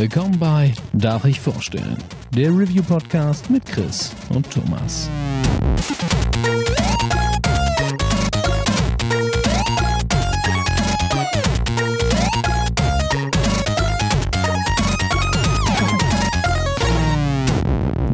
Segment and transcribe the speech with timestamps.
[0.00, 1.98] Willkommen bei Darf ich vorstellen?
[2.34, 5.10] Der Review-Podcast mit Chris und Thomas.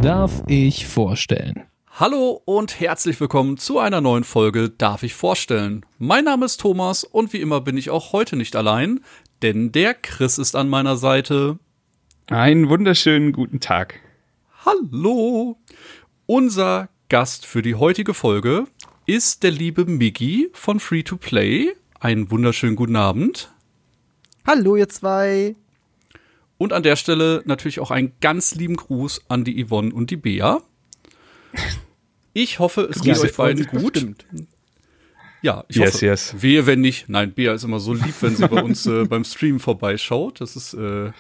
[0.03, 1.66] Darf ich vorstellen?
[1.93, 5.87] Hallo und herzlich willkommen zu einer neuen Folge Darf ich vorstellen?
[5.98, 9.04] Mein Name ist Thomas und wie immer bin ich auch heute nicht allein,
[9.43, 11.61] denn der Chris ist an meiner Seite.
[12.29, 14.00] Einen wunderschönen guten Tag.
[14.64, 15.58] Hallo!
[16.26, 18.67] Unser Gast für die heutige Folge
[19.07, 21.72] ist der liebe Miggy von Free to Play.
[22.00, 23.53] Einen wunderschönen guten Abend.
[24.44, 25.54] Hallo, ihr zwei.
[26.58, 30.17] Und an der Stelle natürlich auch einen ganz lieben Gruß an die Yvonne und die
[30.17, 30.62] Bea.
[32.33, 33.92] Ich hoffe, es geht euch beiden gut.
[33.95, 34.27] Bestimmt.
[35.42, 36.06] Ja, ich Yes, hoffe.
[36.06, 36.34] yes.
[36.41, 37.08] Wehe, wenn nicht.
[37.08, 40.41] Nein, Bea ist immer so lieb, wenn sie bei uns äh, beim Stream vorbeischaut.
[40.41, 41.12] Das ist, äh,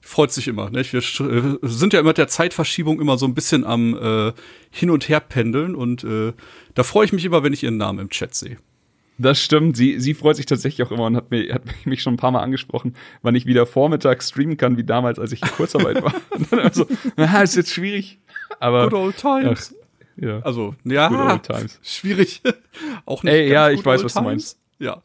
[0.00, 0.70] freut sich immer.
[0.70, 0.84] Ne?
[0.90, 4.32] Wir äh, sind ja immer mit der Zeitverschiebung immer so ein bisschen am äh,
[4.70, 6.32] Hin- und Her pendeln und äh,
[6.74, 8.58] da freue ich mich immer, wenn ich ihren Namen im Chat sehe.
[9.18, 9.76] Das stimmt.
[9.76, 12.30] Sie, sie freut sich tatsächlich auch immer und hat, mir, hat mich schon ein paar
[12.30, 16.14] Mal angesprochen, wann ich wieder vormittags streamen kann, wie damals, als ich in Kurzarbeit war.
[16.30, 18.18] Und dann immer so, na, ist jetzt schwierig.
[18.60, 19.74] Aber, Good old times.
[19.74, 20.38] Ach, ja.
[20.40, 21.80] Also, ja, Good old times.
[21.82, 22.42] schwierig.
[23.06, 24.58] Auch nicht Ey, ja, ich weiß, was du meinst.
[24.78, 25.02] Ja.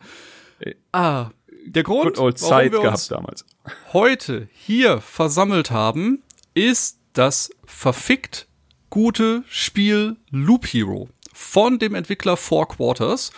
[0.60, 0.76] Ey.
[0.92, 1.32] Ah,
[1.66, 3.46] der Grund, Good old Zeit gehabt damals.
[3.92, 8.48] Heute hier versammelt haben, ist das verfickt
[8.90, 13.32] gute Spiel Loop Hero von dem Entwickler Four Quarters.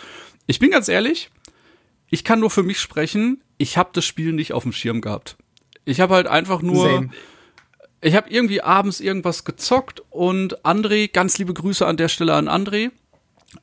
[0.46, 1.30] Ich bin ganz ehrlich,
[2.10, 5.36] ich kann nur für mich sprechen, ich habe das Spiel nicht auf dem Schirm gehabt.
[5.84, 7.10] Ich habe halt einfach nur Same.
[8.00, 12.48] ich habe irgendwie abends irgendwas gezockt und André, ganz liebe Grüße an der Stelle an
[12.48, 12.90] André,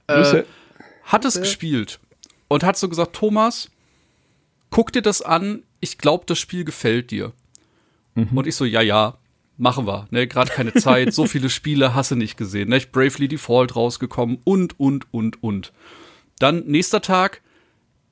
[0.08, 0.46] Grüße.
[1.04, 2.00] hat es gespielt
[2.48, 3.70] und hat so gesagt, Thomas,
[4.70, 7.34] guck dir das an, ich glaube, das Spiel gefällt dir.
[8.16, 9.18] Und ich so, ja, ja,
[9.58, 10.08] machen wir.
[10.12, 12.70] Ne, Gerade keine Zeit, so viele Spiele hast du nicht gesehen.
[12.70, 12.80] Ne?
[12.80, 15.74] Bravely Default rausgekommen und, und, und, und.
[16.40, 17.42] Dann nächster Tag,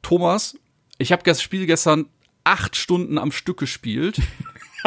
[0.01, 0.57] Thomas,
[0.97, 2.07] ich habe das Spiel gestern
[2.43, 4.19] acht Stunden am Stück gespielt.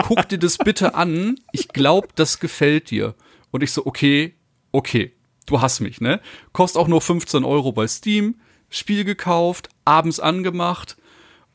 [0.03, 1.37] Guck dir das bitte an.
[1.53, 3.15] Ich glaube, das gefällt dir.
[3.51, 4.35] Und ich so, okay,
[4.73, 5.13] okay,
[5.47, 6.21] du hast mich, ne?
[6.53, 8.41] Kostet auch nur 15 Euro bei Steam.
[8.69, 10.97] Spiel gekauft, abends angemacht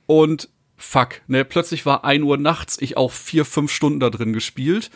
[0.05, 1.45] und fuck, ne?
[1.45, 4.89] Plötzlich war 1 Uhr nachts, ich auch vier, fünf Stunden da drin gespielt.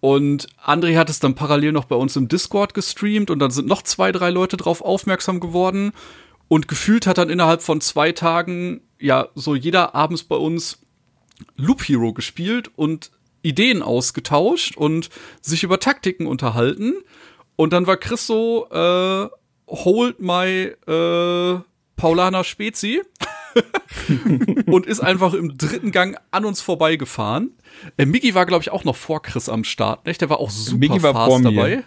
[0.00, 3.66] Und André hat es dann parallel noch bei uns im Discord gestreamt und dann sind
[3.66, 5.92] noch zwei, drei Leute drauf aufmerksam geworden.
[6.48, 10.80] Und gefühlt hat dann innerhalb von zwei Tagen, ja, so jeder abends bei uns
[11.56, 13.10] Loop Hero gespielt und
[13.42, 15.08] Ideen ausgetauscht und
[15.40, 16.94] sich über Taktiken unterhalten.
[17.56, 19.28] Und dann war Chris so, äh,
[19.68, 21.60] hold my äh,
[21.96, 23.02] Paulana Spezi
[24.66, 27.52] und ist einfach im dritten Gang an uns vorbeigefahren.
[27.96, 30.20] Äh, Miggy war, glaube ich, auch noch vor Chris am Start, nicht?
[30.20, 31.52] Der war auch super Miggy war fast vor mir.
[31.52, 31.84] dabei.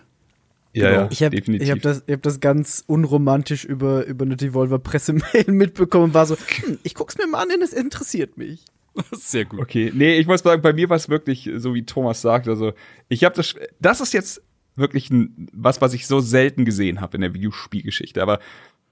[0.73, 1.67] Ja, ja, Ich habe definitiv.
[1.67, 6.25] ich hab das, ich hab das ganz unromantisch über, über eine Devolver-Pressemail mitbekommen und war
[6.25, 8.63] so, hm, ich guck's mir mal an, denn es interessiert mich.
[9.11, 9.59] Sehr gut.
[9.59, 12.47] Okay, nee, ich muss sagen, bei mir war es wirklich so, wie Thomas sagt.
[12.47, 12.73] Also,
[13.09, 14.41] ich habe das, das ist jetzt
[14.75, 18.21] wirklich ein, was, was ich so selten gesehen habe in der Videospielgeschichte.
[18.21, 18.39] Aber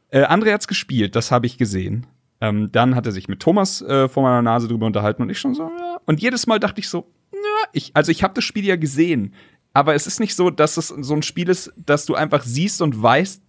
[0.09, 2.07] äh, André hat's gespielt, das habe ich gesehen.
[2.45, 5.39] Ähm, dann hat er sich mit Thomas äh, vor meiner Nase drüber unterhalten und ich
[5.39, 5.99] schon so, ja.
[6.05, 9.33] Und jedes Mal dachte ich so, ja, ich, also ich habe das Spiel ja gesehen.
[9.73, 12.81] Aber es ist nicht so, dass es so ein Spiel ist, dass du einfach siehst
[12.81, 13.41] und weißt,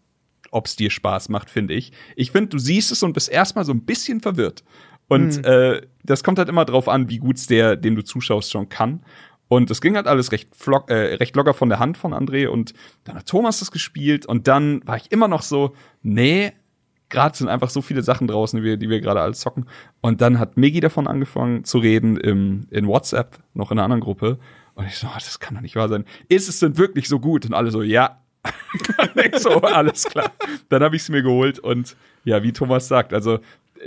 [0.50, 1.92] ob es dir Spaß macht, finde ich.
[2.16, 4.64] Ich finde, du siehst es und bist erstmal so ein bisschen verwirrt.
[5.08, 8.68] Und äh, das kommt halt immer drauf an, wie gut's der, dem du zuschaust, schon
[8.68, 9.04] kann.
[9.48, 12.48] Und es ging halt alles recht, flock, äh, recht locker von der Hand von André.
[12.48, 12.72] Und
[13.04, 14.26] dann hat Thomas das gespielt.
[14.26, 16.52] Und dann war ich immer noch so, nee,
[17.08, 19.66] gerade sind einfach so viele Sachen draußen, die wir, die wir gerade alles zocken.
[20.00, 24.02] Und dann hat Migi davon angefangen zu reden im, in WhatsApp, noch in einer anderen
[24.02, 24.38] Gruppe.
[24.74, 26.04] Und ich so, oh, das kann doch nicht wahr sein.
[26.28, 27.46] Ist es denn wirklich so gut?
[27.46, 28.22] Und alle so, ja.
[29.38, 30.32] So, alles klar.
[30.68, 33.40] Dann habe ich es mir geholt und ja, wie Thomas sagt, also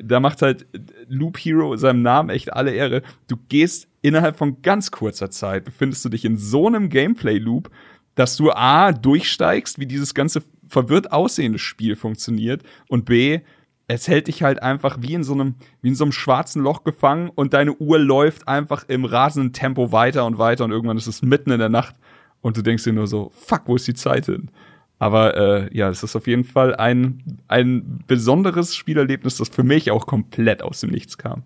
[0.03, 0.65] da macht halt
[1.07, 3.01] Loop Hero seinem Namen echt alle Ehre.
[3.27, 7.69] Du gehst innerhalb von ganz kurzer Zeit, befindest du dich in so einem Gameplay-Loop,
[8.15, 13.41] dass du A, durchsteigst, wie dieses ganze verwirrt aussehende Spiel funktioniert und B,
[13.87, 16.83] es hält dich halt einfach wie in so einem, wie in so einem schwarzen Loch
[16.83, 21.07] gefangen und deine Uhr läuft einfach im rasenden Tempo weiter und weiter und irgendwann ist
[21.07, 21.95] es mitten in der Nacht
[22.41, 24.51] und du denkst dir nur so, fuck, wo ist die Zeit hin?
[24.99, 29.91] Aber äh, ja, es ist auf jeden Fall ein, ein besonderes Spielerlebnis, das für mich
[29.91, 31.43] auch komplett aus dem Nichts kam.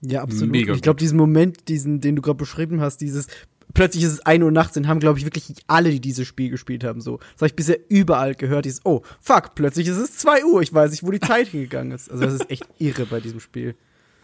[0.00, 0.52] Ja, absolut.
[0.52, 3.28] Mega ich glaube, diesen Moment, diesen, den du gerade beschrieben hast, dieses
[3.76, 6.50] plötzlich ist es 1 Uhr nachts und haben, glaube ich, wirklich alle, die dieses Spiel
[6.50, 7.18] gespielt haben, so.
[7.18, 10.72] Das habe ich bisher überall gehört, dieses, oh, fuck, plötzlich ist es 2 Uhr, ich
[10.74, 12.10] weiß nicht, wo die Zeit hingegangen ist.
[12.10, 13.76] Also das ist echt irre bei diesem Spiel.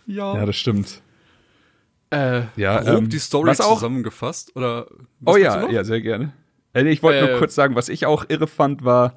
[0.06, 0.34] Ja.
[0.36, 1.02] Ja, das stimmt.
[2.10, 4.56] Äh, Ja, grob ähm, die Story zusammengefasst?
[4.56, 4.86] Oder
[5.20, 5.72] was Oh ja, du noch?
[5.72, 6.32] ja, sehr gerne.
[6.74, 9.14] Äh, Ich wollte Äh, nur kurz sagen, was ich auch irre fand, war,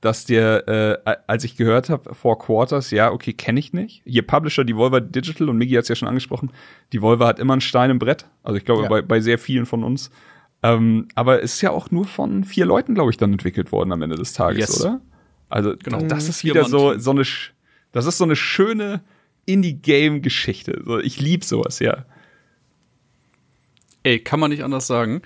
[0.00, 0.68] dass der,
[1.06, 4.02] äh, als ich gehört habe, Four Quarters, ja, okay, kenne ich nicht.
[4.04, 6.50] Ihr Publisher, Devolver Digital, und Miggy hat es ja schon angesprochen,
[6.92, 8.26] Devolver hat immer einen Stein im Brett.
[8.44, 8.88] Also ich glaube, Ja.
[8.88, 10.10] bei, bei sehr vielen von uns.
[10.62, 13.92] Ähm, aber es ist ja auch nur von vier Leuten, glaube ich, dann entwickelt worden
[13.92, 14.84] am Ende des Tages, Yes.
[14.84, 15.00] oder?
[15.48, 16.00] Also Genau.
[16.02, 17.22] das ist wieder so, so eine,
[17.92, 19.00] das ist so eine schöne
[19.46, 20.82] Indie-Game-Geschichte.
[20.84, 22.04] So, ich lieb sowas, ja.
[24.02, 25.22] Ey, kann man nicht anders sagen.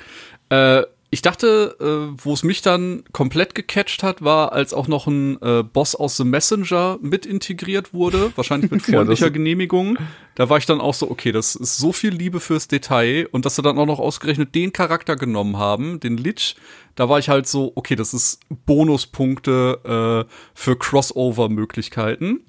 [0.48, 0.82] Äh,
[1.14, 5.40] ich dachte, äh, wo es mich dann komplett gecatcht hat, war, als auch noch ein
[5.42, 9.98] äh, Boss aus The Messenger mit integriert wurde, wahrscheinlich mit Ja, freundlicher das- Genehmigung.
[10.36, 13.44] Da war ich dann auch so, okay, das ist so viel Liebe fürs Detail und
[13.44, 16.56] dass sie dann auch noch ausgerechnet den Charakter genommen haben, den Lich,
[16.94, 22.40] da war ich halt so, okay, das ist Bonuspunkte äh, für Crossover-Möglichkeiten.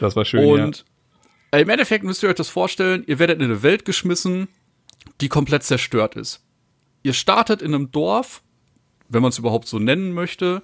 [0.00, 0.84] Das war schön, Und
[1.50, 4.48] äh, im Endeffekt müsst ihr euch das vorstellen, ihr werdet in eine Welt geschmissen,
[5.22, 6.43] die komplett zerstört ist.
[7.04, 8.42] Ihr startet in einem Dorf,
[9.08, 10.62] wenn man es überhaupt so nennen möchte,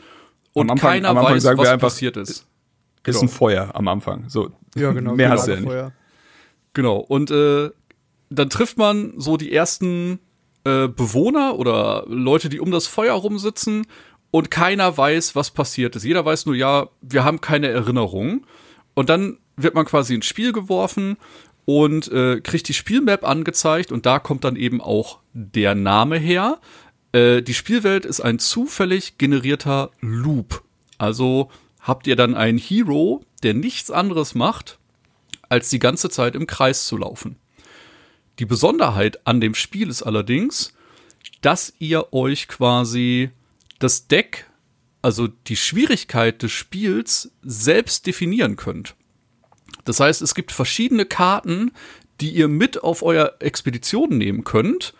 [0.53, 2.31] und Am Anfang- keiner am Anfang weiß, sagen wir was einfach, passiert ist.
[2.31, 2.47] Ist
[3.05, 3.21] Genau.
[3.21, 4.29] ein Feuer am Anfang.
[4.29, 4.51] So.
[4.75, 5.15] Ja, genau.
[5.15, 5.67] Mehr genau, hast du ja nicht.
[5.69, 5.93] Feuer.
[6.75, 6.97] Genau.
[6.97, 7.71] Und äh,
[8.31, 10.19] dann trifft man so die ersten
[10.65, 13.87] äh, Bewohner oder Leute, die um das Feuer rumsitzen
[14.33, 16.05] und keiner weiß, was passiert ist.
[16.05, 18.45] Jeder weiß nur, ja, wir haben keine Erinnerung.
[18.95, 21.17] Und dann wird man quasi ins Spiel geworfen
[21.65, 26.61] und äh, kriegt die Spielmap angezeigt und da kommt dann eben auch der Name her.
[27.12, 30.62] Äh, die Spielwelt ist ein zufällig generierter Loop.
[30.99, 31.50] Also
[31.81, 34.79] habt ihr dann einen Hero, der nichts anderes macht,
[35.49, 37.37] als die ganze Zeit im Kreis zu laufen.
[38.38, 40.73] Die Besonderheit an dem Spiel ist allerdings,
[41.41, 43.31] dass ihr euch quasi
[43.79, 44.47] das Deck,
[45.03, 48.94] also die Schwierigkeit des Spiels, selbst definieren könnt.
[49.85, 51.73] Das heißt, es gibt verschiedene Karten,
[52.21, 54.94] die ihr mit auf euer Expedition nehmen könnt.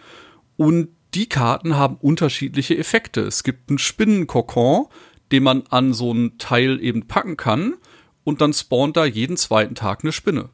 [0.61, 3.23] Und die Karten haben unterschiedliche Effekte.
[3.23, 4.89] Es gibt einen Spinnenkokon,
[5.33, 7.77] den man an so ein Teil eben packen kann.
[8.25, 10.51] Und dann spawnt da jeden zweiten Tag eine Spinne.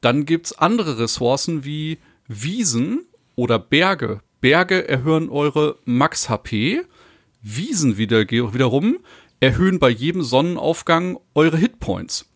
[0.00, 3.06] Dann gibt's andere Ressourcen wie Wiesen
[3.36, 4.20] oder Berge.
[4.40, 6.82] Berge erhöhen eure Max-HP.
[7.40, 8.98] Wiesen wieder, wiederum
[9.38, 12.26] erhöhen bei jedem Sonnenaufgang eure Hitpoints.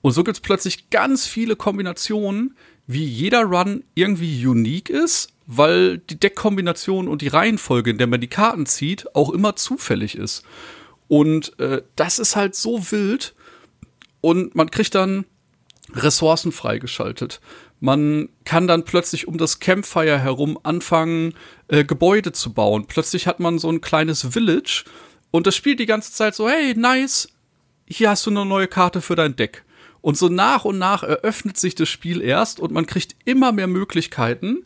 [0.00, 6.18] Und so gibt's plötzlich ganz viele Kombinationen, wie jeder Run irgendwie unique ist, weil die
[6.18, 10.44] Deckkombination und die Reihenfolge, in der man die Karten zieht, auch immer zufällig ist.
[11.08, 13.34] Und äh, das ist halt so wild.
[14.20, 15.24] Und man kriegt dann
[15.92, 17.40] Ressourcen freigeschaltet.
[17.78, 21.34] Man kann dann plötzlich um das Campfire herum anfangen,
[21.68, 22.86] äh, Gebäude zu bauen.
[22.86, 24.84] Plötzlich hat man so ein kleines Village
[25.30, 27.28] und das spielt die ganze Zeit so, hey, nice,
[27.86, 29.64] hier hast du eine neue Karte für dein Deck.
[30.00, 33.66] Und so nach und nach eröffnet sich das Spiel erst und man kriegt immer mehr
[33.66, 34.64] Möglichkeiten.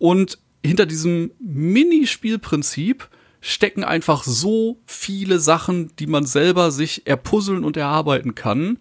[0.00, 3.08] Und hinter diesem Minispielprinzip
[3.42, 8.78] stecken einfach so viele Sachen, die man selber sich erpuzzeln und erarbeiten kann.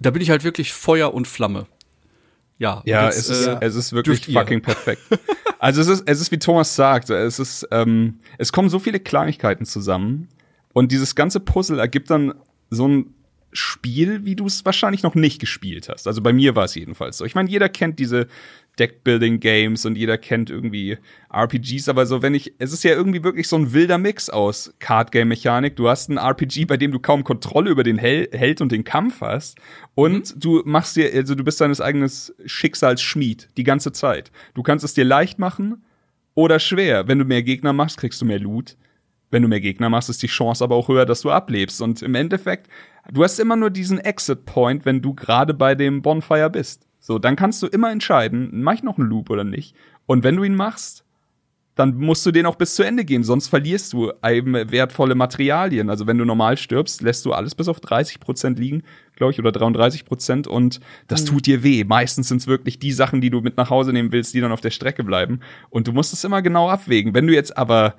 [0.00, 1.66] Da bin ich halt wirklich Feuer und Flamme.
[2.58, 5.02] Ja, Ja, jetzt, es, ist, äh, es ist wirklich fucking perfekt.
[5.58, 9.00] Also es ist, es ist wie Thomas sagt, es ist, ähm, es kommen so viele
[9.00, 10.28] Kleinigkeiten zusammen
[10.74, 12.34] und dieses ganze Puzzle ergibt dann
[12.68, 13.14] so ein
[13.52, 16.06] Spiel, wie du es wahrscheinlich noch nicht gespielt hast.
[16.06, 17.24] Also bei mir war es jedenfalls so.
[17.24, 18.26] Ich meine, jeder kennt diese
[18.78, 20.98] Deckbuilding-Games und jeder kennt irgendwie
[21.32, 24.74] RPGs, aber so, wenn ich, es ist ja irgendwie wirklich so ein wilder Mix aus
[24.78, 25.76] Card-Game-Mechanik.
[25.76, 28.84] Du hast ein RPG, bei dem du kaum Kontrolle über den Hel Held und den
[28.84, 29.58] Kampf hast
[29.94, 32.10] und du machst dir, also du bist deines eigenen
[32.44, 34.30] Schicksals Schmied die ganze Zeit.
[34.54, 35.84] Du kannst es dir leicht machen
[36.34, 37.08] oder schwer.
[37.08, 38.76] Wenn du mehr Gegner machst, kriegst du mehr Loot.
[39.30, 41.82] Wenn du mehr Gegner machst, ist die Chance aber auch höher, dass du ablebst.
[41.82, 42.68] Und im Endeffekt,
[43.10, 46.86] du hast immer nur diesen Exit-Point, wenn du gerade bei dem Bonfire bist.
[47.06, 49.76] So, dann kannst du immer entscheiden, mach ich noch einen Loop oder nicht.
[50.06, 51.04] Und wenn du ihn machst,
[51.76, 55.88] dann musst du den auch bis zu Ende gehen, sonst verlierst du wertvolle Materialien.
[55.88, 58.82] Also wenn du normal stirbst, lässt du alles bis auf 30 Prozent liegen,
[59.14, 61.84] glaube ich, oder 33 Prozent und das tut dir weh.
[61.84, 64.50] Meistens sind es wirklich die Sachen, die du mit nach Hause nehmen willst, die dann
[64.50, 65.38] auf der Strecke bleiben.
[65.70, 67.14] Und du musst es immer genau abwägen.
[67.14, 67.94] Wenn du jetzt aber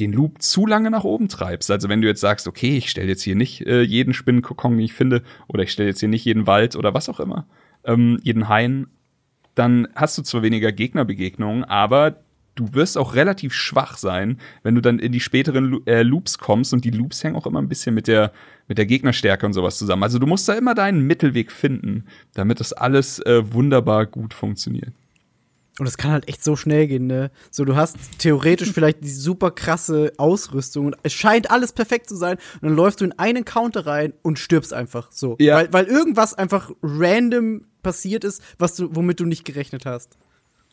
[0.00, 3.06] den Loop zu lange nach oben treibst, also wenn du jetzt sagst, okay, ich stelle
[3.06, 6.24] jetzt hier nicht äh, jeden Spinnenkokon, den ich finde, oder ich stelle jetzt hier nicht
[6.24, 7.46] jeden Wald oder was auch immer,
[7.88, 8.86] ähm, jeden Hain,
[9.56, 12.20] dann hast du zwar weniger Gegnerbegegnungen, aber
[12.54, 16.38] du wirst auch relativ schwach sein, wenn du dann in die späteren Lo äh, Loops
[16.38, 18.32] kommst und die Loops hängen auch immer ein bisschen mit der
[18.66, 20.02] mit der Gegnerstärke und sowas zusammen.
[20.02, 22.04] Also du musst da immer deinen Mittelweg finden,
[22.34, 24.92] damit das alles äh, wunderbar gut funktioniert.
[25.78, 27.30] Und es kann halt echt so schnell gehen, ne?
[27.52, 32.16] So, du hast theoretisch vielleicht die super krasse Ausrüstung und es scheint alles perfekt zu
[32.16, 35.36] sein und dann läufst du in einen Counter rein und stirbst einfach so.
[35.38, 35.56] Ja.
[35.56, 40.16] Weil, weil irgendwas einfach random passiert ist, was du, womit du nicht gerechnet hast.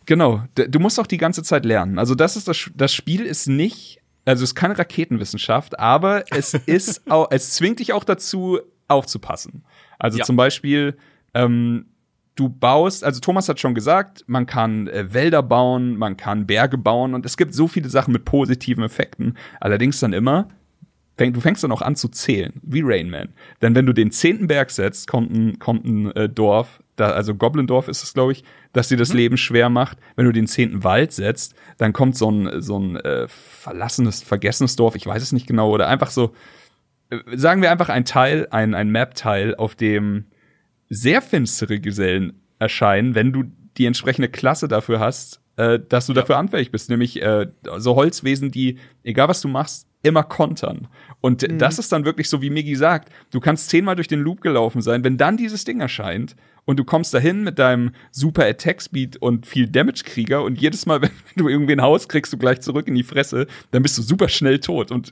[0.05, 1.97] Genau, du musst auch die ganze Zeit lernen.
[1.97, 6.53] Also das ist das, das Spiel ist nicht, also es ist keine Raketenwissenschaft, aber es
[6.65, 9.63] ist auch, es zwingt dich auch dazu, aufzupassen.
[9.97, 10.23] Also Ja.
[10.25, 10.95] zum Beispiel,
[11.33, 11.87] ähm,
[12.35, 16.77] du baust, also Thomas hat schon gesagt, man kann äh, Wälder bauen, man kann Berge
[16.77, 19.37] bauen und es gibt so viele Sachen mit positiven Effekten.
[19.59, 20.49] Allerdings dann immer,
[21.17, 23.29] fäng, du fängst dann auch an zu zählen, wie Rain Man.
[23.63, 27.35] Denn wenn du den zehnten Berg setzt, kommt ein, kommt ein äh, Dorf, da, also
[27.35, 29.97] Goblindorf ist es, glaube ich, das dir das Leben schwer macht.
[30.15, 34.75] Wenn du den zehnten Wald setzt, dann kommt so ein, so ein äh, verlassenes, vergessenes
[34.75, 36.33] Dorf, ich weiß es nicht genau, oder einfach so,
[37.09, 40.25] äh, sagen wir einfach ein Teil, ein, ein Map-Teil, auf dem
[40.89, 43.43] sehr finstere Gesellen erscheinen, wenn du
[43.77, 46.89] die entsprechende Klasse dafür hast, äh, dass du dafür anfällig bist.
[46.89, 47.47] Nämlich äh,
[47.77, 50.87] so Holzwesen, die, egal was du machst, immer kontern.
[51.19, 54.41] Und das ist dann wirklich so, wie Migi sagt, du kannst zehnmal durch den Loop
[54.41, 58.81] gelaufen sein, wenn dann dieses Ding erscheint und du kommst dahin mit deinem super Attack
[58.81, 62.37] Speed und viel Damage Krieger und jedes Mal, wenn du irgendwie ein Haus kriegst, du
[62.37, 64.91] gleich zurück in die Fresse, dann bist du super schnell tot.
[64.91, 65.11] Und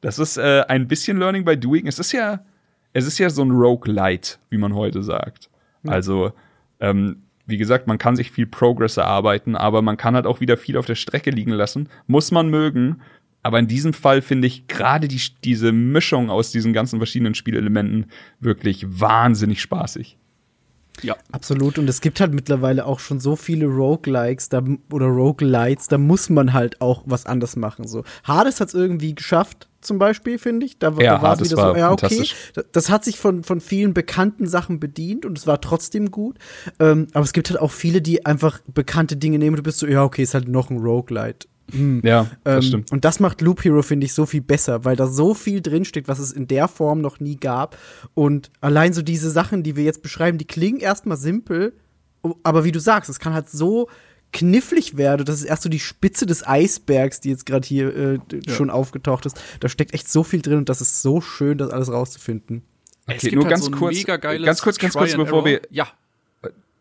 [0.00, 1.86] das ist äh, ein bisschen Learning by Doing.
[1.86, 2.44] Es ist ja,
[2.92, 5.50] es ist ja so ein Roguelite, wie man heute sagt.
[5.86, 6.32] Also,
[6.80, 10.56] ähm, wie gesagt, man kann sich viel Progress erarbeiten, aber man kann halt auch wieder
[10.56, 11.88] viel auf der Strecke liegen lassen.
[12.06, 13.00] Muss man mögen.
[13.42, 18.06] Aber in diesem Fall finde ich gerade die, diese Mischung aus diesen ganzen verschiedenen Spielelementen
[18.40, 20.18] wirklich wahnsinnig spaßig.
[21.02, 21.16] Ja.
[21.32, 21.78] Absolut.
[21.78, 24.62] Und es gibt halt mittlerweile auch schon so viele Roguelikes da,
[24.92, 27.86] oder Roguelites, da muss man halt auch was anders machen.
[27.86, 28.04] So.
[28.24, 30.78] Hades hat es irgendwie geschafft, zum Beispiel, finde ich.
[30.78, 32.28] Da, Ja, da war es wieder war so, ja, okay.
[32.72, 36.38] das hat sich von, von vielen bekannten Sachen bedient und es war trotzdem gut.
[36.80, 39.78] Ähm, aber es gibt halt auch viele, die einfach bekannte Dinge nehmen und du bist
[39.78, 41.46] so, ja, okay, ist halt noch ein Roguelite.
[41.72, 42.00] Hm.
[42.04, 42.92] Ja, das Ähm, stimmt.
[42.92, 46.06] Und das macht Loop Hero, finde ich, so viel besser, weil da so viel drinsteckt,
[46.08, 47.76] was es in der Form noch nie gab.
[48.14, 51.72] Und allein so diese Sachen, die wir jetzt beschreiben, die klingen erstmal simpel,
[52.42, 53.88] aber wie du sagst, es kann halt so
[54.32, 55.24] knifflig werden.
[55.24, 58.70] Das ist erst so die Spitze des Eisbergs, die jetzt gerade hier äh, d- schon
[58.70, 59.40] aufgetaucht ist.
[59.60, 62.62] Da steckt echt so viel drin und das ist so schön, das alles rauszufinden.
[63.06, 65.38] Es Okay, gibt nur halt ganz so kurz- mega geiles ganz kurz, ganz kurz, bevor
[65.38, 65.44] Error.
[65.46, 65.86] wir- Ja,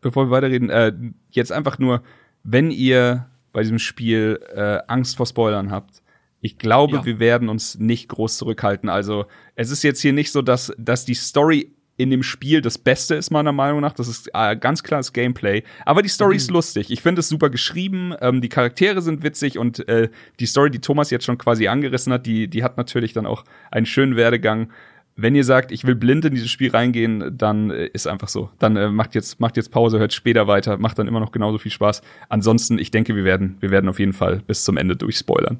[0.02, 0.92] bevor wir weiterreden, äh,
[1.32, 2.02] jetzt einfach nur,
[2.44, 6.04] wenn ihr bei diesem Spiel äh, Angst vor Spoilern habt,
[6.42, 7.06] ich glaube, Ja.
[7.06, 8.90] wir werden uns nicht groß zurückhalten.
[8.90, 12.78] Also es ist jetzt hier nicht so, dass, dass die Story in dem Spiel das
[12.78, 13.94] Beste ist, meiner Meinung nach.
[13.94, 15.64] Das ist äh, ganz klar das Gameplay.
[15.86, 16.92] Aber die Story ist lustig.
[16.92, 18.14] Ich finde es super geschrieben.
[18.20, 20.10] Ähm, die Charaktere sind witzig und äh,
[20.42, 23.46] die Story, die Thomas jetzt schon quasi angerissen hat, die, die hat natürlich dann auch
[23.72, 24.70] einen schönen Werdegang.
[25.18, 28.50] Wenn ihr sagt, ich will blind in dieses Spiel reingehen, dann äh, ist einfach so.
[28.60, 31.58] Dann äh, macht jetzt macht jetzt Pause, hört später weiter, macht dann immer noch genauso
[31.58, 32.02] viel Spaß.
[32.28, 35.60] Ansonsten, ich denke, wir werden wir werden auf jeden Fall bis zum Ende durchspoilern.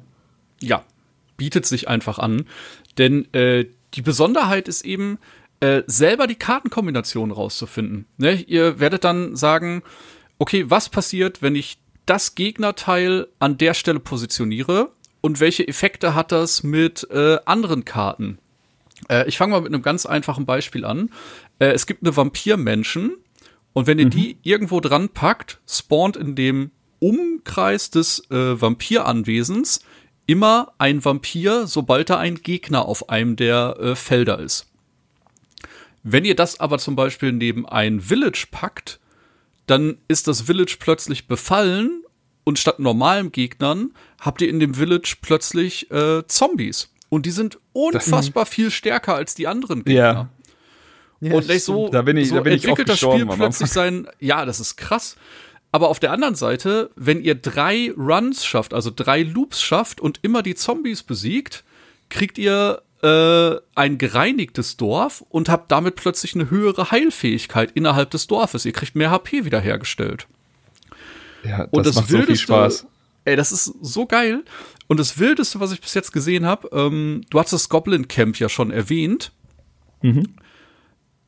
[0.60, 0.84] ja,
[1.36, 2.44] bietet sich einfach an.
[2.98, 5.18] Denn äh, die Besonderheit ist eben,
[5.60, 8.06] äh, selber die Kartenkombination rauszufinden.
[8.18, 8.34] Ne?
[8.34, 9.82] Ihr werdet dann sagen,
[10.38, 16.30] okay, was passiert, wenn ich das Gegnerteil an der Stelle positioniere und welche Effekte hat
[16.30, 18.38] das mit äh, anderen Karten?
[19.08, 21.10] Äh, ich fange mal mit einem ganz einfachen Beispiel an.
[21.58, 23.16] Äh, es gibt eine Vampirmenschen
[23.72, 29.80] und wenn ihr die irgendwo dran packt, spawnt in dem Umkreis des äh, Vampiranwesens
[30.26, 34.66] immer ein Vampir, sobald da ein Gegner auf einem der äh, Felder ist.
[36.02, 38.98] Wenn ihr das aber zum Beispiel neben ein Village packt,
[39.66, 42.02] dann ist das Village plötzlich befallen
[42.44, 46.94] und statt normalen Gegnern habt ihr in dem Village plötzlich äh, Zombies.
[47.16, 50.28] Und die sind unfassbar viel stärker als die anderen Gegner.
[51.20, 53.26] Ja, und nicht so, Da bin ich- so da bin ich entwickelt oft das Spiel
[53.26, 55.16] plötzlich sein, ja, das ist krass.
[55.72, 60.20] Aber auf der anderen Seite, wenn ihr drei Runs schafft, also drei Loops schafft und
[60.22, 61.64] immer die Zombies besiegt,
[62.10, 68.26] kriegt ihr äh, ein gereinigtes Dorf und habt damit plötzlich eine höhere Heilfähigkeit innerhalb des
[68.26, 68.64] Dorfes.
[68.64, 70.26] Ihr kriegt mehr HP wiederhergestellt.
[71.44, 72.86] Ja, das, Und das, macht so viel Wildeste, Spaß.
[73.26, 74.44] Ey, das ist so geil.
[74.86, 78.38] Und das Wildeste, was ich bis jetzt gesehen habe, ähm, du hast das Goblin Camp
[78.38, 79.32] ja schon erwähnt.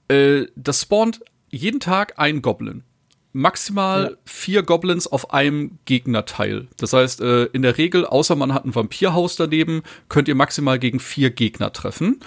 [0.09, 2.85] Äh, das spawnt jeden Tag ein Goblin.
[3.33, 6.69] Maximal vier Goblins auf einem Gegnerteil.
[6.76, 10.78] Das heißt, äh, in der Regel, außer man hat ein Vampirhaus daneben, könnt ihr maximal
[10.78, 12.21] gegen vier Gegner treffen.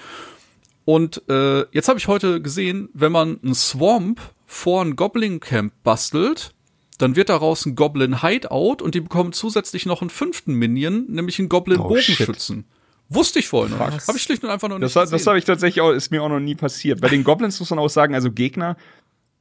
[0.86, 5.74] Und äh, jetzt habe ich heute gesehen, wenn man einen Swamp vor ein Goblin Camp
[5.84, 6.54] bastelt,
[7.02, 11.40] dann wird daraus ein Goblin Hideout und die bekommen zusätzlich noch einen fünften Minion, nämlich
[11.40, 12.66] einen Goblin Oh, Bogenschützen.
[13.10, 13.80] Wusste ich vorher noch.
[14.08, 15.28] Habe ich schlicht und einfach noch nicht Das, hat- das gesehen.
[15.28, 17.02] habe ich tatsächlich auch, ist mir auch noch nie passiert.
[17.02, 18.78] Bei den Goblins muss man auch sagen, also Gegner,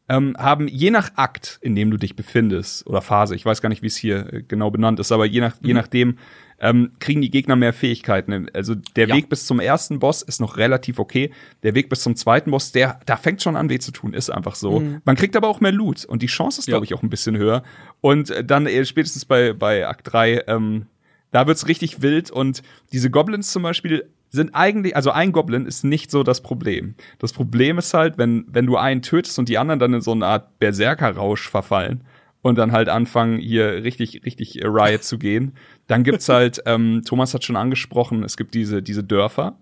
[0.09, 3.69] ähm, haben je nach Akt, in dem du dich befindest, oder Phase, ich weiß gar
[3.69, 6.19] nicht, wie es hier äh, genau benannt ist, aber je, nach, je nachdem
[6.61, 8.49] ähm, kriegen die Gegner mehr Fähigkeiten.
[8.52, 9.17] Also der Ja.
[9.17, 11.31] Weg bis zum ersten Boss ist noch relativ okay.
[11.62, 14.31] Der Weg bis zum zweiten Boss, der, da fängt schon an weh zu tun, ist
[14.31, 14.83] einfach so.
[15.05, 17.37] Man kriegt aber auch mehr Loot und die Chance ist, glaube ich, auch ein bisschen
[17.37, 17.62] höher.
[18.00, 20.87] Und äh, dann äh, spätestens bei, bei Akt 3, ähm,
[21.31, 22.62] da wird's richtig wild und
[22.93, 26.95] diese Goblins zum Beispiel sind eigentlich, also ein Goblin ist nicht so das Problem.
[27.19, 30.12] Das Problem ist halt, wenn, wenn du einen tötest und die anderen dann in so
[30.12, 32.05] eine Art Berserker-Rausch verfallen
[32.43, 35.53] und dann halt anfangen, hier richtig, richtig äh, Riot zu gehen,
[35.87, 39.59] dann gibt's halt, ähm, Thomas hat schon angesprochen, es gibt diese, diese Dörfer.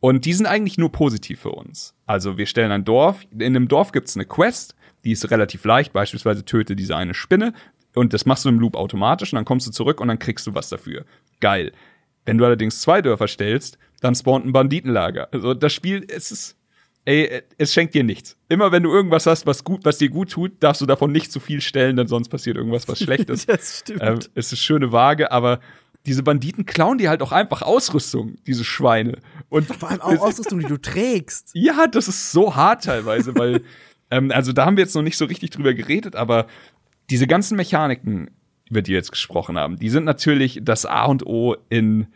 [0.00, 1.94] Und die sind eigentlich nur positiv für uns.
[2.06, 5.92] Also wir stellen ein Dorf, in einem Dorf gibt's eine Quest, die ist relativ leicht,
[5.92, 7.52] beispielsweise töte diese eine Spinne
[7.94, 10.46] und das machst du im Loop automatisch und dann kommst du zurück und dann kriegst
[10.46, 11.04] du was dafür.
[11.40, 11.72] Geil.
[12.24, 15.28] Wenn du allerdings zwei Dörfer stellst, dann spawnt ein Banditenlager.
[15.32, 16.56] Also das Spiel, es ist,
[17.04, 18.36] ey, es schenkt dir nichts.
[18.48, 21.32] Immer wenn du irgendwas hast, was gut, was dir gut tut, darfst du davon nicht
[21.32, 23.48] zu viel stellen, denn sonst passiert irgendwas, was schlecht ist.
[23.48, 24.02] Das stimmt.
[24.02, 25.60] Ähm, es ist schöne Waage, aber
[26.06, 29.18] diese Banditen klauen dir halt auch einfach Ausrüstung, diese Schweine.
[29.48, 31.50] Und Vor allem auch Ausrüstung, die du trägst.
[31.54, 33.62] ja, das ist so hart teilweise, weil,
[34.10, 36.46] ähm, also da haben wir jetzt noch nicht so richtig drüber geredet, aber
[37.10, 38.30] diese ganzen Mechaniken,
[38.70, 42.06] über die wir jetzt gesprochen haben, die sind natürlich das A und O in,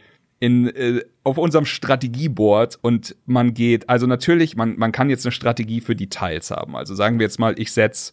[0.44, 5.32] in, äh, auf unserem Strategieboard und man geht, also natürlich, man, man kann jetzt eine
[5.32, 6.76] Strategie für die Teils haben.
[6.76, 8.12] Also sagen wir jetzt mal, ich setz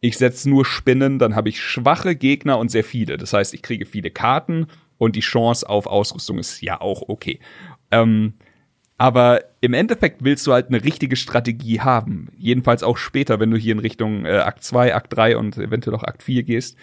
[0.00, 3.18] ich setz nur Spinnen, dann habe ich schwache Gegner und sehr viele.
[3.18, 4.66] Das heißt, ich kriege viele Karten
[4.98, 7.38] und die Chance auf Ausrüstung ist ja auch okay.
[7.92, 8.34] Ähm,
[8.98, 12.30] aber im Endeffekt willst du halt eine richtige Strategie haben.
[12.36, 15.94] Jedenfalls auch später, wenn du hier in Richtung äh, Akt 2, Akt 3 und eventuell
[15.94, 16.76] auch Akt 4 gehst.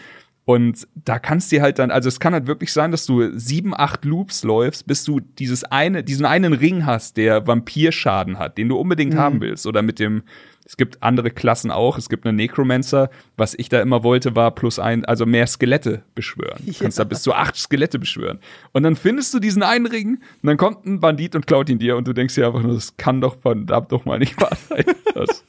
[0.48, 3.77] Und da kannst dir halt dann, also es kann halt wirklich sein, dass du sieben,
[3.77, 8.70] acht Loops läufst, bis du dieses eine, diesen einen Ring hast, der Vampirschaden hat, den
[8.70, 9.68] du unbedingt haben willst.
[9.68, 10.24] Oder mit dem,
[10.63, 13.10] es gibt andere Klassen auch, es gibt einen Necromancer.
[13.36, 16.63] Was ich da immer wollte, war plus ein, also mehr Skelette beschwören.
[16.66, 18.39] Du kannst da bis zu acht Skelette beschwören.
[18.72, 21.80] Und dann findest du diesen einen Ring und dann kommt ein Bandit und klaut ihn
[21.80, 24.56] dir und du denkst dir einfach nur, das kann doch verdammt doch mal nicht wahr
[24.70, 24.86] sein.
[25.13, 25.44] Das,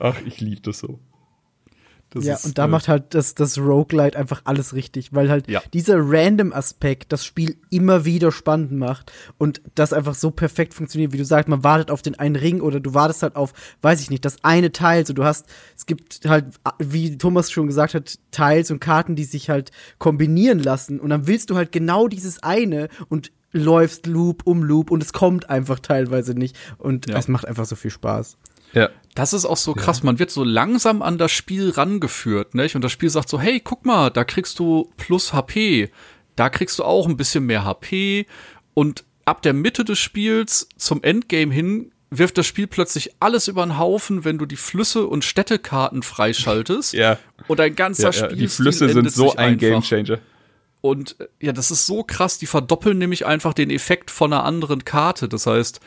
[0.00, 0.98] ach, ich liebe das so.
[2.14, 5.28] Das ja, ist, und da äh, macht halt das, das Roguelite einfach alles richtig, weil
[5.30, 5.60] halt Ja.
[5.72, 11.18] dieser Random-Aspekt das Spiel immer wieder spannend macht und das einfach so perfekt funktioniert, wie
[11.18, 14.10] du sagst, man wartet auf den einen Ring oder du wartest halt auf, weiß ich
[14.10, 15.46] nicht, das eine Teil, so du hast,
[15.76, 16.46] es gibt halt,
[16.78, 21.26] wie Thomas schon gesagt hat, Teils und Karten, die sich halt kombinieren lassen und dann
[21.26, 25.78] willst du halt genau dieses eine und läufst Loop um Loop und es kommt einfach
[25.78, 27.16] teilweise nicht und Ja.
[27.18, 28.36] es macht einfach so viel Spaß.
[28.74, 28.90] Ja.
[29.14, 30.02] Das ist auch so krass.
[30.02, 32.74] Man wird so langsam an das Spiel rangeführt, nicht?
[32.74, 35.90] Und das Spiel sagt so, hey, guck mal, da kriegst du plus HP.
[36.34, 38.26] Da kriegst du auch ein bisschen mehr HP.
[38.74, 43.64] Und ab der Mitte des Spiels zum Endgame hin wirft das Spiel plötzlich alles über
[43.64, 46.92] den Haufen, wenn du die Flüsse und Städtekarten freischaltest.
[46.94, 47.18] Ja.
[47.46, 50.18] Und dein ganzer Ja, ja, Spiel die Flüsse sind so ein Gamechanger.
[50.80, 54.44] und äh, ja, das ist so krass, die verdoppeln nämlich einfach den Effekt von einer
[54.44, 55.28] anderen Karte.
[55.28, 55.80] Das heißt,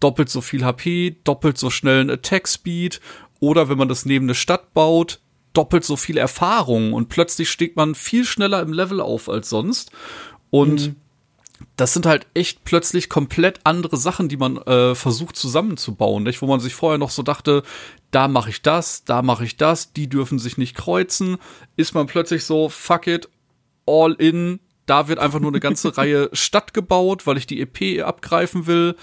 [0.00, 3.00] doppelt so viel HP, doppelt so schnell ein Attack Speed
[3.40, 5.20] oder wenn man das neben eine Stadt baut,
[5.52, 9.90] doppelt so viel Erfahrung und plötzlich steht man viel schneller im Level auf als sonst.
[10.50, 10.94] Und
[11.76, 16.42] das sind halt echt plötzlich komplett andere Sachen, die man äh, versucht zusammenzubauen, nicht?
[16.42, 17.62] Wo man sich vorher noch so dachte,
[18.10, 21.38] da mache ich das, da mache ich das, die dürfen sich nicht kreuzen,
[21.76, 23.28] ist man plötzlich so, fuck it,
[23.86, 28.04] all in, da wird einfach nur eine ganze Reihe Stadt gebaut, weil ich die EP
[28.04, 28.96] abgreifen will.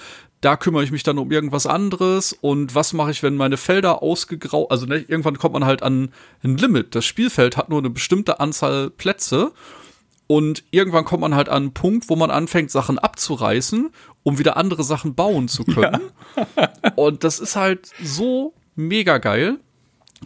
[0.45, 2.31] Da kümmere ich mich dann um irgendwas anderes.
[2.31, 6.11] Und was mache ich, wenn meine Felder ausgegraut, also ne, irgendwann kommt man halt an
[6.43, 6.93] ein Limit.
[6.93, 9.53] Das Spielfeld hat nur eine bestimmte Anzahl Plätze.
[10.27, 13.89] Und irgendwann kommt man halt an einen Punkt, wo man anfängt, Sachen abzureißen,
[14.21, 16.11] um wieder andere Sachen bauen zu können.
[16.95, 19.57] Und das ist halt so mega geil.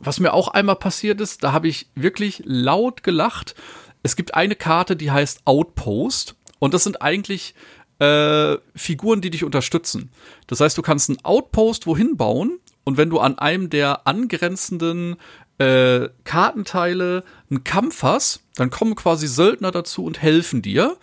[0.01, 3.55] Was mir auch einmal passiert ist, da habe ich wirklich laut gelacht.
[4.03, 6.35] Es gibt eine Karte, die heißt Outpost.
[6.59, 7.55] Und das sind eigentlich
[7.99, 10.09] äh, Figuren, die dich unterstützen.
[10.47, 15.17] Das heißt, du kannst einen Outpost wohin bauen und wenn du an einem der angrenzenden
[15.59, 20.97] äh, Kartenteile einen Kampf hast, dann kommen quasi Söldner dazu und helfen dir.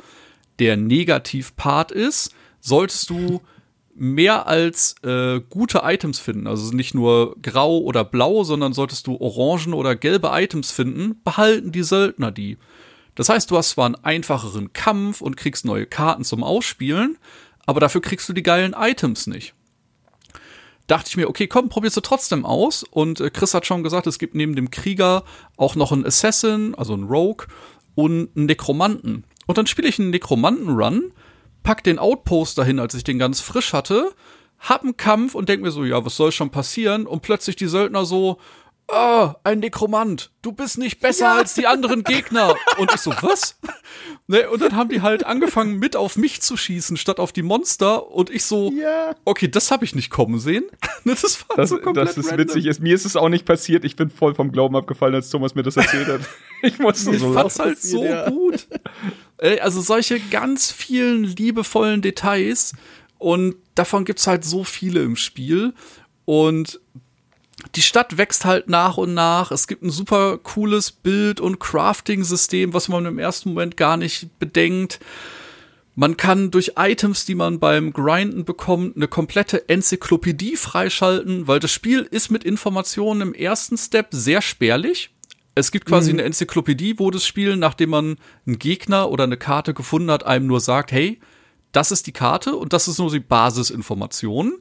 [0.59, 3.43] Der Negativpart ist, solltest du
[3.95, 9.17] mehr als äh, gute Items finden, also nicht nur grau oder blau, sondern solltest du
[9.17, 12.59] orangen oder gelbe Items finden, behalten die Söldner die.
[13.17, 17.19] Das heißt, du hast zwar einen einfacheren Kampf und kriegst neue Karten zum Ausspielen,
[17.67, 19.55] aber dafür kriegst du die geilen Items nicht.
[20.87, 22.85] Dachte ich mir, okay, komm, probierst du trotzdem aus.
[22.85, 25.25] Und äh, Chris hat schon gesagt, es gibt neben dem Krieger
[25.57, 27.49] auch noch einen Assassin, also einen Rogue
[27.97, 29.25] und einen Nekromanten.
[29.47, 31.13] Und dann spiele ich einen Nekromanten-Run,
[31.65, 34.13] pack den Outpost dahin, als ich den ganz frisch hatte,
[34.61, 37.07] hab einen Kampf und denk mir so, ja, was soll schon passieren?
[37.07, 38.39] Und plötzlich die Söldner so,
[38.89, 42.55] oh, ein Nekromant, du bist nicht besser als die anderen Gegner.
[42.79, 43.59] Und ich so, was?
[44.29, 47.43] Ne, und dann haben die halt angefangen, mit auf mich zu schießen, statt auf die
[47.43, 48.11] Monster.
[48.11, 49.15] Und ich so, Ja.
[49.25, 50.65] okay, das habe ich nicht kommen sehen.
[51.05, 52.49] Das war Das, so komplett das ist random.
[52.49, 52.67] witzig.
[52.67, 53.85] Ist, mir ist es auch nicht passiert.
[53.85, 56.21] Ich bin voll vom Glauben abgefallen, als Thomas mir das erzählt hat.
[56.63, 58.29] Ich musste Ich so fand's halt so ja.
[58.31, 58.67] gut.
[59.39, 62.73] Ey, also solche ganz vielen liebevollen Details
[63.19, 65.75] und davon gibt's halt so viele im Spiel
[66.25, 66.81] und
[67.75, 69.51] die Stadt wächst halt nach und nach.
[69.51, 74.39] Es gibt ein super cooles Bild- und Crafting-System, was man im ersten Moment gar nicht
[74.39, 75.01] bedenkt.
[75.95, 81.73] Man kann durch Items, die man beim Grinden bekommt, eine komplette Enzyklopädie freischalten, weil das
[81.73, 85.11] Spiel ist mit Informationen im ersten Step sehr spärlich.
[85.55, 88.17] Es gibt quasi eine Enzyklopädie, wo das Spiel, nachdem man
[88.47, 91.19] einen Gegner oder eine Karte gefunden hat, einem nur sagt, hey,
[91.73, 94.59] das ist die Karte und das ist nur die Basisinformation.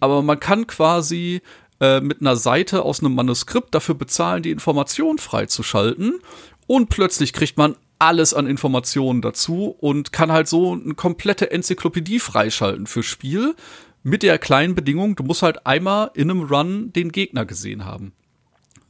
[0.00, 1.40] Aber man kann quasi
[1.80, 6.20] äh, mit einer Seite aus einem Manuskript dafür bezahlen, die Information freizuschalten.
[6.66, 12.18] Und plötzlich kriegt man alles an Informationen dazu und kann halt so eine komplette Enzyklopädie
[12.18, 13.54] freischalten fürs Spiel.
[14.02, 18.12] Mit der kleinen Bedingung, du musst halt einmal in einem Run den Gegner gesehen haben.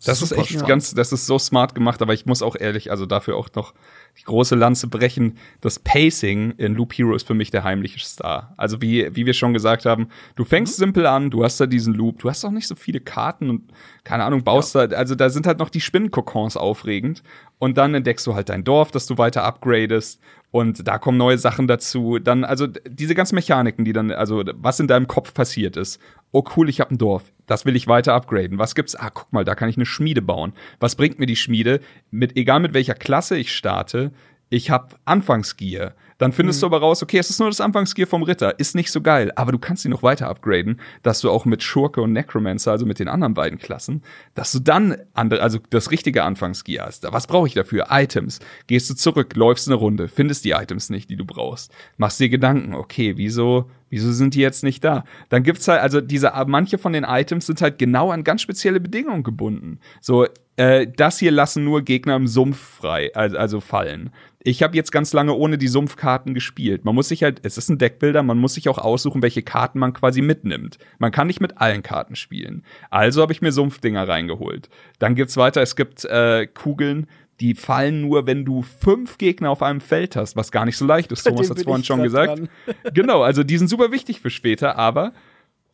[0.05, 0.69] Das ist Super echt spannend.
[0.69, 3.73] ganz, das ist so smart gemacht, aber ich muss auch ehrlich, also dafür auch noch
[4.19, 5.37] die große Lanze brechen.
[5.61, 8.55] Das Pacing in Loop Hero ist für mich der heimliche Star.
[8.57, 11.95] Also wie, wie wir schon gesagt haben, du fängst simpel an, du hast da diesen
[11.95, 13.73] Loop, du hast auch nicht so viele Karten und
[14.05, 17.23] keine Ahnung, baust da, also da sind halt noch die Spinnenkokons aufregend
[17.59, 21.39] und dann entdeckst du halt dein Dorf, das du weiter upgradest und da kommen neue
[21.39, 22.19] Sachen dazu.
[22.19, 26.01] Dann, also diese ganzen Mechaniken, die dann, also was in deinem Kopf passiert ist.
[26.33, 27.33] Oh cool, ich habe ein Dorf.
[27.47, 28.59] Das will ich weiter upgraden.
[28.59, 28.95] Was gibt's?
[28.95, 30.53] Ah, guck mal, da kann ich eine Schmiede bauen.
[30.81, 31.81] Was bringt mir die Schmiede?
[32.11, 34.13] Mit, egal mit welcher Klasse ich starte,
[34.49, 35.95] ich habe Anfangsgier.
[36.19, 38.91] Dann findest du aber raus, okay, es ist nur das Anfangsgier vom Ritter, ist nicht
[38.91, 42.13] so geil, aber du kannst ihn noch weiter upgraden, dass du auch mit Schurke und
[42.13, 44.03] Necromancer, also mit den anderen beiden Klassen,
[44.35, 47.07] dass du dann andere, also das richtige Anfangsgier hast.
[47.13, 47.87] Was brauche ich dafür?
[47.91, 48.41] Items.
[48.67, 51.73] Gehst du zurück, läufst eine Runde, findest die Items nicht, die du brauchst.
[51.99, 55.05] Machst dir Gedanken, okay, wieso, wieso sind die jetzt nicht da?
[55.29, 58.81] Dann gibt's halt, also diese, manche von den Items sind halt genau an ganz spezielle
[58.81, 59.81] Bedingungen gebunden.
[60.01, 60.27] So,
[60.57, 64.11] äh, das hier lassen nur Gegner im Sumpf frei, also, also fallen.
[64.43, 66.85] Ich habe jetzt ganz lange ohne die Sumpfkarten gespielt.
[66.85, 69.81] Man muss sich halt, es ist ein Deckbilder, man muss sich auch aussuchen, welche Karten
[69.81, 70.79] man quasi mitnimmt.
[70.99, 72.63] Man kann nicht mit allen Karten spielen.
[72.89, 74.69] Also habe ich mir Sumpfdinger reingeholt.
[75.01, 77.09] Dann gibt's weiter, es gibt äh, Kugeln,
[77.41, 80.87] die fallen nur, wenn du fünf Gegner auf einem Feld hast, was gar nicht so
[80.87, 81.25] leicht ist.
[81.25, 82.39] Bei Thomas hat bin vorhin schon gesagt.
[82.39, 82.49] dran.
[82.95, 85.13] genau, also die sind super wichtig für später, aber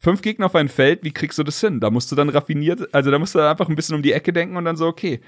[0.03, 1.81] fünf Gegner auf ein Feld, wie kriegst du das hin?
[1.81, 4.33] Da musst du dann raffiniert, also da musst du einfach ein bisschen um die Ecke
[4.33, 5.21] denken und dann so, okay,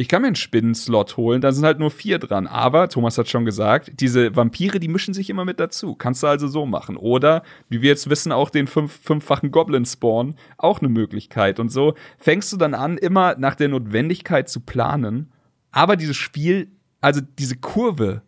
[0.00, 2.46] ich kann mir einen Spinnenslot holen, da sind halt nur vier dran.
[2.46, 5.96] Aber, Thomas hat schon gesagt, diese Vampire, die mischen sich immer mit dazu.
[5.96, 6.96] Kannst du also so machen.
[6.96, 11.58] Oder, wie wir jetzt wissen, auch den fünf, fünffachen Goblin-Spawn, auch eine Möglichkeit.
[11.58, 15.32] Und so fängst du dann an, immer nach der Notwendigkeit zu planen.
[15.72, 18.22] Aber dieses Spiel, also diese Kurve,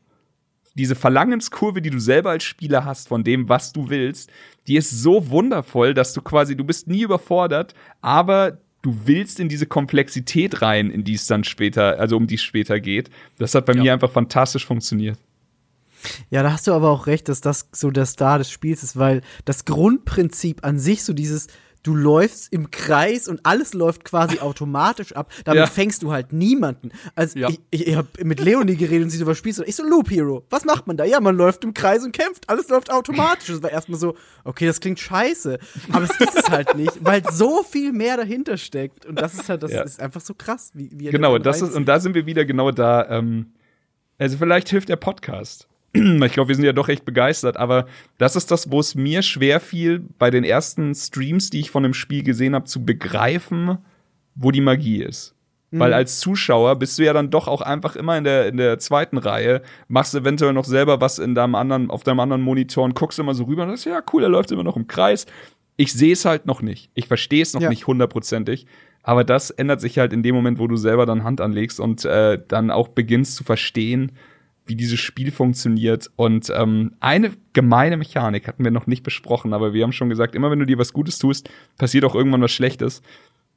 [0.74, 4.30] diese Verlangenskurve, die du selber als Spieler hast von dem, was du willst,
[4.66, 9.48] die ist so wundervoll, dass du quasi, du bist nie überfordert, aber du willst in
[9.48, 13.10] diese Komplexität rein, in die es dann später, also um die es später geht.
[13.38, 13.82] Das hat bei Ja.
[13.82, 15.18] mir einfach fantastisch funktioniert.
[16.30, 18.96] Ja, da hast du aber auch recht, dass das so der Star des Spiels ist,
[18.96, 21.48] weil das Grundprinzip an sich, so dieses,
[21.82, 25.66] du läufst im Kreis und alles läuft quasi automatisch ab, damit Ja.
[25.66, 26.90] fängst du halt niemanden.
[27.14, 27.48] Also Ja.
[27.48, 29.62] ich, ich, ich habe mit Leonie geredet und sie so, was spielst du?
[29.64, 30.44] Ich so, Loop Hero.
[30.50, 31.04] Was macht man da?
[31.04, 32.48] Ja, man läuft im Kreis und kämpft.
[32.48, 33.48] Alles läuft automatisch.
[33.48, 35.58] Das war erstmal so, okay, das klingt scheiße.
[35.92, 39.06] Aber es ist es halt nicht, weil so viel mehr dahinter steckt.
[39.06, 39.82] Und das ist halt, das Ja.
[39.82, 42.44] ist einfach so krass, wie, wie Genau, da das ist, und da sind wir wieder
[42.44, 43.08] genau da.
[43.08, 43.52] Ähm,
[44.18, 45.66] also vielleicht hilft der Podcast.
[46.24, 47.86] Ich glaube, wir sind ja doch echt begeistert, aber
[48.18, 51.82] das ist das, wo es mir schwer fiel, bei den ersten Streams, die ich von
[51.82, 53.78] dem Spiel gesehen habe, zu begreifen,
[54.34, 55.34] wo die Magie ist.
[55.72, 58.80] Weil als Zuschauer bist du ja dann doch auch einfach immer in der, in der
[58.80, 62.96] zweiten Reihe, machst eventuell noch selber was in deinem anderen, auf deinem anderen Monitor und
[62.96, 65.26] guckst immer so rüber und sagst, ja, cool, er läuft immer noch im Kreis.
[65.76, 66.90] Ich sehe es halt noch nicht.
[66.94, 67.68] Ich verstehe es noch Ja.
[67.68, 68.66] nicht hundertprozentig.
[69.04, 72.04] Aber das ändert sich halt in dem Moment, wo du selber dann Hand anlegst und
[72.04, 74.10] äh, dann auch beginnst zu verstehen,
[74.66, 76.10] wie dieses Spiel funktioniert.
[76.16, 80.34] Und ähm, eine gemeine Mechanik hatten wir noch nicht besprochen, aber wir haben schon gesagt,
[80.34, 83.02] immer wenn du dir was Gutes tust, passiert auch irgendwann was Schlechtes.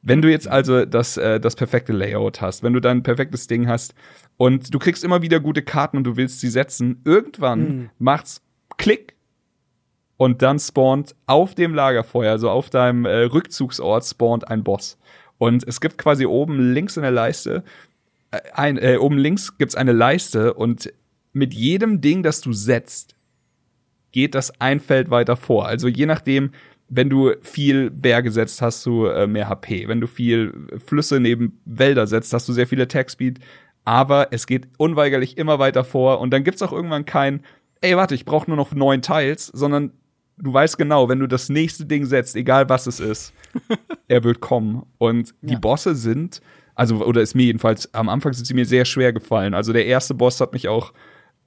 [0.02, 3.68] Wenn du jetzt also das, äh, das perfekte Layout hast, wenn du dein perfektes Ding
[3.68, 3.94] hast
[4.38, 8.42] und du kriegst immer wieder gute Karten und du willst sie setzen, irgendwann macht's
[8.78, 9.16] Klick
[10.18, 14.98] und dann spawnt auf dem Lagerfeuer, also auf deinem äh, Rückzugsort, spawnt ein Boss.
[15.38, 17.64] Und es gibt quasi oben links in der Leiste,
[18.54, 20.92] ein, äh, oben links gibt's eine Leiste und
[21.34, 23.16] mit jedem Ding, das du setzt,
[24.12, 25.68] geht das ein Feld weiter vor.
[25.68, 26.52] Also je nachdem,
[26.90, 29.88] wenn du viel Berge setzt, hast du äh, mehr HP.
[29.88, 30.54] Wenn du viel
[30.86, 33.40] Flüsse neben Wälder setzt, hast du sehr viel Attack Speed.
[33.86, 37.42] Aber es geht unweigerlich immer weiter vor und dann gibt's auch irgendwann kein,
[37.82, 39.92] ey, warte, ich brauche nur noch neun Teils, sondern
[40.38, 43.34] du weißt genau, wenn du das nächste Ding setzt, egal was es ist,
[44.08, 44.84] er wird kommen.
[45.00, 45.60] Und die Ja.
[45.60, 46.42] Bosse sind,
[46.76, 49.54] also, oder ist mir jedenfalls, am Anfang sind sie mir sehr schwer gefallen.
[49.54, 50.94] Also der erste Boss hat mich auch,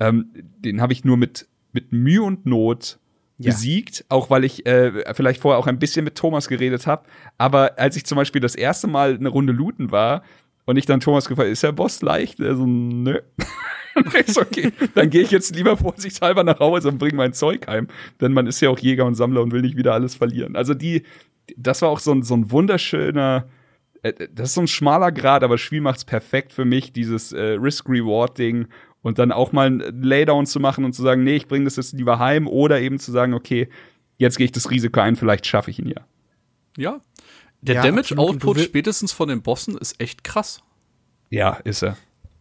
[0.00, 2.98] ähm, den habe ich nur mit, mit Mühe und Not
[3.38, 3.50] Ja.
[3.52, 7.04] besiegt, auch weil ich äh, vielleicht vorher auch ein bisschen mit Thomas geredet habe.
[7.38, 10.22] Aber als ich zum Beispiel das erste Mal eine Runde looten war
[10.64, 12.40] und ich dann Thomas gefragt, ist der Boss leicht?
[12.40, 13.18] Er so, nö.
[14.26, 17.88] So, okay, dann gehe ich jetzt lieber vorsichtshalber nach Hause und bringe mein Zeug heim.
[18.20, 20.54] Denn man ist ja auch Jäger und Sammler und will nicht wieder alles verlieren.
[20.54, 21.04] Also die,
[21.56, 23.46] das war auch so ein, so ein wunderschöner,
[24.12, 27.40] das ist so ein schmaler Grad, aber das Spiel macht's perfekt für mich, dieses äh,
[27.60, 28.66] Risk-Reward-Ding
[29.02, 31.76] und dann auch mal ein Laydown zu machen und zu sagen, nee, ich bringe das
[31.76, 33.68] jetzt lieber heim oder eben zu sagen, okay,
[34.18, 36.04] jetzt gehe ich das Risiko ein, vielleicht schaffe ich ihn ja.
[36.76, 37.00] Ja.
[37.62, 38.18] Der Ja, Damage absolut.
[38.30, 40.60] Und du Output will- spätestens von den Bossen ist echt krass.
[41.30, 41.96] Ja, ist er.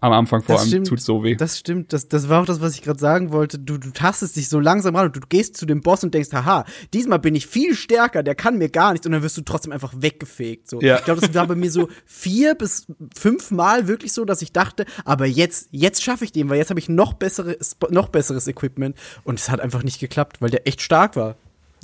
[0.06, 0.88] Am Anfang vor Das allem stimmt.
[0.88, 1.36] tut so weh.
[1.36, 3.58] Das stimmt, das, das war auch das, was ich gerade sagen wollte.
[3.58, 6.30] Du, du tastest dich so langsam ran und du gehst zu dem Boss und denkst,
[6.32, 6.64] haha,
[6.94, 9.72] diesmal bin ich viel stärker, der kann mir gar nichts und dann wirst du trotzdem
[9.72, 10.70] einfach weggefegt.
[10.70, 10.80] So.
[10.80, 10.98] Ja.
[10.98, 12.86] Ich glaube, das war bei mir so vier bis
[13.18, 16.70] fünf Mal wirklich so, dass ich dachte, aber jetzt, jetzt schaffe ich den, weil jetzt
[16.70, 17.58] habe ich noch, bessere,
[17.90, 21.36] noch besseres Equipment und es hat einfach nicht geklappt, weil der echt stark war.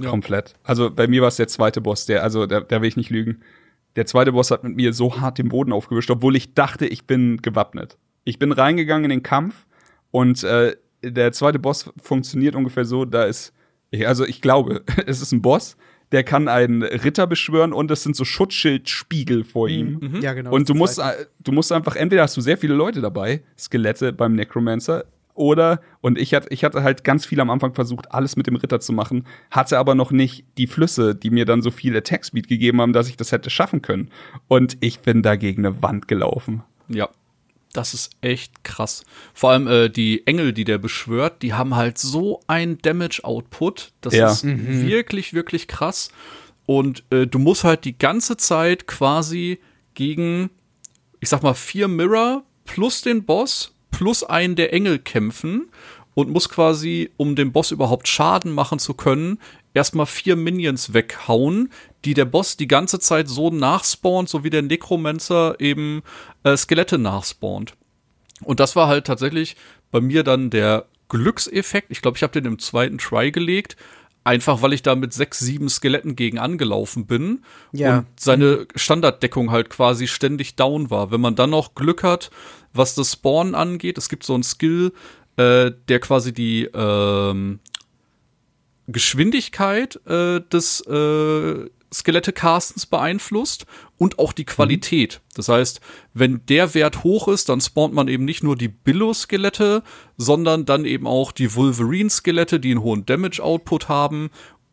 [0.05, 0.53] Komplett.
[0.63, 3.09] Also bei mir war es der zweite Boss, der, also da, da will ich nicht
[3.09, 3.41] lügen.
[3.97, 7.05] Der zweite Boss hat mit mir so hart den Boden aufgewischt, obwohl ich dachte, ich
[7.05, 7.97] bin gewappnet.
[8.23, 9.65] Ich bin reingegangen in den Kampf
[10.11, 13.53] und äh, der zweite Boss funktioniert ungefähr so, da ist,
[13.89, 15.77] ich- also ich glaube, es ist ein Boss,
[16.11, 20.19] der kann einen Ritter beschwören und es sind so Schutzschildspiegel vor ihm.
[20.21, 20.51] Ja, genau.
[20.51, 24.13] Und du musst, äh, du musst einfach, entweder hast du sehr viele Leute dabei, Skelette
[24.13, 28.35] beim Necromancer, oder, und ich hatte, ich hatte halt ganz viel am Anfang versucht, alles
[28.35, 31.71] mit dem Ritter zu machen, hatte aber noch nicht die Flüsse, die mir dann so
[31.71, 34.09] viel Attack Speed gegeben haben, dass ich das hätte schaffen können.
[34.49, 36.63] Und ich bin da gegen eine Wand gelaufen.
[36.89, 37.09] Ja.
[37.73, 39.03] Das ist echt krass.
[39.33, 43.91] Vor allem äh, die Engel, die der beschwört, die haben halt so ein Damage-Output.
[44.01, 44.31] Das Ja.
[44.31, 46.09] ist wirklich, wirklich krass.
[46.65, 49.59] Und äh, du musst halt die ganze Zeit quasi
[49.93, 50.49] gegen,
[51.19, 55.69] ich sag mal, vier Mirror plus den Boss plus einen der Engel kämpfen
[56.13, 59.37] und musst quasi, um dem Boss überhaupt Schaden machen zu können,
[59.73, 61.69] erstmal vier Minions weghauen,
[62.05, 66.01] die der Boss die ganze Zeit so nachspawnt, so wie der Necromancer eben
[66.43, 67.75] äh, Skelette nachspawnt.
[68.43, 69.55] Und das war halt tatsächlich
[69.91, 71.91] bei mir dann der Glückseffekt.
[71.91, 73.75] Ich glaube, ich habe den im zweiten Try gelegt.
[74.23, 77.99] Einfach weil ich da mit sechs, sieben Skeletten gegen angelaufen bin Ja.
[77.99, 81.09] und seine Standarddeckung halt quasi ständig down war.
[81.11, 82.29] Wenn man dann noch Glück hat,
[82.71, 84.93] was das Spawn angeht, es gibt so einen Skill,
[85.37, 87.59] äh, der quasi die ähm,
[88.87, 93.65] Geschwindigkeit äh, des äh, Skelette-Castens beeinflusst
[93.97, 95.21] und auch die Qualität.
[95.35, 95.81] Das heißt,
[96.13, 99.83] wenn der Wert hoch ist, dann spawnt man eben nicht nur die Billo-Skelette,
[100.17, 104.29] sondern dann eben auch die Wolverine-Skelette, die einen hohen Damage-Output haben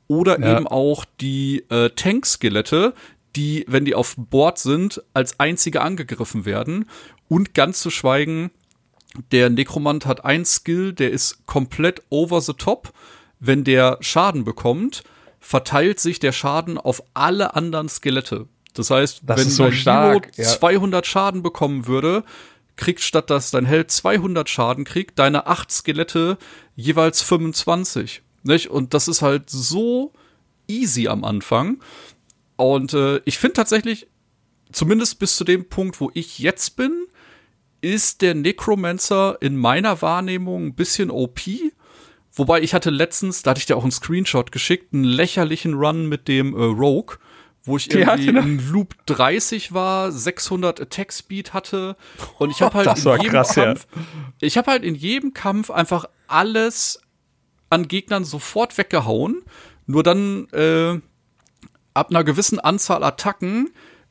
[0.06, 0.56] oder Ja.
[0.56, 2.94] eben auch die äh, Tank-Skelette,
[3.36, 6.86] die, wenn die auf Bord sind, als einzige angegriffen werden.
[7.28, 8.50] Und ganz zu schweigen,
[9.32, 12.92] der Nekromant hat einen Skill, der ist komplett over the top.
[13.40, 15.02] Wenn der Schaden bekommt,
[15.48, 18.48] verteilt sich der Schaden auf alle anderen Skelette.
[18.74, 20.58] Das heißt, Das wenn so dein stark, Hero ja.
[20.58, 22.22] 200 Schaden bekommen würde,
[22.76, 26.36] kriegt statt dass dein Held 200 Schaden kriegt, deine acht Skelette
[26.76, 28.20] jeweils 25.
[28.42, 28.68] Nicht?
[28.68, 30.12] Und das ist halt so
[30.66, 31.80] easy am Anfang.
[32.56, 34.06] Und äh, ich finde tatsächlich,
[34.70, 37.06] zumindest bis zu dem Punkt, wo ich jetzt bin,
[37.80, 41.40] ist der Necromancer in meiner Wahrnehmung ein bisschen OP.
[42.38, 46.06] Wobei ich hatte letztens, da hatte ich dir auch einen Screenshot geschickt, einen lächerlichen Run
[46.06, 47.16] mit dem äh, Rogue,
[47.64, 48.40] wo ich Ja, irgendwie genau.
[48.42, 51.96] in Loop 30 war, 600 Attack Speed hatte
[52.38, 53.64] und ich habe halt Das in jedem krass, ja.
[53.64, 53.86] Kampf,
[54.40, 57.02] ich habe halt in jedem Kampf einfach alles
[57.70, 59.42] an Gegnern sofort weggehauen.
[59.86, 61.00] Nur dann äh,
[61.94, 63.70] ab einer gewissen Anzahl Attacken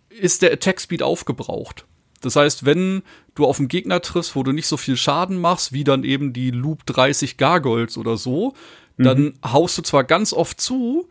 [0.09, 1.85] ist der Attack Speed aufgebraucht.
[2.21, 3.03] Das heißt, wenn
[3.35, 6.33] du auf einen Gegner triffst, wo du nicht so viel Schaden machst, wie dann eben
[6.33, 8.53] die Loop 30 Gargoyles oder so,
[8.97, 11.07] dann haust du zwar ganz oft zu,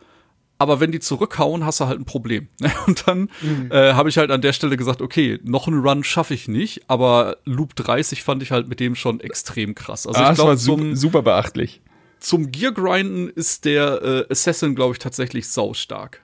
[0.59, 2.47] aber wenn die zurückhauen, hast du halt ein Problem.
[2.87, 3.29] Und dann
[3.69, 6.89] äh, habe ich halt an der Stelle gesagt, okay, noch einen Run schaffe ich nicht,
[6.89, 10.07] aber Loop 30 fand ich halt mit dem schon extrem krass.
[10.07, 11.81] Also ah, ich das war glaube, su zum, super beachtlich.
[12.19, 16.23] zum Gear-Grinden ist der äh, Assassin, glaube ich, tatsächlich saustark.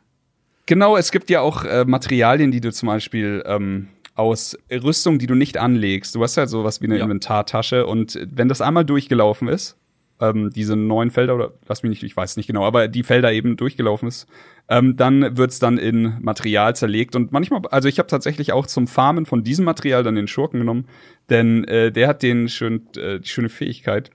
[0.66, 5.28] Genau, es gibt ja auch äh, Materialien, die du zum Beispiel ähm, aus Rüstung, die
[5.28, 6.16] du nicht anlegst.
[6.16, 7.04] Du hast ja sowas wie eine Ja.
[7.04, 9.78] Inventartasche und wenn das einmal durchgelaufen ist,
[10.22, 13.32] ähm, diese neun Felder oder lass mich nicht, ich weiß nicht genau, aber die Felder
[13.34, 14.28] eben durchgelaufen ist,
[14.70, 18.88] Ähm, dann wird's dann in Material zerlegt und manchmal, also ich habe tatsächlich auch zum
[18.88, 20.86] Farmen von diesem Material dann den Schurken genommen,
[21.30, 24.10] denn äh, der hat den schön, äh, die schöne Fähigkeit,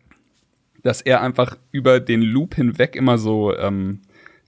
[0.83, 4.01] dass er einfach über den Loop hinweg immer so ähm,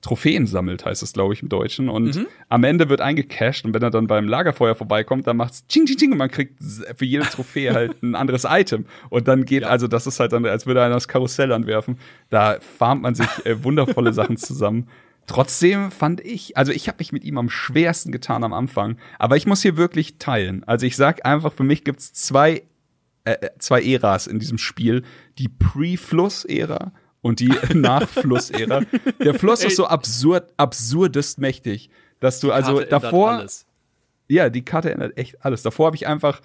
[0.03, 1.89] Trophäen sammelt, heißt es, glaube ich, im Deutschen.
[1.91, 2.27] Und Mhm.
[2.49, 5.99] am Ende wird eingecashed und wenn er dann beim Lagerfeuer vorbeikommt, dann macht's ching, ching,
[5.99, 6.55] ching und man kriegt
[6.97, 8.87] für jede Trophäe halt ein anderes Item.
[9.11, 11.99] Und dann geht, also das ist halt dann, als würde einer das Karussell anwerfen.
[12.31, 14.89] Da farmt man sich äh, wundervolle Sachen zusammen.
[15.27, 19.37] Trotzdem fand ich, also ich habe mich mit ihm am schwersten getan am Anfang, aber
[19.37, 20.65] ich muss hier wirklich teilen.
[20.65, 22.63] Also ich sag einfach, für mich gibt's zwei
[23.25, 25.03] äh, äh, zwei Äras in diesem Spiel.
[25.39, 28.83] Die Pre-Fluss-Ära und die Nach-Fluss-Ära.
[29.23, 33.47] Der Fluss ist so absurd, absurdest mächtig, dass du also davor,
[34.29, 35.63] ja, die Karte ändert echt alles.
[35.63, 36.41] Davor habe ich einfach,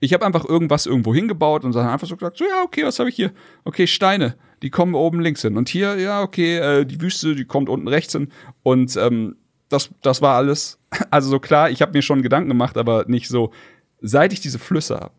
[0.00, 2.98] ich habe einfach irgendwas irgendwo hingebaut und dann einfach so gesagt, so ja, okay, was
[2.98, 3.32] habe ich hier?
[3.64, 5.56] Okay, Steine, die kommen oben links hin.
[5.56, 8.30] Und hier, ja, okay, äh, die Wüste, die kommt unten rechts hin.
[8.62, 9.36] Und ähm,
[9.68, 10.76] das, das war alles.
[11.10, 13.52] Also so klar, ich habe mir schon Gedanken gemacht, aber nicht so.
[14.00, 15.12] Seit ich diese Flüsse habe,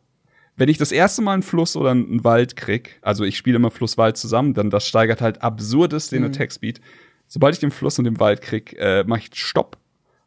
[0.62, 3.72] wenn ich das erste Mal einen Fluss oder einen Wald krieg, also ich spiele immer
[3.72, 6.80] Fluss-Wald zusammen, dann das steigert halt absurdes den Attack Speed.
[7.28, 9.80] Sobald ich den Fluss und den Wald krieg, äh, mache ich Stopp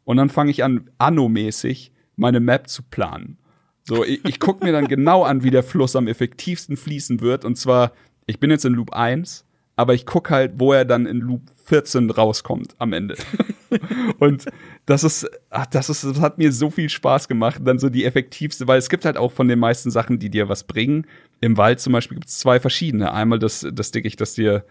[0.03, 3.37] und dann fange ich an, anno-mäßig meine Map zu planen.
[3.85, 7.45] So, ich, ich gucke mir dann genau an, wie der Fluss am effektivsten fließen wird.
[7.45, 7.93] Und zwar,
[8.25, 9.45] ich bin jetzt in Loop 1,
[9.75, 13.15] aber ich gucke halt, wo er dann in Loop 14 rauskommt am Ende.
[14.19, 14.45] und
[14.85, 18.05] das ist, ach, das ist, das hat mir so viel Spaß gemacht, dann so die
[18.05, 21.07] effektivste, weil es gibt halt auch von den meisten Sachen, die dir was bringen.
[21.41, 23.11] Im Wald zum Beispiel gibt es zwei verschiedene.
[23.13, 24.63] Einmal das, das Dickicht, das dir,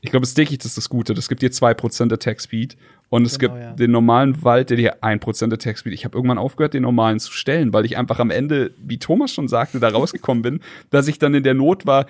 [0.00, 2.76] ich glaube, das Dickicht ist das Gute, das gibt dir 2% Attack Speed.
[3.10, 3.72] Und es Genau, gibt ja.
[3.72, 5.92] den normalen Wald, der dir 1% Attack Speed.
[5.92, 9.32] Ich habe irgendwann aufgehört, den normalen zu stellen, weil ich einfach am Ende, wie Thomas
[9.32, 10.60] schon sagte, da rausgekommen bin,
[10.90, 12.06] dass ich dann in der Not war,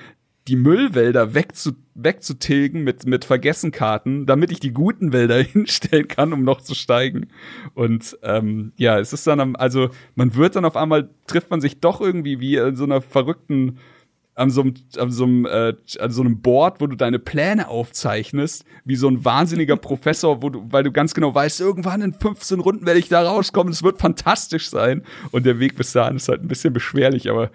[0.48, 6.44] die Müllwälder wegzu, wegzutilgen mit, mit Vergessenkarten, damit ich die guten Wälder hinstellen kann, um
[6.44, 7.28] noch zu steigen.
[7.74, 11.60] Und ähm, ja, es ist dann, am, also man wird dann auf einmal, trifft man
[11.60, 13.78] sich doch irgendwie wie in so einer verrückten,
[14.34, 17.68] an so einem, an so einem, äh, an so einem Board, wo du deine Pläne
[17.68, 22.14] aufzeichnest, wie so ein wahnsinniger Professor, wo du, weil du ganz genau weißt, irgendwann in
[22.14, 25.02] 15 Runden werde ich da rauskommen, es wird fantastisch sein.
[25.30, 27.50] Und der Weg bis dahin ist halt ein bisschen beschwerlich, aber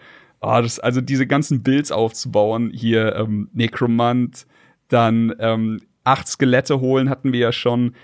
[0.46, 4.46] ah, das, also diese ganzen Builds aufzubauen, hier ähm, Necromant,
[4.88, 7.96] dann ähm, acht Skelette holen hatten wir ja schon.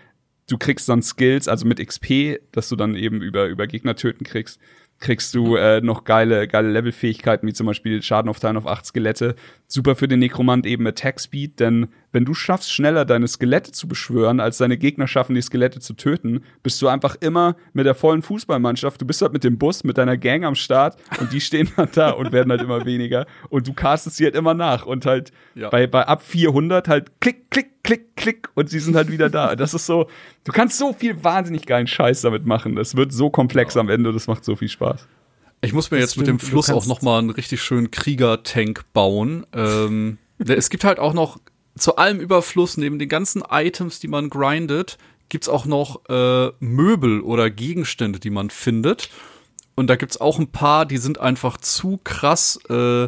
[0.49, 4.25] Du kriegst dann Skills, also mit XP, dass du dann eben über, über Gegner töten
[4.25, 4.59] kriegst
[5.01, 9.35] kriegst du äh, noch geile, geile Levelfähigkeiten, wie zum Beispiel Schaden aufteilen auf acht Skelette.
[9.67, 13.87] Super für den Nekromant eben Attack Speed, denn wenn du schaffst, schneller deine Skelette zu
[13.87, 17.95] beschwören, als deine Gegner schaffen, die Skelette zu töten, bist du einfach immer mit der
[17.95, 19.01] vollen Fußballmannschaft.
[19.01, 21.89] Du bist halt mit dem Bus, mit deiner Gang am Start und die stehen dann
[21.93, 23.25] da und werden halt immer weniger.
[23.49, 25.69] Und du castest sie halt immer nach und halt Ja.
[25.69, 29.55] bei, bei ab 400 halt klick, klick, klick, klick und sie sind halt wieder da.
[29.55, 30.07] Das ist so,
[30.43, 32.75] du kannst so viel wahnsinnig geilen Scheiß damit machen.
[32.75, 35.07] Das wird so komplex am Ende, das macht so viel Spaß.
[35.63, 37.91] Ich muss mir Das jetzt mit dem stimmt, Fluss auch noch mal einen richtig schönen
[37.91, 39.45] Krieger-Tank bauen.
[39.53, 41.39] Ähm, es gibt halt auch noch
[41.77, 44.97] zu allem Überfluss, neben den ganzen Items, die man grindet,
[45.29, 49.09] gibt's auch noch äh, Möbel oder Gegenstände, die man findet.
[49.75, 52.59] Und da gibt's auch ein paar, die sind einfach zu krass.
[52.69, 53.07] Äh,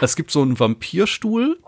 [0.00, 1.58] es gibt so einen Vampirstuhl.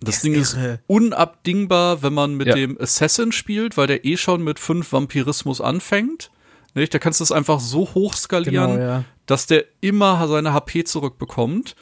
[0.00, 0.80] Das ist Ding ist irre.
[0.86, 2.54] unabdingbar, wenn man mit Ja.
[2.54, 6.30] dem Assassin spielt, weil der eh schon mit fünf Vampirismus anfängt.
[6.74, 6.92] Nicht?
[6.94, 9.04] Da kannst du es einfach so hoch skalieren, Genau, ja.
[9.26, 11.76] dass der immer seine HP zurückbekommt.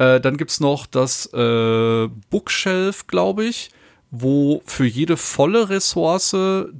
[0.00, 3.70] Äh, dann gibt's noch das äh, Bookshelf, glaube ich,
[4.10, 6.30] wo für jede volle Ressource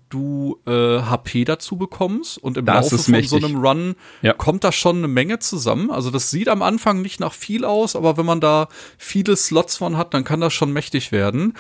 [0.09, 0.71] du äh,
[1.03, 2.39] HP dazu bekommst.
[2.39, 3.29] Und im Das Laufe von mächtig.
[3.31, 4.33] so einem Run Ja.
[4.33, 5.91] kommt da schon eine Menge zusammen.
[5.91, 9.77] Also das sieht am Anfang nicht nach viel aus, aber wenn man da viele Slots
[9.77, 11.53] von hat, dann kann das schon mächtig werden.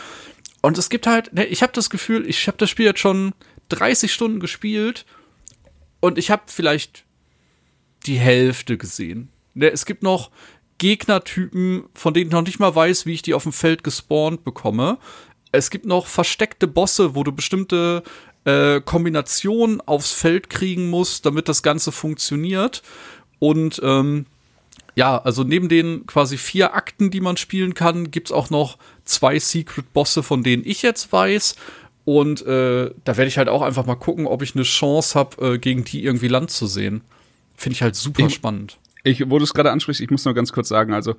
[0.62, 3.32] Und es gibt halt, ne, ich habe das Gefühl, ich habe das Spiel jetzt schon
[3.68, 5.04] 30 Stunden gespielt
[6.00, 7.04] und ich habe vielleicht
[8.06, 9.28] die Hälfte gesehen.
[9.54, 10.30] Ne, Es gibt noch
[10.80, 14.42] Gegnertypen, von denen ich noch nicht mal weiß, wie ich die auf dem Feld gespawnt
[14.44, 14.98] bekomme.
[15.52, 18.02] Es gibt noch versteckte Bosse, wo du bestimmte
[18.44, 22.82] äh, Kombinationen aufs Feld kriegen musst, damit das Ganze funktioniert.
[23.38, 24.26] Und ähm,
[24.96, 29.38] ja, also neben den quasi vier Akten, die man spielen kann, gibt's auch noch zwei
[29.38, 31.56] Secret-Bosse, von denen ich jetzt weiß.
[32.04, 35.54] Und äh, da werde ich halt auch einfach mal gucken, ob ich eine Chance habe,
[35.54, 37.02] äh, gegen die irgendwie Land zu sehen.
[37.56, 38.78] Finde ich halt super Ich- spannend.
[39.02, 41.14] Ich, wo du es gerade ansprichst, ich muss nur ganz kurz sagen, also,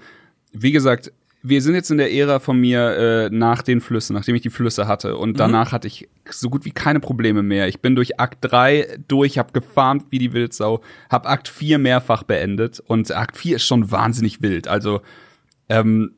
[0.51, 1.11] wie gesagt,
[1.43, 4.51] wir sind jetzt in der Ära von mir äh, nach den Flüssen, nachdem ich die
[4.51, 5.17] Flüsse hatte.
[5.17, 7.67] Und danach hatte ich so gut wie keine Probleme mehr.
[7.67, 12.23] Ich bin durch Akt 3 durch, hab gefarmt wie die Wildsau, hab Akt 4 mehrfach
[12.23, 12.79] beendet.
[12.79, 14.67] Und Akt 4 ist schon wahnsinnig wild.
[14.67, 15.01] Also,
[15.67, 16.13] ähm,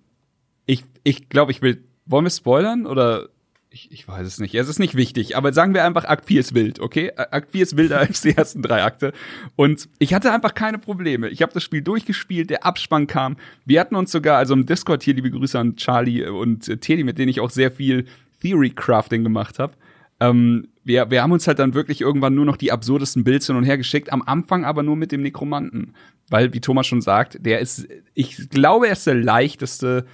[0.65, 1.83] ich, ich glaube, ich will.
[2.05, 2.85] Wollen wir spoilern?
[2.85, 3.29] Oder
[3.73, 4.53] ich, ich weiß es nicht.
[4.53, 7.11] Es ist nicht wichtig, aber sagen wir einfach, Akt 4 ist wild, okay?
[7.15, 9.13] Akt 4 ist wilder als die ersten drei Akte.
[9.55, 11.27] Und ich hatte einfach keine Probleme.
[11.29, 13.35] Ich habe das Spiel durchgespielt, der Abspann kam.
[13.65, 17.03] Wir hatten uns sogar, also im Discord hier, liebe Grüße an Charlie und äh, Teddy,
[17.03, 18.05] mit denen ich auch sehr viel
[18.41, 19.73] Theory Crafting gemacht habe.
[20.19, 23.55] Ähm, wir, wir haben uns halt dann wirklich irgendwann nur noch die absurdesten Builds hin
[23.55, 25.95] und her geschickt, am Anfang aber nur mit dem Nekromanten.
[26.29, 30.05] Weil, wie Thomas schon sagt, der ist, ich glaube, er ist der leichteste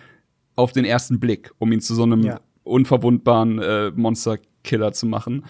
[0.56, 2.40] auf den ersten Blick, um ihn zu so einem Ja.
[2.70, 5.46] Unverwundbaren äh, Monster-Killer zu machen.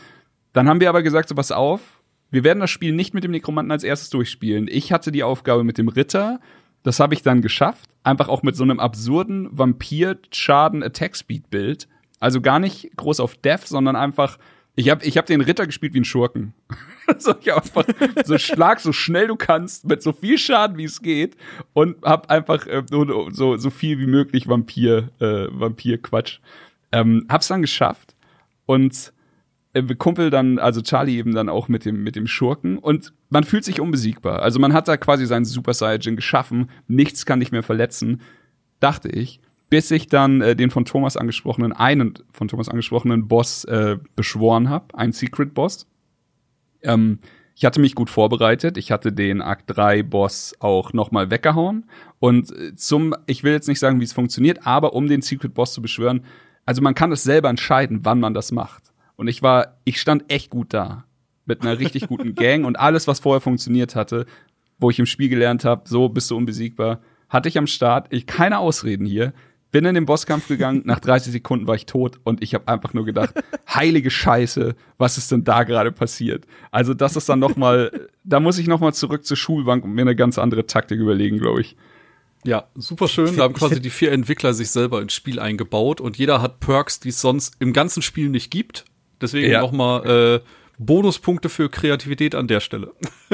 [0.54, 2.00] Dann haben wir aber gesagt, so pass auf,
[2.32, 4.68] wir werden das Spiel nicht mit dem Nekromanten als erstes durchspielen.
[4.70, 6.42] Ich hatte die Aufgabe mit dem Ritter,
[6.84, 11.88] das habe ich dann geschafft, einfach auch mit so einem absurden Vampir-Schaden-Attack-Speed-Bild.
[12.20, 14.38] Also gar nicht groß auf Death, sondern einfach,
[14.76, 16.54] ich habe ich hab den Ritter gespielt wie ein Schurken.
[17.18, 17.86] so, ich einfach
[18.26, 21.36] so schlag so schnell du kannst, mit so viel Schaden wie es geht
[21.74, 26.40] und hab einfach äh, so, so viel wie möglich Vampir, äh, Vampir-Quatsch.
[26.92, 28.16] Ähm, hab's dann geschafft
[28.66, 29.14] und
[29.74, 33.44] äh, Kumpel dann, also Charlie eben dann auch mit dem, mit dem Schurken und man
[33.44, 34.42] fühlt sich unbesiegbar.
[34.42, 38.22] Also man hat da quasi seinen Super Saiyajin geschaffen, nichts kann dich mehr verletzen,
[38.80, 43.66] dachte ich, bis ich dann äh, den von Thomas angesprochenen, einen von Thomas angesprochenen Boss
[43.66, 45.88] äh, beschworen habe, einen Secret Boss.
[46.82, 47.20] Ähm,
[47.56, 48.78] ich hatte mich gut vorbereitet.
[48.78, 51.90] Ich hatte den Akt 3 Boss auch nochmal weggehauen.
[52.20, 55.54] Und äh, zum, ich will jetzt nicht sagen, wie es funktioniert, aber um den Secret
[55.54, 56.24] Boss zu beschwören,
[56.70, 58.94] also man kann es selber entscheiden, wann man das macht.
[59.16, 61.06] Und ich war, ich stand echt gut da.
[61.48, 64.28] Mit einer richtig guten Gang und alles, was vorher funktioniert hatte,
[64.78, 68.06] wo ich im Spiel gelernt habe, so bist du unbesiegbar, hatte ich am Start.
[68.12, 69.34] Ich keine Ausreden hier.
[69.72, 72.94] Bin in den Bosskampf gegangen, nach 30 Sekunden war ich tot und ich habe einfach
[72.94, 73.34] nur gedacht,
[73.68, 76.46] heilige Scheiße, was ist denn da gerade passiert?
[76.70, 79.94] Also das ist dann noch mal, da muss ich noch mal zurück zur Schulbank und
[79.94, 81.76] mir eine ganz andere Taktik überlegen, glaube ich.
[82.46, 83.36] Ja, super schön.
[83.36, 87.00] Da haben quasi die vier Entwickler sich selber ins Spiel eingebaut und jeder hat Perks,
[87.00, 88.86] die es sonst im ganzen Spiel nicht gibt.
[89.22, 89.62] Deswegen Ja.
[89.62, 90.06] nochmal
[90.40, 90.40] äh,
[90.78, 92.94] Bonuspunkte für Kreativität an der Stelle.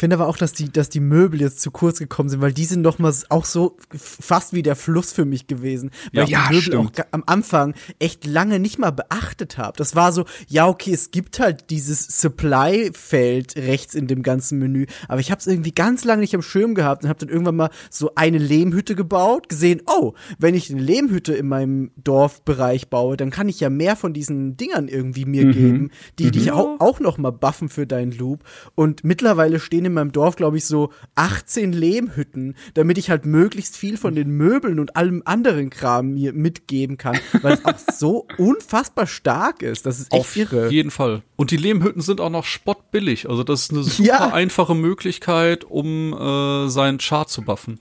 [0.00, 2.54] Ich finde aber auch, dass die, dass die Möbel jetzt zu kurz gekommen sind, weil
[2.54, 5.90] die sind noch mal auch so fast wie der Fluss für mich gewesen.
[6.14, 7.00] Weil Ja, ich ja, die Möbel stimmt.
[7.02, 9.76] auch am Anfang echt lange nicht mal beachtet habe.
[9.76, 14.86] Das war so, ja, okay, es gibt halt dieses Supply-Feld rechts in dem ganzen Menü,
[15.06, 17.56] aber ich habe es irgendwie ganz lange nicht am Schirm gehabt und habe dann irgendwann
[17.56, 23.18] mal so eine Lehmhütte gebaut, gesehen, oh, wenn ich eine Lehmhütte in meinem Dorfbereich baue,
[23.18, 25.52] dann kann ich ja mehr von diesen Dingern irgendwie mir Mhm.
[25.52, 28.44] geben, die dich auch, auch noch mal buffen für deinen Loop.
[28.74, 33.76] Und mittlerweile stehen in meinem Dorf, glaube ich, so 18 Lehmhütten, damit ich halt möglichst
[33.76, 38.26] viel von den Möbeln und allem anderen Kram mir mitgeben kann, weil es auch so
[38.38, 39.86] unfassbar stark ist.
[39.86, 40.70] Das ist echt Auf irre.
[40.70, 41.22] jeden Fall.
[41.36, 43.28] Und die Lehmhütten sind auch noch spottbillig.
[43.28, 44.32] Also das ist eine super Ja.
[44.32, 47.78] einfache Möglichkeit, um äh, seinen Chart zu buffen.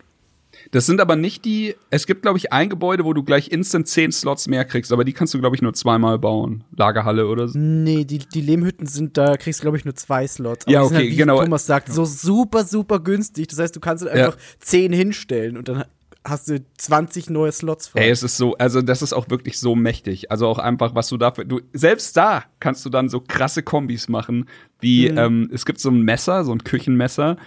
[0.71, 3.87] Das sind aber nicht die, es gibt glaube ich ein Gebäude, wo du gleich instant
[3.87, 6.63] 10 Slots mehr kriegst, aber die kannst du glaube ich nur zweimal bauen.
[6.75, 7.57] Lagerhalle oder so.
[7.57, 10.65] Nee, die, die Lehmhütten sind, da kriegst du, glaube ich, nur zwei Slots.
[10.67, 11.41] Ja, die sind okay, halt, wie genau.
[11.43, 13.47] Thomas sagt, so super, super günstig.
[13.47, 14.25] Das heißt, du kannst halt Ja.
[14.27, 15.85] einfach zehn hinstellen und dann
[16.23, 18.01] hast du 20 neue Slots frei.
[18.01, 20.31] Ey, es ist so, also das ist auch wirklich so mächtig.
[20.31, 24.09] Also auch einfach, was du dafür, du, selbst da kannst du dann so krasse Kombis
[24.09, 24.47] machen,
[24.79, 27.37] wie, ähm, es gibt so ein Messer, so ein Küchenmesser,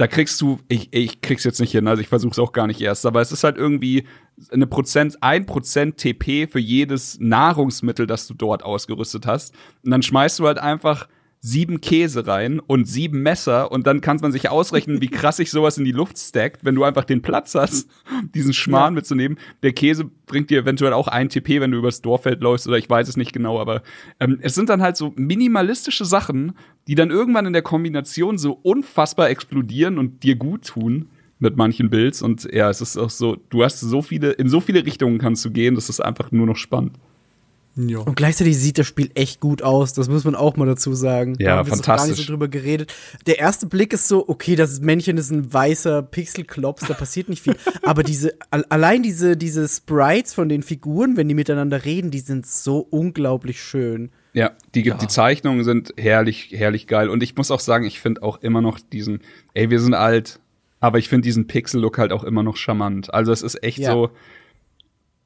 [0.00, 2.80] da kriegst du, ich, ich krieg's jetzt nicht hin, also ich versuch's auch gar nicht
[2.80, 4.06] erst, aber es ist halt irgendwie
[4.50, 9.54] eine Prozent, ein Prozent TP für jedes Nahrungsmittel, das du dort ausgerüstet hast.
[9.84, 11.06] Und dann schmeißt du halt einfach
[11.42, 15.50] sieben Käse rein und sieben Messer und dann kann man sich ausrechnen, wie krass sich
[15.50, 17.88] sowas in die Luft stackt, wenn du einfach den Platz hast,
[18.34, 19.38] diesen Schmarrn mitzunehmen.
[19.62, 22.90] Der Käse bringt dir eventuell auch ein TP, wenn du übers Dorffeld läufst oder ich
[22.90, 23.82] weiß es nicht genau, aber
[24.20, 26.52] ähm, es sind dann halt so minimalistische Sachen,
[26.86, 31.88] die dann irgendwann in der Kombination so unfassbar explodieren und dir gut tun mit manchen
[31.88, 35.16] Builds und ja, es ist auch so, du hast so viele, in so viele Richtungen
[35.16, 36.98] kannst du gehen, das ist einfach nur noch spannend.
[37.88, 37.98] Ja.
[38.00, 41.36] Und gleichzeitig sieht das Spiel echt gut aus, das muss man auch mal dazu sagen.
[41.38, 42.26] Ja, da haben wir so gar nicht fantastisch.
[42.26, 42.92] so drüber geredet.
[43.26, 47.42] Der erste Blick ist so, okay, das Männchen ist ein weißer Pixelklops, da passiert nicht
[47.42, 47.56] viel.
[47.82, 52.20] Aber diese, al- allein diese, diese Sprites von den Figuren, wenn die miteinander reden, die
[52.20, 54.10] sind so unglaublich schön.
[54.32, 54.96] Ja, die, Ja.
[54.96, 57.08] die Zeichnungen sind herrlich, herrlich geil.
[57.08, 59.20] Und ich muss auch sagen, ich finde auch immer noch diesen,
[59.54, 60.38] ey, wir sind alt,
[60.78, 63.12] aber ich finde diesen Pixel-Look halt auch immer noch charmant.
[63.12, 63.92] Also es ist echt Ja.
[63.92, 64.10] so,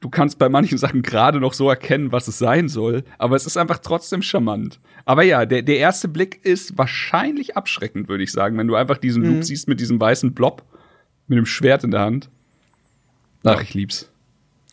[0.04, 3.46] du kannst bei manchen Sachen gerade noch so erkennen, was es sein soll, aber es
[3.46, 4.78] ist einfach trotzdem charmant.
[5.06, 8.98] Aber ja, der, der erste Blick ist wahrscheinlich abschreckend, würde ich sagen, wenn du einfach
[8.98, 9.34] diesen Mhm.
[9.36, 10.62] Loop siehst mit diesem weißen Blob,
[11.26, 12.28] mit dem Schwert in der Hand.
[13.44, 13.60] Ach, Ja.
[13.62, 14.10] ich lieb's.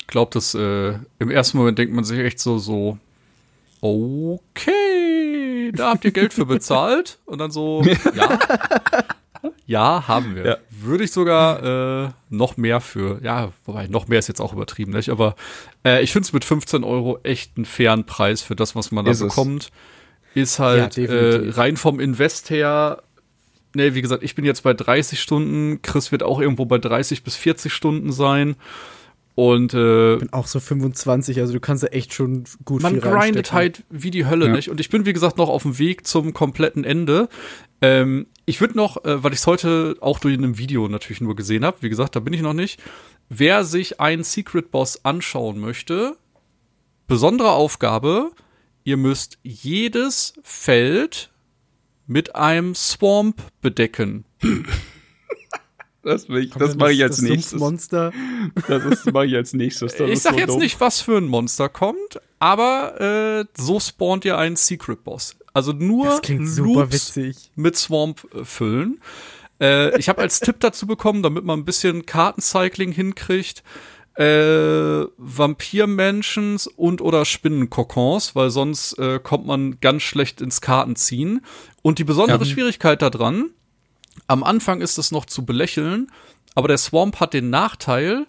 [0.01, 2.97] Ich glaube, das äh, im ersten Moment denkt man sich echt so, so,
[3.79, 7.19] okay, da habt ihr Geld für bezahlt.
[7.25, 7.83] Und dann so,
[8.15, 8.37] ja.
[9.65, 10.45] Ja, haben wir.
[10.45, 10.57] Ja.
[10.83, 14.91] Würde ich sogar äh, noch mehr für, ja, wobei noch mehr ist jetzt auch übertrieben,
[14.93, 15.09] nicht?
[15.09, 15.35] Aber
[15.85, 19.05] äh, ich finde es mit 15 Euro echt einen fairen Preis für das, was man
[19.05, 19.27] da Ist es.
[19.27, 19.71] bekommt.
[20.33, 23.03] Ist halt Ja, äh, rein vom Invest her,
[23.75, 27.23] ne, wie gesagt, ich bin jetzt bei 30 Stunden, Chris wird auch irgendwo bei 30
[27.23, 28.55] bis 40 Stunden sein.
[29.35, 33.01] Und äh, bin auch so 25, also du kannst da echt schon gut man viel
[33.01, 34.51] grindet halt wie die Hölle, Ja.
[34.51, 34.69] nicht?
[34.69, 37.29] Und ich bin, wie gesagt, noch auf dem Weg zum kompletten Ende.
[37.81, 41.35] Ähm, ich würde noch, äh, weil ich es heute auch durch einem Video natürlich nur
[41.35, 42.81] gesehen habe, wie gesagt, da bin ich noch nicht.
[43.29, 46.17] Wer sich einen Secret Boss anschauen möchte,
[47.07, 48.31] besondere Aufgabe,
[48.83, 51.29] ihr müsst jedes Feld
[52.05, 54.25] mit einem Swamp bedecken.
[56.03, 57.49] Das, ich, das mache ich als das nächstes.
[57.51, 58.11] Sumpfmonster.
[58.67, 59.95] Das ist- mache ich als nächstes.
[59.95, 60.59] Das ich sag so jetzt dumm.
[60.59, 65.35] nicht, was für ein Monster kommt, aber äh, so spawnt ihr einen Secret Boss.
[65.53, 67.19] Also nur Loops
[67.55, 68.99] mit Swamp äh, füllen.
[69.59, 73.61] Äh, ich habe als Tipp dazu bekommen, damit man ein bisschen Kartencycling hinkriegt,
[74.15, 81.41] äh, Vampirmenschens und oder Spinnenkokons, weil sonst äh, kommt man ganz schlecht ins Kartenziehen.
[81.81, 83.51] Und die besondere Schwierigkeit daran,
[84.31, 86.09] am Anfang ist es noch zu belächeln,
[86.55, 88.25] aber der Swamp hat den Nachteil,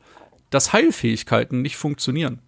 [0.51, 2.41] dass Heilfähigkeiten nicht funktionieren.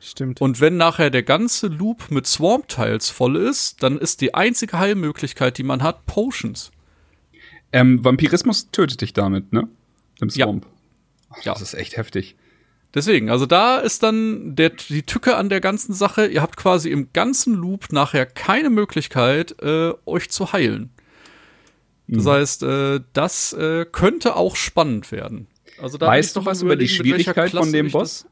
[0.00, 0.40] Stimmt.
[0.40, 5.58] Und wenn nachher der ganze Loop mit Swamp-Tiles voll ist, dann ist die einzige Heilmöglichkeit,
[5.58, 6.70] die man hat, Potions.
[7.72, 9.68] Ähm, Vampirismus tötet dich damit, ne?
[10.20, 10.46] Im Ja.
[10.46, 10.66] Swamp.
[11.30, 11.52] Ach, Ja.
[11.52, 12.36] Das ist echt heftig.
[12.94, 16.26] Deswegen, also da ist dann der, die Tücke an der ganzen Sache.
[16.28, 20.90] Ihr habt quasi im ganzen Loop nachher keine Möglichkeit, äh, euch zu heilen.
[22.08, 22.28] Das Mhm.
[22.30, 25.46] heißt, äh, das äh, könnte auch spannend werden.
[25.82, 28.26] Also da weißt du noch was über die Schwierigkeit von dem Boss?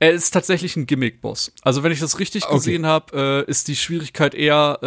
[0.00, 1.52] Er ist tatsächlich ein Gimmick-Boss.
[1.62, 2.54] Also wenn ich das richtig Okay.
[2.56, 4.78] gesehen habe, äh, ist die Schwierigkeit eher,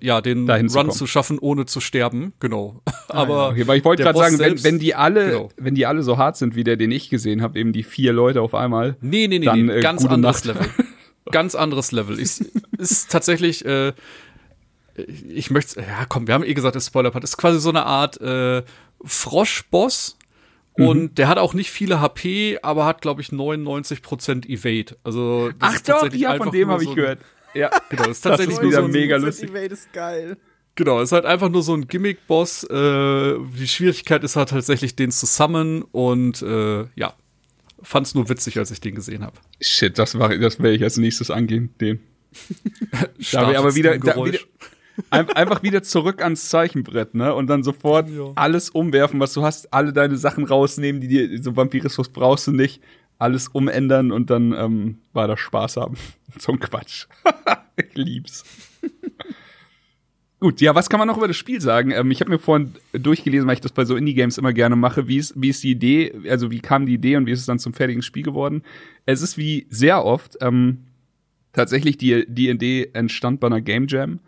[0.00, 0.98] äh, ja, den Dahin zu Run kommen.
[0.98, 2.32] zu schaffen, ohne zu sterben.
[2.40, 2.82] Genau.
[3.08, 5.48] Aber Okay, weil ich wollte gerade sagen, wenn, wenn die alle, Genau.
[5.56, 8.12] wenn die alle so hart sind wie der, den ich gesehen habe, eben die vier
[8.12, 8.96] Leute auf einmal.
[9.00, 10.56] Nee, nee, nee, Dann, nee äh, ganz anderes Nacht.
[10.56, 10.68] Level.
[11.30, 12.18] Ganz anderes Level.
[12.18, 12.44] Ist,
[12.78, 13.92] ist tatsächlich, äh,
[14.96, 18.20] ich möchte, ja komm, wir haben eh gesagt, das Spoiler-Part ist quasi so eine Art
[18.20, 18.62] äh,
[19.04, 20.18] Frosch-Boss.
[20.76, 20.86] Mhm.
[20.86, 24.96] Und der hat auch nicht viele HP, aber hat, glaube ich, 99% Evade.
[25.04, 27.18] Also, das Ach ist doch, tatsächlich ja, von dem habe ich so ein- gehört.
[27.54, 29.50] Ja, Genau, das ist Das tatsächlich ist nur wieder so ein, mega lustig.
[29.52, 30.36] ist geil.
[30.74, 32.64] Genau, ist halt einfach nur so ein Gimmick-Boss.
[32.64, 37.12] Äh, die Schwierigkeit ist halt tatsächlich, den zu summonen und äh, ja,
[37.82, 39.36] fand's nur witzig, als ich den gesehen habe.
[39.60, 42.00] Shit, das war, das werde ich als nächstes angehen, den.
[43.32, 44.38] Da wir aber wieder, da, wieder
[45.10, 47.34] ein, einfach wieder zurück ans Zeichenbrett, ne?
[47.34, 48.32] Und dann sofort Ja.
[48.34, 52.52] alles umwerfen, was du hast, alle deine Sachen rausnehmen, die dir, so Vampirismus brauchst du
[52.52, 52.82] nicht,
[53.18, 55.96] alles umändern und dann ähm, war das Spaß haben.
[56.38, 57.06] so ein Quatsch.
[57.76, 58.44] ich lieb's.
[60.40, 61.92] Gut, ja, was kann man noch über das Spiel sagen?
[61.92, 65.06] Ähm, ich habe mir vorhin durchgelesen, weil ich das bei so Indie-Games immer gerne mache.
[65.06, 67.46] Wie ist, wie ist die Idee, also wie kam die Idee und wie ist es
[67.46, 68.64] dann zum fertigen Spiel geworden?
[69.06, 70.78] Es ist wie sehr oft ähm,
[71.52, 74.18] tatsächlich die D&D entstand bei einer Game Jam.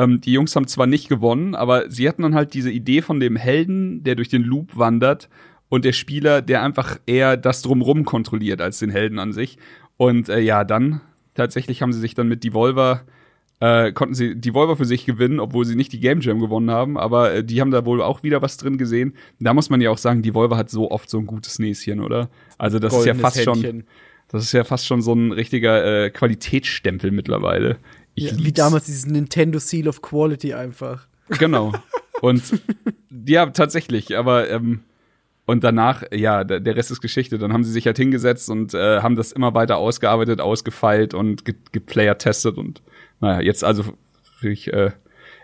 [0.00, 3.20] Ähm, die Jungs haben zwar nicht gewonnen, aber sie hatten dann halt diese Idee von
[3.20, 5.28] dem Helden, der durch den Loop wandert
[5.68, 9.58] und der Spieler, der einfach eher das drumrum kontrolliert als den Helden an sich.
[9.96, 11.00] Und äh, ja, dann
[11.34, 13.04] tatsächlich haben sie sich dann mit Devolver
[13.60, 16.96] äh, konnten sie Devolver für sich gewinnen, obwohl sie nicht die Game Jam gewonnen haben,
[16.96, 19.14] aber äh, die haben da wohl auch wieder was drin gesehen.
[19.38, 22.30] Da muss man ja auch sagen, Devolver hat so oft so ein gutes Näschen, oder?
[22.56, 23.84] Also das ist ja Goldenes fast schon Händchen.
[24.28, 27.76] das ist ja fast schon so ein richtiger äh, Qualitätsstempel mittlerweile.
[28.20, 31.06] Ich Ja, wie damals dieses Nintendo Seal of Quality einfach.
[31.38, 31.72] Genau.
[32.20, 32.42] Und
[33.26, 34.80] ja, tatsächlich, aber ähm,
[35.46, 37.38] und danach, ja, der, Rest ist Geschichte.
[37.38, 41.44] Dann haben sie sich halt hingesetzt und äh, haben das immer weiter ausgearbeitet, ausgefeilt und
[41.44, 42.82] ge geplayer-testet und
[43.20, 43.84] naja, jetzt also
[44.42, 44.92] ich, äh,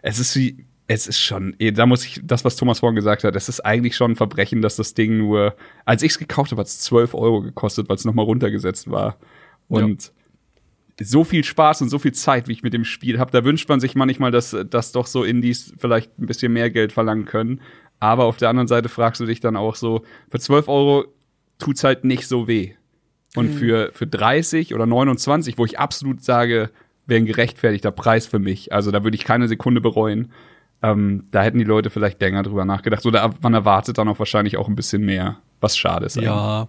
[0.03, 3.25] es ist wie, es ist schon, eh, da muss ich, das, was Thomas vorhin gesagt
[3.25, 6.53] hat, es ist eigentlich schon ein Verbrechen, dass das Ding nur, als ich es gekauft
[6.53, 9.17] habe, hat es 12 Euro gekostet, weil es nochmal runtergesetzt war.
[9.69, 10.13] Und
[11.01, 13.31] so viel Spaß und so viel Zeit, wie ich mit dem Spiel habe.
[13.31, 16.93] Da wünscht man sich manchmal, dass, dass doch so Indies vielleicht ein bisschen mehr Geld
[16.93, 17.61] verlangen können.
[18.01, 21.05] Aber auf der anderen Seite fragst du dich dann auch so, für 12 Euro
[21.59, 22.75] tut's halt nicht so weh.
[23.35, 26.71] Und für, für 30 oder 29, wo ich absolut sage,
[27.07, 28.73] wäre ein gerechtfertigter Preis für mich.
[28.73, 30.33] Also da würde ich keine Sekunde bereuen.
[30.83, 33.05] Ähm, da hätten die Leute vielleicht länger drüber nachgedacht.
[33.05, 36.17] Oder man erwartet dann auch wahrscheinlich auch ein bisschen mehr, was schade ist.
[36.17, 36.31] eigentlich.
[36.31, 36.69] Ja.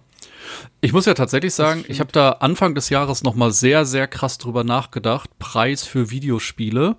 [0.80, 4.06] Ich muss ja tatsächlich sagen, ich habe da Anfang des Jahres noch mal sehr, sehr
[4.06, 5.30] krass drüber nachgedacht.
[5.38, 6.96] Preis für Videospiele.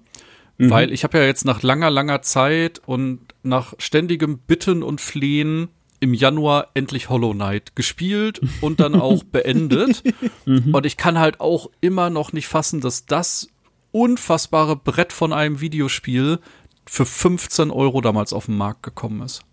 [0.62, 5.70] Weil ich habe ja jetzt nach langer, langer Zeit und nach ständigem Bitten und Flehen
[6.02, 10.04] im Januar endlich Hollow Knight gespielt und dann auch beendet.
[10.46, 13.48] Und ich kann halt auch immer noch nicht fassen, dass das
[13.92, 16.40] unfassbare Brett von einem Videospiel
[16.86, 19.44] für 15 Euro damals auf den Markt gekommen ist.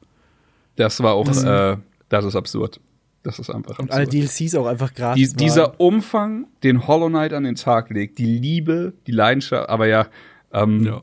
[0.74, 1.76] Das war auch, äh,
[2.08, 2.80] das ist absurd.
[3.26, 4.22] Das ist einfach Und alle absurd.
[4.38, 5.30] DLCs auch einfach gratis.
[5.32, 9.86] Die, dieser Umfang, den Hollow Knight an den Tag legt, die Liebe, die Leidenschaft, aber
[9.88, 10.06] ja,
[10.52, 11.02] ähm, Ja.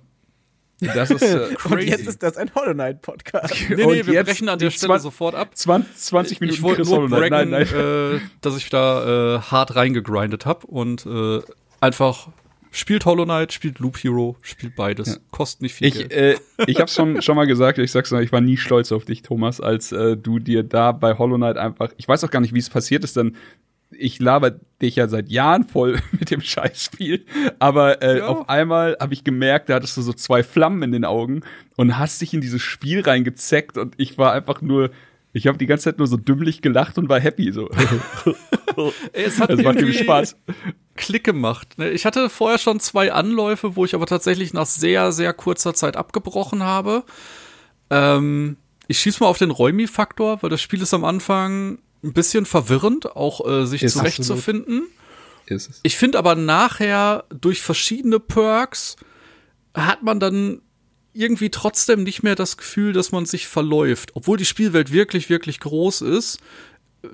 [0.93, 1.49] das ist äh.
[1.69, 3.53] Und jetzt ist das ein Hollow Knight Podcast.
[3.69, 5.49] Nee, nee, wir brechen an der Stelle 20 sofort ab.
[5.53, 7.29] 20, 20 Minuten ich wollte nur Hollow Knight.
[7.29, 8.15] braggen, Nein, nein.
[8.15, 11.41] Äh, dass ich da äh, hart reingegrindet habe und äh,
[11.81, 12.29] einfach
[12.73, 15.21] spielt Hollow Knight, spielt Loop Hero, spielt beides.
[15.31, 16.11] Kostet nicht viel Ich, Geld.
[16.11, 16.35] äh,
[16.67, 19.21] ich habe schon schon mal gesagt, ich sag's noch, ich war nie stolz auf dich,
[19.21, 22.53] Thomas, als äh, du dir da bei Hollow Knight einfach, ich weiß auch gar nicht,
[22.53, 23.37] wie es passiert ist, denn
[23.95, 24.49] ich laber
[24.81, 27.25] dich ja seit Jahren voll mit dem Scheißspiel,
[27.59, 28.27] aber äh, Ja.
[28.27, 31.41] auf einmal habe ich gemerkt, da hattest du so zwei Flammen in den Augen
[31.77, 34.89] und hast dich in dieses Spiel reingezeckt und ich war einfach nur
[35.33, 37.69] ich habe die ganze Zeit nur so dümmlich gelacht und war happy so.
[39.13, 40.35] Es hat Das macht irgendwie Spaß.
[40.95, 41.77] Klick gemacht.
[41.77, 41.91] ne?
[41.91, 45.95] Ich hatte vorher schon zwei Anläufe, wo ich aber tatsächlich nach sehr, sehr kurzer Zeit
[45.95, 47.03] abgebrochen habe.
[47.91, 48.57] Ähm,
[48.87, 53.15] ich schieß mal auf den Räumi-Faktor, weil das Spiel ist am Anfang ein bisschen verwirrend,
[53.15, 54.87] auch äh, sich Ist zurechtzufinden.
[55.83, 58.95] Ich finde aber nachher durch verschiedene Perks
[59.75, 60.61] hat man dann
[61.13, 65.59] irgendwie trotzdem nicht mehr das Gefühl, dass man sich verläuft, obwohl die Spielwelt wirklich, wirklich
[65.59, 66.39] groß ist.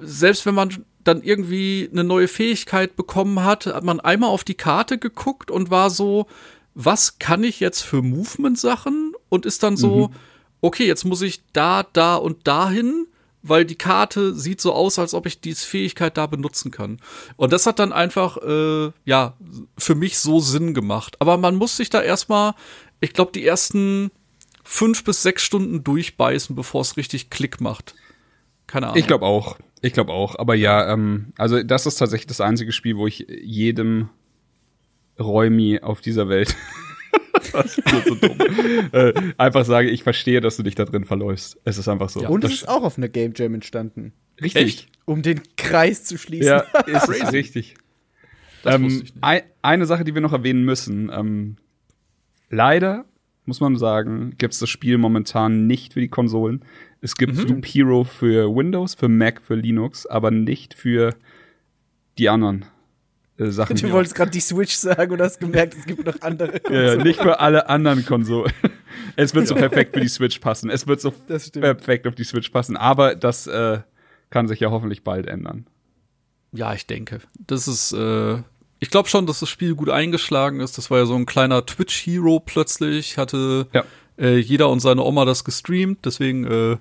[0.02, 4.56] Selbst wenn man dann irgendwie eine neue Fähigkeit bekommen hat, hat man einmal auf die
[4.56, 6.28] Karte geguckt und war so,
[6.76, 9.14] was kann ich jetzt für Movement-Sachen?
[9.30, 10.12] Und ist dann so,
[10.62, 13.08] okay, jetzt muss ich da, da und dahin,
[13.42, 17.00] weil die Karte sieht so aus, als ob ich diese Fähigkeit da benutzen kann.
[17.38, 19.36] Und das hat dann einfach, äh, ja,
[19.78, 21.16] für mich so Sinn gemacht.
[21.20, 22.54] Aber man muss sich da erstmal,
[23.02, 24.12] ich glaube, die ersten
[24.64, 27.96] fünf bis sechs Stunden durchbeißen, bevor es richtig Klick macht.
[28.68, 28.98] Keine Ahnung.
[29.00, 29.58] Ich glaube auch.
[29.82, 30.38] Ich glaube auch.
[30.38, 34.10] Aber ja, ähm, also das ist tatsächlich das einzige Spiel, wo ich jedem
[35.20, 36.56] Räumi auf dieser Welt
[37.54, 38.38] das ist so dumm.
[38.92, 41.58] äh, einfach sage, ich verstehe, dass du dich da drin verläufst.
[41.64, 42.20] Es ist einfach so.
[42.28, 44.14] Und es Das- ist auch auf einer Game Jam entstanden.
[44.42, 44.64] richtig.
[44.64, 44.88] Echt?
[45.06, 46.48] Um den Kreis zu schließen.
[46.48, 47.76] Ja, ist richtig.
[48.64, 49.24] Das ähm, wusste ich nicht.
[49.24, 51.10] ein, eine Sache, die wir noch erwähnen müssen.
[51.14, 51.58] Ähm,
[52.50, 53.06] leider
[53.46, 56.64] muss man sagen, gibt es das Spiel momentan nicht für die Konsolen.
[57.02, 57.48] Es gibt Mhm.
[57.48, 61.16] Loop Hero für Windows, für Mac, für Linux, aber nicht für
[62.20, 62.66] die anderen
[63.38, 63.76] äh, Sachen.
[63.76, 66.62] Du wolltest gerade die Switch sagen und hast gemerkt, es gibt noch andere.
[66.70, 68.52] Ja, ja, nicht für alle anderen Konsolen.
[69.16, 70.70] Es wird so perfekt für die Switch passen.
[70.70, 71.12] Es wird so
[71.54, 72.78] perfekt auf die Switch passen.
[72.78, 73.80] Aber das äh,
[74.30, 75.66] kann sich ja hoffentlich bald ändern.
[76.52, 77.20] Ja, ich denke.
[77.48, 78.42] Das ist, äh,
[78.80, 80.78] ich glaube schon, dass das Spiel gut eingeschlagen ist.
[80.78, 83.18] Das war ja so ein kleiner Twitch-Hero plötzlich.
[83.18, 83.84] Hatte Ja.
[84.18, 86.00] äh, jeder und seine Oma das gestreamt.
[86.06, 86.78] Deswegen, äh,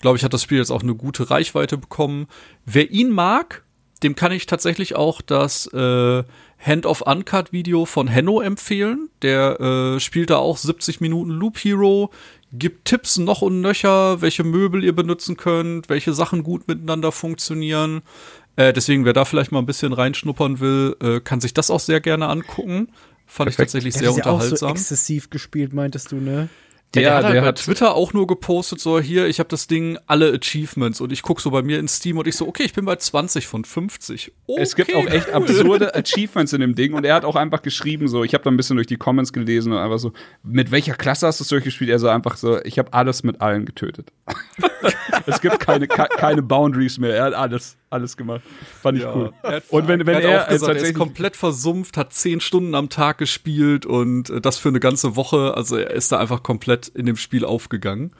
[0.00, 2.26] glaube ich, hat das Spiel jetzt auch eine gute Reichweite bekommen.
[2.64, 3.62] Wer ihn mag,
[4.02, 6.24] dem kann ich tatsächlich auch das äh,
[6.58, 9.10] Hand of Uncut Video von Henno empfehlen.
[9.22, 12.10] Der äh, spielt da auch 70 Minuten Loop Hero,
[12.52, 18.02] gibt Tipps noch und nöcher, welche Möbel ihr benutzen könnt, welche Sachen gut miteinander funktionieren.
[18.56, 21.80] Äh, deswegen, wer da vielleicht mal ein bisschen reinschnuppern will, äh, kann sich das auch
[21.80, 22.88] sehr gerne angucken.
[23.26, 23.58] Fand ich Perfekt.
[23.72, 24.70] tatsächlich Der sehr ist ja auch so unterhaltsam.
[24.72, 26.48] exzessiv gespielt, meintest du, ne?
[26.94, 29.38] Der, der, Der- hat halt der bei hat- Twitter auch nur gepostet, so hier, ich
[29.38, 32.36] habe das Ding alle Achievements und ich guck so bei mir in Steam und ich
[32.36, 34.32] so, okay, ich bin bei 20 von 50.
[34.46, 35.34] Okay, es gibt auch echt cool.
[35.34, 38.50] absurde Achievements in dem Ding und er hat auch einfach geschrieben, so, ich habe da
[38.50, 41.48] ein bisschen durch die Comments gelesen und einfach so, mit welcher Klasse hast du es
[41.48, 41.88] durchgespielt?
[41.88, 44.12] Er so einfach so, ich habe alles mit allen getötet.
[45.26, 47.14] es gibt keine, ke- keine Boundaries mehr.
[47.16, 48.42] Er hat alles, alles gemacht.
[48.80, 49.14] Fand ich Ja.
[49.14, 49.32] cool.
[49.68, 53.18] Und wenn, wenn er, er, gesagt, er ist komplett versumpft, hat 10 Stunden am Tag
[53.18, 55.54] gespielt und äh, das für eine ganze Woche.
[55.56, 58.12] Also er ist da einfach komplett in dem Spiel aufgegangen.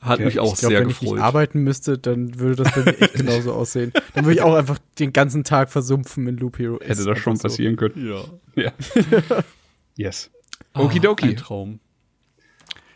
[0.00, 0.24] Hat Okay.
[0.24, 1.14] mich auch Ich glaube, sehr wenn ich gefreut.
[1.16, 3.92] nicht arbeiten müsste, dann würde das bei mir echt genauso aussehen.
[4.14, 6.80] Dann würde ich auch einfach den ganzen Tag versumpfen in Loop Hero.
[6.82, 7.42] hätte das schon so.
[7.44, 8.08] passieren können.
[8.08, 8.24] ja.
[8.64, 8.72] Ja.
[9.96, 10.30] yes.
[10.72, 11.28] Ah, Okidoki.
[11.30, 11.80] Ein Traum.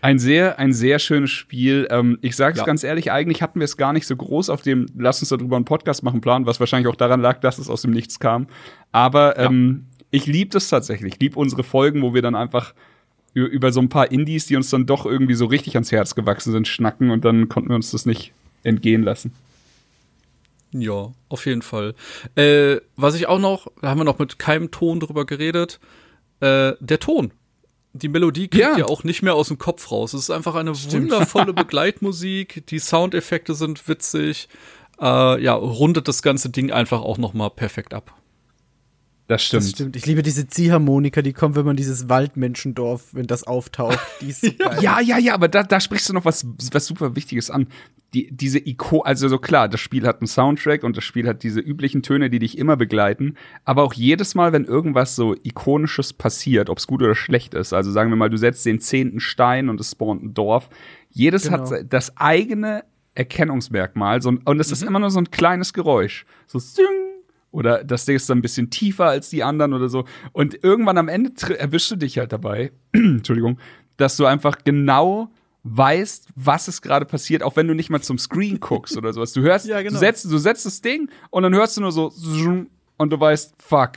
[0.07, 1.88] Ein sehr, ein sehr schönes Spiel.
[1.90, 2.64] Ähm, ich sag's Ja.
[2.64, 5.57] ganz ehrlich, eigentlich hatten wir es gar nicht so groß auf dem Lass uns darüber
[5.57, 8.46] einen Podcast machen Plan, was wahrscheinlich auch daran lag, dass es aus dem Nichts kam.
[8.92, 11.14] Aber ähm, ich lieb das tatsächlich.
[11.14, 12.72] Ich lieb unsere Folgen, wo wir dann einfach
[13.34, 16.52] über so ein paar Indies, die uns dann doch irgendwie so richtig ans Herz gewachsen
[16.52, 18.32] sind, schnacken und dann konnten wir uns das nicht
[18.62, 19.32] entgehen lassen.
[20.70, 21.94] Ja, auf jeden Fall.
[22.36, 25.80] Äh, was ich auch noch, da haben wir noch mit keinem Ton drüber geredet,
[26.38, 27.32] äh, der Ton.
[27.97, 28.76] Die Melodie kriegt Ja.
[28.78, 30.12] ja auch nicht mehr aus dem Kopf raus.
[30.14, 32.66] Es ist einfach eine wundervolle Begleitmusik.
[32.68, 34.49] Die Soundeffekte sind witzig.
[35.01, 38.14] Äh, ja, rundet das ganze Ding einfach auch noch mal perfekt ab.
[39.29, 39.62] Das stimmt.
[39.64, 39.97] Das stimmt.
[39.97, 43.99] Ich liebe diese Ziehharmonika, die kommt, wenn man dieses Waldmenschendorf, wenn das auftaucht.
[44.20, 44.53] Die ist so.
[44.81, 47.66] Ja, ja, ja, aber da, da sprichst du noch was, was super Wichtiges an.
[48.14, 51.43] Die, diese Iko, also so klar, das Spiel hat einen Soundtrack und das Spiel hat
[51.43, 53.35] diese üblichen Töne, die dich immer begleiten.
[53.64, 57.72] Aber auch jedes Mal, wenn irgendwas so Ikonisches passiert, ob es gut oder schlecht ist,
[57.72, 60.68] also sagen wir mal, du setzt den zehnten Stein und es spawnt ein Dorf,
[61.11, 61.68] jedes Genau.
[61.68, 62.85] hat das eigene
[63.16, 64.22] Erkennungsmerkmal.
[64.22, 66.27] So, und es ist immer nur so ein kleines Geräusch.
[66.47, 66.85] So Sing.
[67.57, 70.04] Oder das Ding ist dann ein bisschen tiefer als die anderen oder so.
[70.32, 73.59] Und irgendwann am Ende erwischst du dich halt dabei, Entschuldigung,
[73.96, 75.30] dass du einfach genau
[75.62, 79.32] weißt, was ist gerade passiert, auch wenn du nicht mal zum Screen guckst oder sowas.
[79.32, 79.94] Du hörst, Ja, genau.
[79.94, 82.12] du setzt, du setzt das Ding und dann hörst du nur so
[82.98, 83.92] und du weißt, fuck.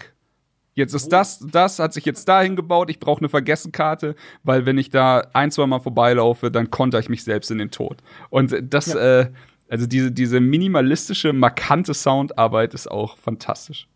[0.74, 2.90] Jetzt ist das, das hat sich jetzt dahin gebaut.
[2.90, 7.10] Ich brauche eine Vergessenkarte, weil wenn ich da ein, zwei Mal vorbeilaufe, dann konter ich
[7.10, 7.98] mich selbst in den Tod.
[8.30, 9.30] Und das, äh,
[9.70, 13.88] also diese, diese minimalistische, markante Soundarbeit ist auch fantastisch.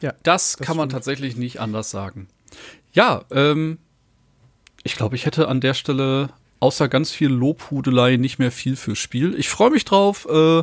[0.00, 0.14] Ja.
[0.22, 2.28] Das, kann man tatsächlich nicht anders sagen.
[2.92, 3.78] Ja, ähm,
[4.82, 6.30] ich glaube, ich hätte an der Stelle
[6.60, 9.34] außer ganz viel Lobhudelei nicht mehr viel fürs Spiel.
[9.38, 10.62] Ich freue mich drauf, äh,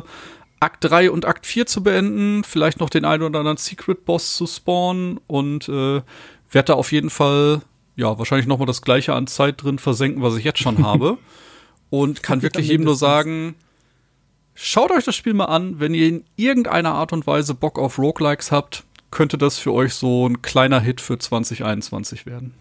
[0.60, 4.46] Akt 3 und Akt 4 zu beenden, vielleicht noch den einen oder anderen Secret-Boss zu
[4.46, 6.02] spawnen und äh,
[6.50, 7.60] werde da auf jeden Fall,
[7.94, 11.18] ja, wahrscheinlich noch mal das gleiche an Zeit drin versenken, was ich jetzt schon habe.
[11.90, 13.54] Und kann wirklich jedem nur sagen,
[14.58, 15.80] Schaut euch das Spiel mal an.
[15.80, 19.92] Wenn ihr in irgendeiner Art und Weise Bock auf Roguelikes habt, könnte das für euch
[19.92, 22.54] so ein kleiner Hit für 2021 werden.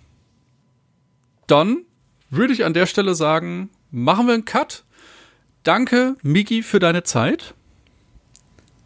[1.48, 1.86] Dann
[2.30, 4.84] würde ich an der Stelle sagen, machen wir einen Cut.
[5.64, 7.54] Danke, Miki, für deine Zeit.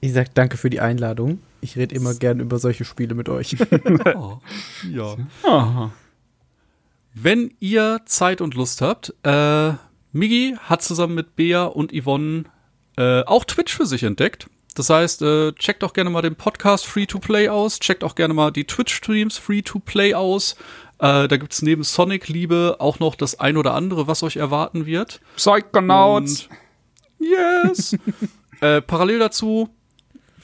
[0.01, 1.41] Ich sag danke für die Einladung.
[1.61, 3.57] Ich rede immer gern über solche Spiele mit euch.
[4.15, 4.37] Oh,
[4.91, 5.91] ja.
[7.15, 9.73] Wenn ihr Zeit und Lust habt, äh,
[10.11, 12.45] Migi hat zusammen mit Bea und Yvonne
[12.97, 14.47] äh, auch Twitch für sich entdeckt.
[14.75, 18.15] Das heißt, äh, checkt auch gerne mal den Podcast Free to Play aus, checkt auch
[18.15, 20.55] gerne mal die Twitch-Streams Free to Play aus.
[20.99, 24.85] Äh, da gibt's neben Sonic Liebe auch noch das ein oder andere, was euch erwarten
[24.85, 25.21] wird.
[25.35, 26.47] Psychonauts.
[26.47, 26.49] Und-
[27.19, 27.97] Yes!
[28.61, 29.69] äh, parallel dazu,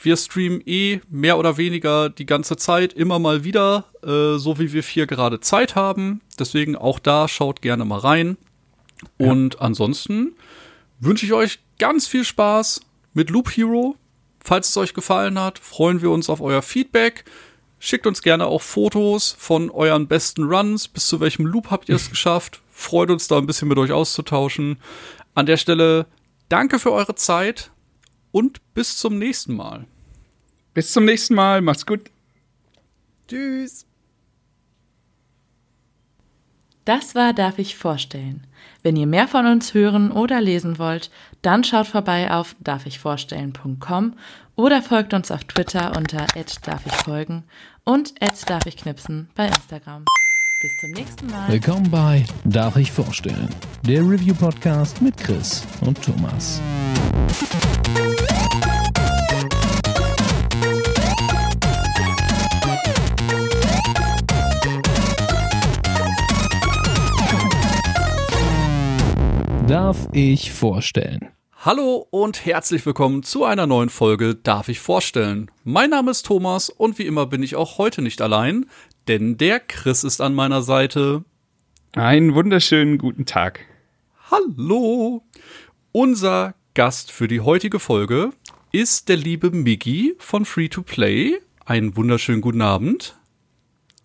[0.02, 4.74] wir streamen eh mehr oder weniger die ganze Zeit immer mal wieder, äh, so wie
[4.74, 6.22] wir vier gerade Zeit haben.
[6.38, 8.38] Deswegen auch da schaut gerne mal rein.
[9.18, 10.36] Und ansonsten
[11.00, 12.82] wünsche ich euch ganz viel Spaß
[13.14, 13.96] mit Loop Hero.
[14.44, 17.26] Falls es euch gefallen hat, freuen wir uns auf euer Feedback.
[17.80, 20.88] Schickt uns gerne auch Fotos von euren besten Runs.
[20.88, 22.62] Bis zu welchem Loop habt ihr es geschafft?
[22.70, 24.78] Freut uns da ein bisschen mit euch auszutauschen.
[25.34, 26.08] An der Stelle
[26.50, 27.72] danke für eure Zeit
[28.32, 29.88] und bis zum nächsten Mal.
[30.74, 31.62] Bis zum nächsten Mal.
[31.62, 32.02] Macht's gut.
[33.28, 33.86] Tschüss.
[36.84, 38.46] Das war Darf ich vorstellen.
[38.86, 41.10] Wenn ihr mehr von uns hören oder lesen wollt,
[41.42, 44.14] dann schaut vorbei auf darfichvorstellen.com
[44.56, 46.28] oder folgt uns auf Twitter unter
[46.64, 47.46] @darfichfolgen
[47.84, 50.06] und @darfichknipsen bei Instagram.
[50.62, 51.52] Bis zum nächsten Mal.
[51.52, 53.50] Willkommen bei Darf ich vorstellen?
[53.88, 56.62] Der Review-Podcast mit Chris und Thomas.
[69.86, 71.30] Darf ich vorstellen?
[71.58, 75.52] Hallo und herzlich willkommen zu einer neuen Folge Darf ich vorstellen.
[75.64, 78.66] Mein Name ist Thomas und wie immer bin ich auch heute nicht allein,
[79.08, 81.24] denn der Chris ist an meiner Seite.
[81.92, 83.60] Einen wunderschönen guten Tag.
[84.32, 85.22] Hallo!
[85.92, 88.32] Unser Gast für die heutige Folge
[88.72, 91.38] ist der liebe Miggy von Free to Play.
[91.64, 93.20] Einen wunderschönen guten Abend.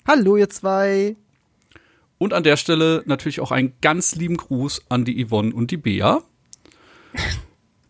[0.07, 1.17] Hallo, ihr zwei.
[2.23, 5.79] Und an der Stelle natürlich auch einen ganz lieben Gruß an die Yvonne und die
[5.79, 6.23] Bea.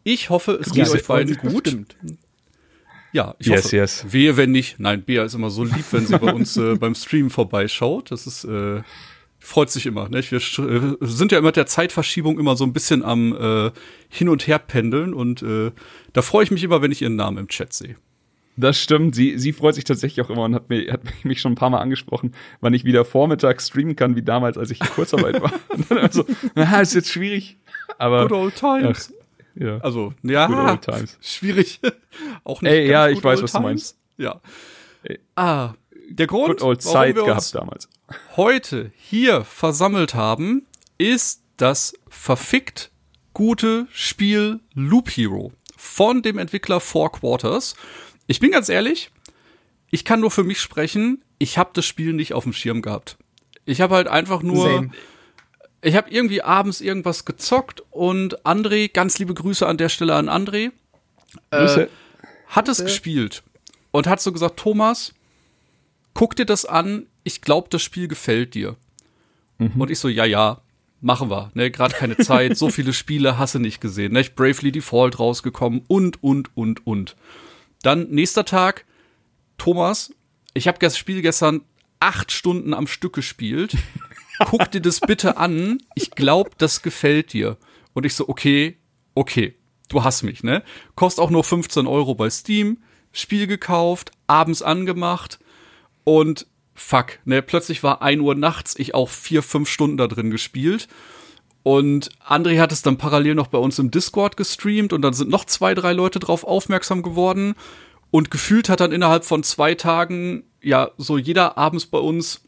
[0.05, 1.64] Ich hoffe, es geht euch beiden gut.
[1.64, 1.97] bestimmt.
[3.12, 3.76] Ja, ich Yes, hoffe.
[3.76, 4.05] yes.
[4.11, 4.78] Wehe, wenn nicht.
[4.78, 8.12] Nein, Bea ist immer so lieb, wenn sie bei uns äh, beim Stream vorbeischaut.
[8.12, 8.83] Das ist, äh,
[9.41, 10.09] freut sich immer.
[10.09, 10.31] Nicht?
[10.31, 13.72] Wir sch- äh, sind ja immer mit der Zeitverschiebung immer so ein bisschen am äh,
[14.11, 15.72] Hin- und Her pendeln und äh,
[16.12, 17.97] da freue ich mich immer, wenn ich ihren Namen im Chat sehe.
[18.61, 19.15] Das stimmt.
[19.15, 21.71] Sie, sie freut sich tatsächlich auch immer und hat, mir, hat mich schon ein paar
[21.71, 25.53] Mal angesprochen, wann ich wieder vormittags streamen kann, wie damals, als ich in Kurzarbeit war.
[25.69, 27.59] Und dann immer so, na, ist jetzt schwierig.
[27.99, 29.13] Aber Good old times.
[29.13, 29.79] Ach, ja.
[29.79, 31.19] Also, ja, Good old times.
[31.23, 31.81] schwierig.
[32.45, 33.97] Auch nicht Ey, ja, ich weiß, was du meinst.
[34.17, 34.41] Ja.
[35.03, 35.19] Ey.
[35.37, 35.75] Ah,
[36.09, 37.89] der Grund, Good old warum wir gehabt uns damals.
[38.37, 40.67] heute hier versammelt haben,
[40.99, 42.91] ist das verfickt
[43.33, 47.75] gute Spiel Loop Hero von dem Entwickler Four Quarters.
[48.31, 49.11] Ich bin ganz ehrlich,
[49.91, 53.18] ich kann nur für mich sprechen, ich habe das Spiel nicht auf dem Schirm gehabt.
[53.64, 54.91] Ich habe halt einfach nur Same.
[55.83, 60.28] ich habe irgendwie abends irgendwas gezockt und André, ganz liebe Grüße an der Stelle an
[60.28, 60.70] André,
[61.51, 61.91] Grüße.
[62.47, 63.43] hat es gespielt
[63.91, 65.12] und hat so gesagt, Thomas,
[66.14, 68.76] guck dir das an, ich glaube, das Spiel gefällt dir.
[69.76, 70.61] Und ich so, ja, ja,
[71.01, 71.51] machen wir.
[71.55, 74.12] Ne, Gerade keine Zeit, so viele Spiele hasse nicht gesehen.
[74.12, 74.22] Ne?
[74.22, 77.16] Bravely Default rausgekommen und, und, und, und.
[77.83, 78.85] Dann nächster Tag,
[79.59, 80.12] Thomas,
[80.55, 81.62] ich habe das Spiel gestern
[82.01, 83.76] acht Stunden am Stück gespielt
[84.47, 85.78] guck dir das bitte an.
[85.95, 87.57] Ich glaube, das gefällt dir.
[87.93, 88.78] Und ich so, okay,
[89.14, 89.55] okay,
[89.89, 90.62] du hast mich, ne?
[90.95, 92.78] Kostet auch nur 15 Euro bei Steam.
[93.12, 95.41] Spiel gekauft, abends angemacht
[96.05, 97.43] und fuck, ne?
[97.43, 100.87] Plötzlich war 1 Uhr nachts, ich auch vier, fünf Stunden da drin gespielt.
[101.63, 105.31] Und André hat es dann parallel noch bei uns im Discord gestreamt und dann sind
[105.31, 107.55] noch zwei, drei Leute drauf aufmerksam geworden.
[108.11, 112.43] Und gefühlt hat dann innerhalb von zwei Tagen, ja, so jeder abends bei uns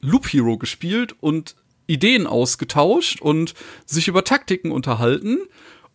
[0.00, 1.54] Loop Hero gespielt und
[1.86, 3.54] Ideen ausgetauscht und
[3.86, 5.38] sich über Taktiken unterhalten.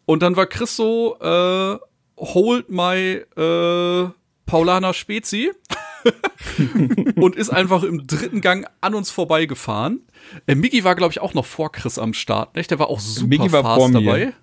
[0.06, 1.78] Und dann war Chris so, äh,
[2.18, 4.10] hold my äh,
[4.46, 5.52] Paulana Spezi
[7.16, 10.02] und ist einfach im dritten Gang an uns vorbeigefahren.
[10.46, 12.56] Äh, Migi war, glaube ich, auch noch vor Chris am Start.
[12.56, 12.72] Nicht?
[12.72, 14.02] Der war auch super Migi war fast vor mir.
[14.02, 14.34] dabei.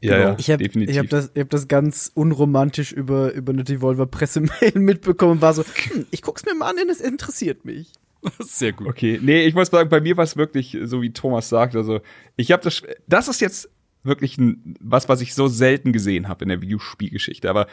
[0.00, 0.94] Ja, ja, Ich habe definitiv.
[0.94, 5.54] ich hab das, ich hab das ganz unromantisch über, über eine Devolver-Pressemail mitbekommen und war
[5.54, 7.90] so, hm, ich guck's mir mal an, denn es interessiert mich.
[8.38, 8.88] Sehr gut.
[8.88, 11.76] Okay, nee, ich muss sagen, bei mir war es wirklich so, wie Thomas sagt.
[11.76, 12.00] Also,
[12.36, 12.82] ich habe das.
[13.06, 13.70] Das ist jetzt
[14.04, 17.48] wirklich ein, was, was ich so selten gesehen habe in der Videospielgeschichte.
[17.50, 17.66] Aber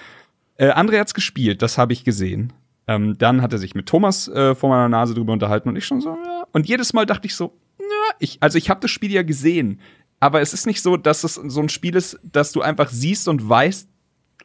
[0.57, 2.53] äh, André hat's gespielt, das habe ich gesehen.
[2.87, 5.85] Ähm, dann hat er sich mit Thomas äh, vor meiner Nase drüber unterhalten und ich
[5.85, 6.45] schon so, ja.
[6.51, 9.79] Und jedes Mal dachte ich so, ja, ich, also ich habe das Spiel ja gesehen.
[10.19, 13.27] Aber es ist nicht so, dass es so ein Spiel ist, dass du einfach siehst
[13.27, 13.89] und weißt,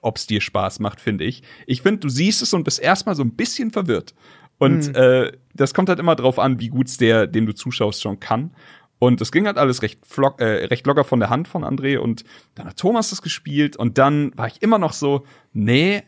[0.03, 1.43] ob es dir Spaß macht, finde ich.
[1.67, 4.15] Ich finde, du siehst es und bist erstmal so ein bisschen verwirrt.
[4.59, 8.21] Und äh, das kommt halt immer drauf an, wie gut's der, dem du zuschaust, schon
[8.21, 8.51] kann.
[8.99, 11.97] Und es ging halt alles recht, flock, äh, recht locker von der Hand von André.
[11.97, 12.25] Und
[12.55, 13.77] dann hat Thomas das gespielt.
[13.77, 15.25] Und dann war ich immer noch so,
[15.55, 16.03] nee,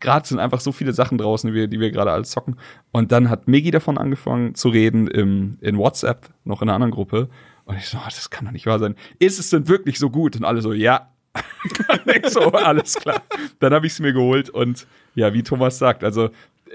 [0.00, 2.56] gerade sind einfach so viele Sachen draußen, die wir, die wir gerade alles zocken.
[2.90, 6.92] Und dann hat Migi davon angefangen zu reden im, in WhatsApp, noch in einer anderen
[6.92, 7.28] Gruppe.
[7.64, 8.96] Und ich so, oh, das kann doch nicht wahr sein.
[9.18, 10.36] Ist es denn wirklich so gut?
[10.36, 11.10] Und alle so, ja.
[12.28, 13.22] so, alles klar.
[13.60, 16.30] Dann habe ich es mir geholt und ja, wie Thomas sagt, also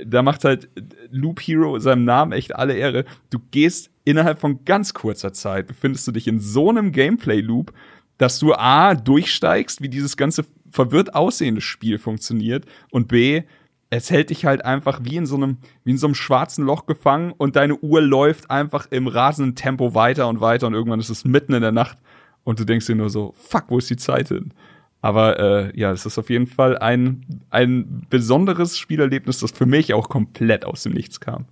[0.06, 0.70] da macht halt
[1.12, 3.06] Loop Hero seinem Namen echt alle Ehre.
[3.30, 7.74] Du gehst innerhalb von ganz kurzer Zeit, befindest du dich in so einem Gameplay-Loop,
[8.18, 10.46] dass du A, durchsteigst, wie dieses ganze
[10.76, 13.44] verwirrt aussehende Spiel funktioniert und B,
[13.90, 16.86] es hält dich halt einfach wie in so einem, wie in so einem schwarzen Loch
[16.86, 21.10] gefangen und deine Uhr läuft einfach im rasenden Tempo weiter und weiter und irgendwann ist
[21.10, 21.98] es mitten in der Nacht
[22.44, 24.54] und du denkst dir nur so, fuck, wo ist die Zeit hin?
[25.02, 29.94] Aber äh, ja, es ist auf jeden Fall ein, ein besonderes Spielerlebnis, das für mich
[29.94, 31.46] auch komplett aus dem Nichts kam.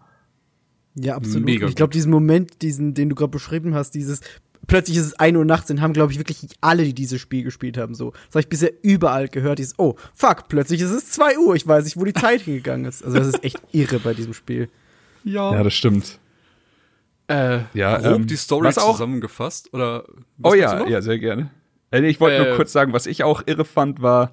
[0.96, 1.46] Ja, absolut.
[1.46, 4.22] Mega Und ich glaube, diesen Moment, diesen, den du gerade beschrieben hast, dieses
[4.68, 7.44] plötzlich ist es 1 Uhr nachts, den haben, glaube ich, wirklich alle, die dieses Spiel
[7.44, 8.12] gespielt haben, so.
[8.12, 11.68] Das habe ich bisher überall gehört, dieses, oh, fuck, plötzlich ist es 2 Uhr, ich
[11.68, 13.04] weiß nicht, wo die Zeit hingegangen ist.
[13.04, 14.70] Also das ist echt irre bei diesem Spiel.
[15.24, 15.54] Ja.
[15.54, 16.20] Ja, das stimmt.
[17.28, 19.74] äh, Ja, grob ähm, die Story was auch- zusammengefasst?
[19.74, 20.06] Oder
[20.42, 21.50] Oh ja, ja, sehr gerne.
[21.92, 24.32] Äh, Ich wollte Äh, nur kurz sagen, was ich auch irre fand, war,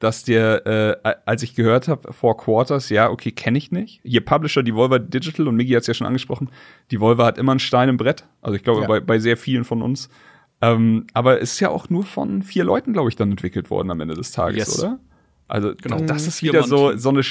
[0.00, 0.66] dass der,
[1.04, 4.00] äh, als ich gehört habe, Four Quarters, ja, okay, kenne ich nicht.
[4.02, 6.50] Hier Publisher Devolver Digital und Migi hat es ja schon angesprochen,
[6.90, 8.24] Devolver hat immer einen Stein im Brett.
[8.40, 8.86] Also ich glaube, Ja.
[8.88, 10.08] bei, bei sehr vielen von uns.
[10.62, 13.90] Ähm, aber es ist ja auch nur von vier Leuten, glaube ich, dann entwickelt worden
[13.90, 14.78] am Ende des Tages, Yes.
[14.80, 14.98] oder?
[15.48, 16.00] Also Genau.
[16.00, 17.22] das ist Vier wieder so, so eine,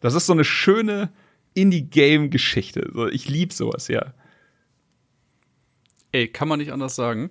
[0.00, 1.10] das ist so eine schöne
[1.54, 2.90] Indie-Game-Geschichte.
[2.92, 4.14] So, ich lieb sowas, ja.
[6.12, 7.30] Ey, kann man nicht anders sagen.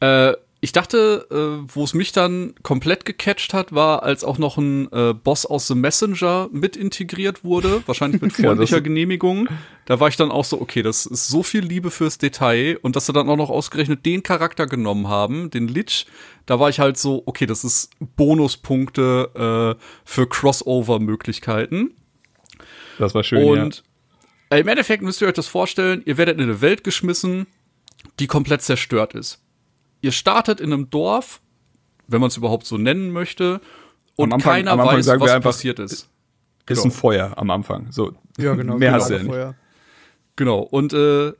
[0.00, 4.56] Äh, ich dachte, äh, wo es mich dann komplett gecatcht hat, war, als auch noch
[4.56, 9.48] ein äh, Boss aus The Messenger mit integriert wurde, wahrscheinlich mit Ja, freundlicher Genehmigung.
[9.84, 12.96] Da war ich dann auch so, okay, das ist so viel Liebe fürs Detail und
[12.96, 16.06] dass sie dann auch noch ausgerechnet den Charakter genommen haben, den Lich,
[16.46, 21.92] da war ich halt so, okay, das ist Bonuspunkte äh, für Crossover-Möglichkeiten.
[22.98, 23.84] Das war schön, Und
[24.48, 27.46] äh, im Endeffekt müsst ihr euch das vorstellen, ihr werdet in eine Welt geschmissen,
[28.20, 29.42] die komplett zerstört ist.
[30.00, 31.40] Ihr startet in einem Dorf,
[32.06, 33.60] wenn man es überhaupt so nennen möchte,
[34.16, 35.92] und Am Anfang- keiner am Anfang weiß, sagen wir was einfach- passiert ist.
[35.92, 36.08] Ist
[36.66, 36.82] Genau.
[36.84, 37.92] ein Feuer am Anfang.
[37.92, 38.76] So, Ja, genau.
[38.78, 39.28] Mehr genau, hast du ja nicht.
[39.28, 39.54] vorher.
[40.36, 40.58] Genau.
[40.60, 41.32] Und äh,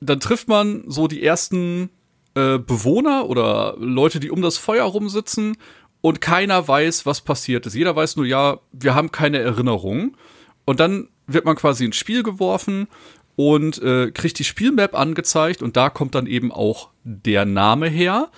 [0.00, 1.90] dann trifft man so die ersten
[2.36, 5.56] äh, Bewohner oder Leute, die um das Feuer rumsitzen
[6.00, 7.74] und keiner weiß, was passiert ist.
[7.74, 10.16] Jeder weiß nur, ja, wir haben keine Erinnerung.
[10.64, 12.88] Und dann wird man quasi ins Spiel geworfen
[13.36, 18.30] und äh, kriegt die Spielmap angezeigt und da kommt dann eben auch der Name her.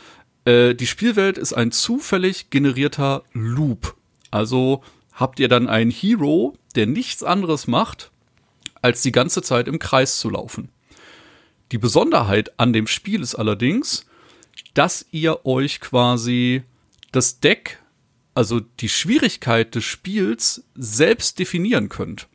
[0.44, 3.96] Äh, die Spielwelt ist ein zufällig generierter Loop.
[4.30, 4.82] Also
[5.14, 8.10] habt ihr dann einen Hero, der nichts anderes macht,
[8.82, 10.68] als die ganze Zeit im Kreis zu laufen.
[11.72, 14.06] Die Besonderheit an dem Spiel ist allerdings,
[14.74, 16.62] dass ihr euch quasi
[17.12, 17.82] das Deck,
[18.34, 22.28] also die Schwierigkeit des Spiels, selbst definieren könnt.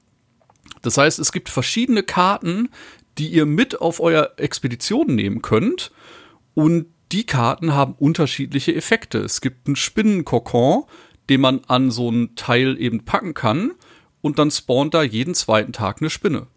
[0.82, 2.70] Das heißt, es gibt verschiedene Karten,
[3.18, 5.92] die ihr mit auf euer Expedition nehmen könnt
[6.54, 9.20] und die Karten haben unterschiedliche Effekte.
[9.20, 10.84] Es gibt einen Spinnenkokon,
[11.30, 13.72] den man an so ein Teil eben packen kann
[14.22, 16.48] und dann spawnt da jeden zweiten Tag eine Spinne.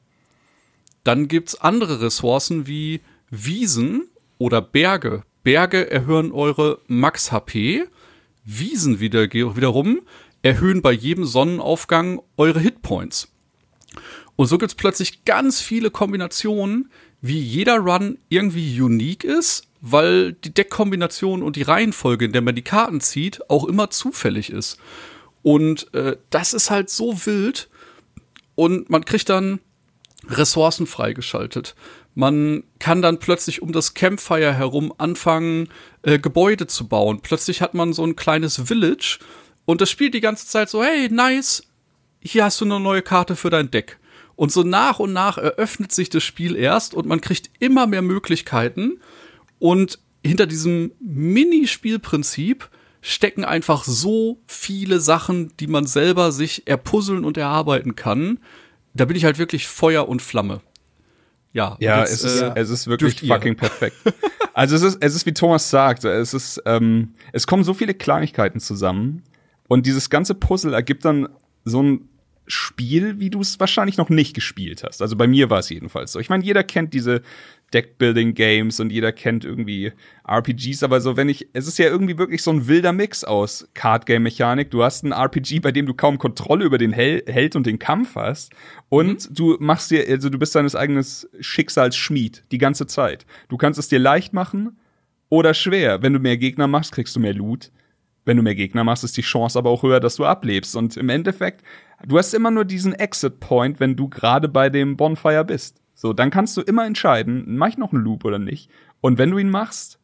[1.03, 5.23] Dann gibt's andere Ressourcen wie Wiesen oder Berge.
[5.43, 7.87] Berge erhöhen eure Max-HP.
[8.45, 10.01] Wiesen wieder, wiederum
[10.43, 13.29] erhöhen bei jedem Sonnenaufgang eure Hitpoints.
[14.37, 16.91] Und so gibt's plötzlich ganz viele Kombinationen,
[17.21, 22.55] wie jeder Run irgendwie unique ist, weil die Deckkombination und die Reihenfolge, in der man
[22.55, 24.79] die Karten zieht, auch immer zufällig ist.
[25.43, 27.69] Und äh, das ist halt so wild.
[28.55, 29.61] Und man kriegt dann
[30.27, 31.75] Ressourcen freigeschaltet.
[32.15, 35.69] Man kann dann plötzlich um das Campfire herum anfangen,
[36.01, 37.21] äh, Gebäude zu bauen.
[37.21, 39.19] Plötzlich hat man so ein kleines Village
[39.67, 41.63] und das spielt die ganze Zeit so, hey, nice,
[42.21, 43.99] hier hast du eine neue Karte für dein Deck.
[44.35, 48.03] Und so nach und nach eröffnet sich das Spiel erst und man kriegt immer mehr
[48.03, 49.01] Möglichkeiten.
[49.65, 52.69] Und hinter diesem Minispielprinzip
[53.01, 58.41] stecken einfach so viele Sachen, die man selber sich erpuzzeln und erarbeiten kann.
[58.93, 60.61] Da bin ich halt wirklich Feuer und Flamme.
[61.55, 63.97] Ja, ja jetzt, es, ist, äh, es ist wirklich fucking perfekt.
[64.53, 67.95] also es ist, es ist wie Thomas sagt, es ist, ähm, es kommen so viele
[67.95, 69.23] Kleinigkeiten zusammen
[69.67, 71.27] und dieses ganze Puzzle ergibt dann
[71.65, 72.11] so ein
[72.47, 75.01] Spiel, wie du es wahrscheinlich noch nicht gespielt hast.
[75.01, 76.21] Also bei mir war es jedenfalls so.
[76.21, 77.23] Ich meine, jeder kennt diese
[77.75, 79.93] Deckbuilding-Games und jeder kennt irgendwie
[80.27, 83.69] RPGs, aber so, wenn ich, es ist ja irgendwie wirklich so ein wilder Mix aus
[83.75, 84.71] Card-Game-Mechanik.
[84.71, 87.79] Du hast ein RPG, bei dem du kaum Kontrolle über den Hel Held und den
[87.79, 88.53] Kampf hast
[88.89, 89.35] und Mhm.
[89.35, 91.05] du machst dir, also du bist deines eigenen
[91.41, 93.27] Schicksals Schmied die ganze Zeit.
[93.49, 94.79] Du kannst es dir leicht machen
[95.29, 96.03] oder schwer.
[96.03, 97.71] Wenn du mehr Gegner machst, kriegst du mehr Loot.
[98.25, 100.77] Wenn du mehr Gegner machst, ist die Chance aber auch höher, dass du ablebst.
[100.77, 101.63] Und im Endeffekt,
[102.07, 105.77] du hast immer nur diesen Exit-Point, wenn du gerade bei dem Bonfire bist.
[105.95, 108.71] So, dann kannst du immer entscheiden, mach ich noch einen Loop oder nicht.
[109.01, 109.99] Und wenn du ihn machst,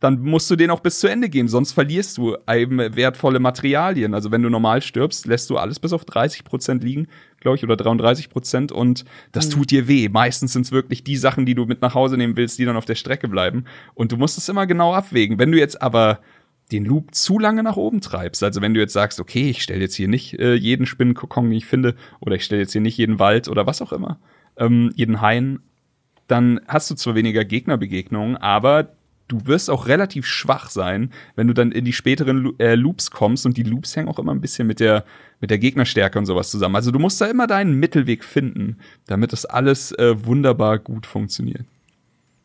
[0.00, 4.12] dann musst du den auch bis zu Ende gehen, sonst verlierst du eben wertvolle Materialien.
[4.12, 7.08] Also wenn du normal stirbst, lässt du alles bis auf 30 Prozent liegen,
[7.40, 10.10] glaube ich, oder 33 Prozent und das tut dir weh.
[10.10, 12.76] Meistens sind es wirklich die Sachen, die du mit nach Hause nehmen willst, die dann
[12.76, 13.64] auf der Strecke bleiben.
[13.94, 15.38] Und du musst es immer genau abwägen.
[15.38, 16.20] Wenn du jetzt aber
[16.72, 18.42] den Loop zu lange nach oben treibst.
[18.42, 21.58] Also wenn du jetzt sagst, okay, ich stelle jetzt hier nicht äh, jeden Spinnenkokon, den
[21.58, 24.18] ich finde, oder ich stelle jetzt hier nicht jeden Wald oder was auch immer,
[24.56, 25.60] ähm, jeden Hain,
[26.26, 28.94] dann hast du zwar weniger Gegnerbegegnungen, aber
[29.28, 33.46] du wirst auch relativ schwach sein, wenn du dann in die späteren äh, Loops kommst
[33.46, 35.04] und die Loops hängen auch immer ein bisschen mit der
[35.40, 36.76] mit der Gegnerstärke und sowas zusammen.
[36.76, 41.66] Also du musst da immer deinen Mittelweg finden, damit das alles äh, wunderbar gut funktioniert.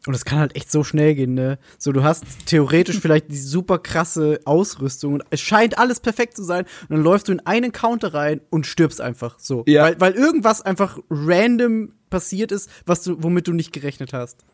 [0.06, 1.60] Und es kann halt echt so schnell gehen, ne?
[1.78, 6.44] So, du hast theoretisch vielleicht die super krasse Ausrüstung und es scheint alles perfekt zu
[6.44, 9.64] sein und dann läufst du in einen Counter rein und stirbst einfach so.
[9.68, 9.84] Ja.
[9.84, 14.46] Weil, weil irgendwas einfach random passiert ist, was du, womit du nicht gerechnet hast.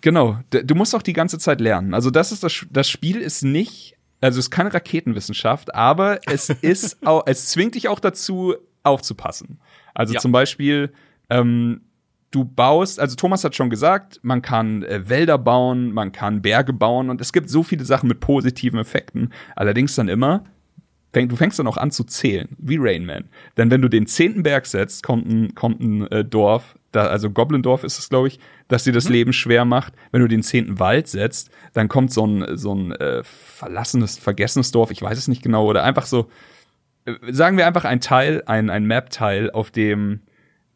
[0.00, 1.94] Genau, du musst auch die ganze Zeit lernen.
[1.94, 6.48] Also das ist das, das Spiel ist nicht, also es ist keine Raketenwissenschaft, aber es
[6.62, 9.60] ist auch, es zwingt dich auch dazu aufzupassen.
[9.94, 10.20] Also Ja.
[10.20, 10.92] zum Beispiel,
[11.30, 11.80] ähm,
[12.30, 16.72] du baust, also Thomas hat schon gesagt, man kann äh, Wälder bauen, man kann Berge
[16.72, 19.32] bauen und es gibt so viele Sachen mit positiven Effekten.
[19.56, 20.44] Allerdings dann immer,
[21.14, 23.24] du fängst dann auch an zu zählen, wie Rain Man.
[23.56, 27.30] Denn wenn du den zehnten Berg setzt, kommt ein, kommt ein äh, Dorf, da, also
[27.30, 28.38] Goblindorf ist es, glaube ich,
[28.68, 29.94] das dir das Leben schwer macht.
[30.12, 34.70] Wenn du den zehnten Wald setzt, dann kommt so ein, so ein äh, verlassenes, vergessenes
[34.70, 36.28] Dorf, ich weiß es nicht genau, oder einfach so,
[37.04, 40.20] äh, sagen wir einfach ein Teil, ein, ein Map-Teil, auf dem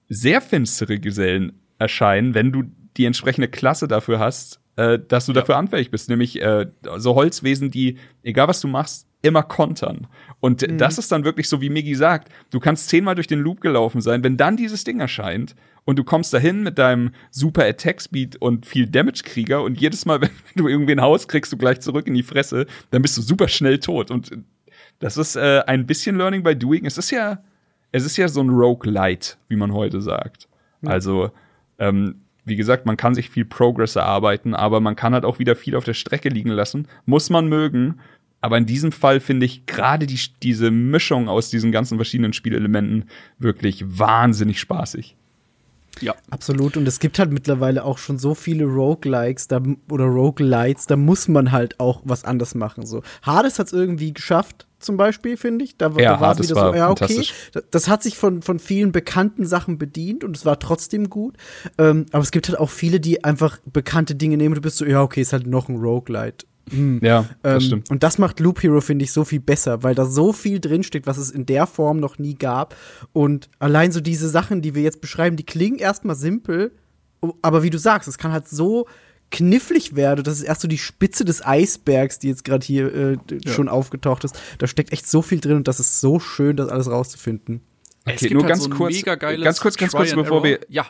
[0.09, 2.64] sehr finstere Gesellen erscheinen, wenn du
[2.97, 6.09] die entsprechende Klasse dafür hast, äh, dass du dafür anfällig bist.
[6.09, 6.66] Nämlich äh,
[6.97, 10.07] so Holzwesen, die, egal was du machst, immer kontern.
[10.41, 13.61] Und das ist dann wirklich so, wie Migi sagt, du kannst zehnmal durch den Loop
[13.61, 18.01] gelaufen sein, wenn dann dieses Ding erscheint und du kommst dahin mit deinem super Attack
[18.01, 21.57] Speed und viel Damage Krieger und jedes Mal, wenn du irgendwie ein Haus kriegst, du
[21.57, 24.11] gleich zurück in die Fresse, dann bist du super schnell tot.
[24.11, 24.31] Und
[25.01, 26.87] das ist äh, ein bisschen Learning by Doing.
[26.87, 27.43] Es ist ja,
[27.91, 30.49] es ist ja so ein Roguelite, wie man heute sagt.
[30.85, 31.31] Also,
[31.79, 35.55] ähm, wie gesagt, man kann sich viel Progress erarbeiten, aber man kann halt auch wieder
[35.55, 36.89] viel auf der Strecke liegen lassen.
[37.05, 38.01] Muss man mögen.
[38.41, 43.05] Aber in diesem Fall finde ich gerade die, diese Mischung aus diesen ganzen verschiedenen Spielelementen
[43.39, 45.16] wirklich wahnsinnig spaßig.
[46.01, 46.14] Ja.
[46.30, 46.76] Absolut.
[46.76, 49.61] Und es gibt halt mittlerweile auch schon so viele Roguelikes da,
[49.91, 52.86] oder Roguelites, da muss man halt auch was anders machen.
[52.86, 53.03] So.
[53.22, 55.76] Hades hat es irgendwie geschafft, zum Beispiel, finde ich.
[55.76, 57.26] Da, Ja, da war's Hades war ja, okay.
[57.70, 61.36] das hat sich von, von vielen bekannten Sachen bedient und es war trotzdem gut.
[61.78, 64.76] Ähm, aber es gibt halt auch viele, die einfach bekannte Dinge nehmen und du bist
[64.76, 66.47] so, ja, okay, ist halt noch ein Roguelite.
[66.71, 67.01] Hm.
[67.03, 67.91] Ja, das Ähm, stimmt.
[67.91, 71.07] Und das macht Loop Hero, finde ich, so viel besser, weil da so viel drinsteckt,
[71.07, 72.75] was es in der Form noch nie gab.
[73.12, 76.73] Und allein so diese Sachen, die wir jetzt beschreiben, die klingen erstmal simpel,
[77.43, 78.87] aber wie du sagst, es kann halt so
[79.31, 80.25] knifflig werden.
[80.25, 83.16] Das ist erst so die Spitze des Eisbergs, die jetzt gerade hier äh,
[83.47, 84.41] schon aufgetaucht ist.
[84.59, 87.61] Da steckt echt so viel drin und das ist so schön, das alles rauszufinden.
[88.05, 89.99] es Okay, gibt nur halt ganz so ein kurz- mega geiles ganz kurz, ganz Try
[89.99, 90.45] kurz, bevor Error.
[90.45, 90.87] wir- Ja,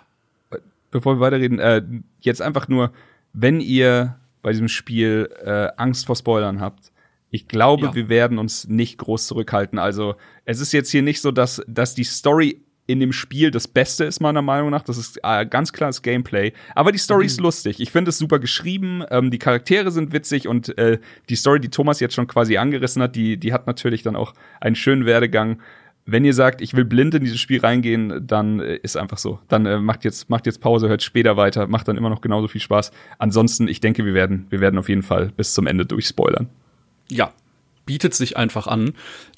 [0.90, 1.82] Bevor wir weiterreden, äh,
[2.20, 2.92] jetzt einfach nur,
[3.34, 4.16] wenn ihr
[4.48, 6.90] bei diesem Spiel äh, Angst vor Spoilern habt,
[7.30, 7.94] ich glaube, Ja.
[7.94, 9.78] wir werden uns nicht groß zurückhalten.
[9.78, 10.14] Also,
[10.46, 14.04] es ist jetzt hier nicht so, dass, dass die Story in dem Spiel das Beste
[14.06, 14.80] ist, meiner Meinung nach.
[14.80, 16.54] Das ist äh, ganz klar das Gameplay.
[16.74, 17.78] Aber die Story ist lustig.
[17.80, 19.04] Ich finde es super geschrieben.
[19.10, 23.02] Ähm, die Charaktere sind witzig und äh, die Story, die Thomas jetzt schon quasi angerissen
[23.02, 24.32] hat, die, die hat natürlich dann auch
[24.62, 25.60] einen schönen Werdegang.
[26.10, 29.40] Wenn ihr sagt, ich will blind in dieses Spiel reingehen, dann äh, ist einfach so.
[29.48, 32.48] Dann äh, macht jetzt macht jetzt Pause, hört später weiter, macht dann immer noch genauso
[32.48, 32.92] viel Spaß.
[33.18, 36.48] Ansonsten, ich denke, wir werden wir werden auf jeden Fall bis zum Ende durchspoilern.
[37.10, 37.32] Ja,
[37.84, 38.94] bietet sich einfach an.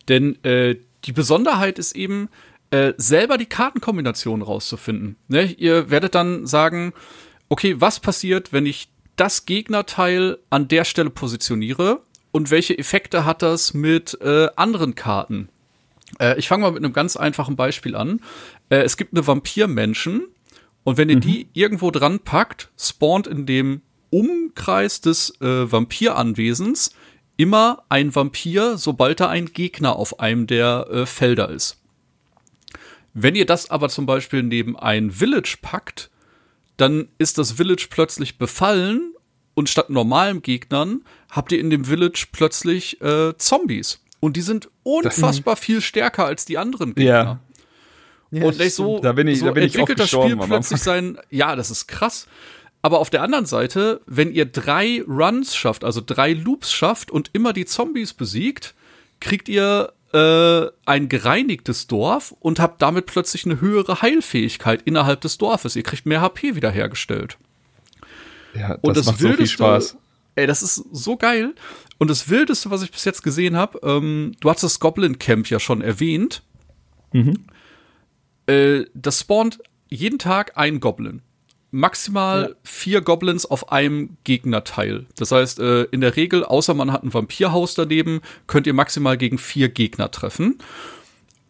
[0.09, 2.29] Denn äh, die Besonderheit ist eben,
[2.71, 5.17] äh, selber die Kartenkombination rauszufinden.
[5.27, 5.47] Ne?
[5.47, 6.93] Ihr werdet dann sagen,
[7.49, 13.43] okay, was passiert, wenn ich das Gegnerteil an der Stelle positioniere und welche Effekte hat
[13.43, 15.49] das mit äh, anderen Karten?
[16.19, 18.21] Äh, ich fange mal mit einem ganz einfachen Beispiel an.
[18.69, 20.27] Äh, es gibt eine Vampirmenschen
[20.85, 26.93] und wenn ihr die irgendwo dran packt, spawnt in dem Umkreis des äh, Vampiranwesens
[27.37, 31.79] immer ein Vampir, sobald da ein Gegner auf einem der äh, Felder ist.
[33.15, 36.11] Wenn ihr das aber zum Beispiel neben ein Village packt,
[36.77, 39.15] dann ist das Village plötzlich befallen
[39.55, 44.01] und statt normalen Gegnern habt ihr in dem Village plötzlich äh, Zombies.
[44.21, 47.41] Und die sind unfassbar viel stärker als die anderen Gegner.
[48.31, 51.19] Ja, und so, Da bin ich- so da bin ich entwickelt das Spiel plötzlich sein,
[51.31, 52.27] ja, das ist krass.
[52.83, 57.29] Aber auf der anderen Seite, wenn ihr drei Runs schafft, also drei Loops schafft und
[57.33, 58.75] immer die Zombies besiegt,
[59.21, 65.37] kriegt ihr äh, ein gereinigtes Dorf und habt damit plötzlich eine höhere Heilfähigkeit innerhalb des
[65.39, 65.77] Dorfes.
[65.77, 67.37] Ihr kriegt mehr HP wiederhergestellt.
[68.55, 69.97] Ja, Und das, macht so viel Wildeste, Spaß.
[70.41, 71.55] Ey, das ist so geil.
[71.99, 75.49] Und das Wildeste, was ich bis jetzt gesehen habe, ähm, du hast das Goblin Camp
[75.51, 76.43] ja schon erwähnt.
[78.47, 81.23] Äh, das spawnt jeden Tag ein Goblin.
[81.73, 85.07] Maximal vier Goblins auf einem Gegnerteil.
[85.17, 89.17] Das heißt, äh, in der Regel, außer man hat ein Vampirhaus daneben, könnt ihr maximal
[89.17, 90.59] gegen vier Gegner treffen.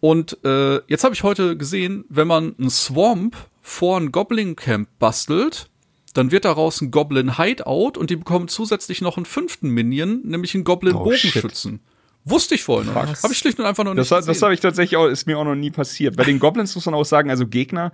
[0.01, 4.88] Und äh, jetzt habe ich heute gesehen, wenn man einen Swamp vor ein Goblin Camp
[4.99, 5.69] bastelt,
[6.14, 10.54] dann wird daraus ein Goblin Hideout und die bekommen zusätzlich noch einen fünften Minion, nämlich
[10.54, 11.80] einen Goblin Oh, Bogenschützen.
[12.24, 12.94] Wusste ich vorher noch.
[13.22, 14.42] Habe ich schlicht und einfach noch Das, nicht das gesehen.
[14.42, 16.16] habe ich tatsächlich auch, ist mir auch noch nie passiert.
[16.16, 17.92] Bei den Goblins muss man auch sagen, also Gegner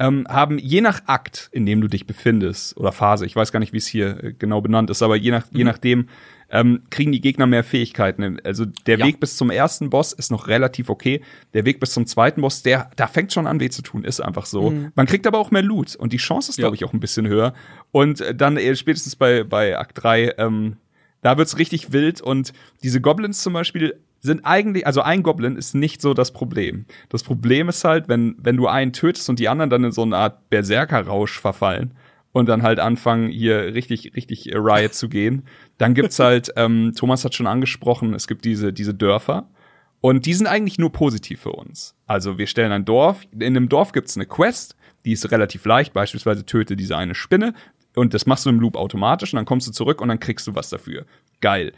[0.00, 3.60] ähm, haben je nach Akt, in dem du dich befindest, oder Phase, ich weiß gar
[3.60, 5.58] nicht, wie es hier äh, genau benannt ist, aber je, nach, Mhm.
[5.58, 6.08] je nachdem
[6.54, 8.38] ähm, kriegen die Gegner mehr Fähigkeiten.
[8.44, 9.06] Also der Ja.
[9.06, 11.20] Weg bis zum ersten Boss ist noch relativ okay.
[11.52, 14.20] Der Weg bis zum zweiten Boss, der, da fängt schon an weh zu tun, ist
[14.20, 14.72] einfach so.
[14.94, 16.62] Man kriegt aber auch mehr Loot und die Chance ist, Ja.
[16.62, 17.54] glaube ich, auch ein bisschen höher.
[17.90, 20.76] Und äh, dann äh, spätestens bei, bei Akt 3, ähm,
[21.22, 22.52] da wird's richtig wild und
[22.84, 26.86] diese Goblins zum Beispiel sind eigentlich, also ein Goblin ist nicht so das Problem.
[27.08, 30.02] Das Problem ist halt, wenn, wenn du einen tötest und die anderen dann in so
[30.02, 31.92] eine Art Berserker-Rausch verfallen
[32.34, 35.44] und dann halt anfangen, hier richtig, richtig äh, Riot zu gehen,
[35.78, 39.48] dann gibt's halt, ähm, Thomas hat schon angesprochen, es gibt diese, diese Dörfer.
[40.00, 41.94] Und die sind eigentlich nur positiv für uns.
[42.06, 44.76] Also wir stellen ein Dorf, in einem Dorf gibt's eine Quest,
[45.06, 47.54] die ist relativ leicht, beispielsweise töte diese eine Spinne
[47.94, 50.46] und das machst du im Loop automatisch und dann kommst du zurück und dann kriegst
[50.48, 51.06] du was dafür.
[51.40, 51.72] Geil.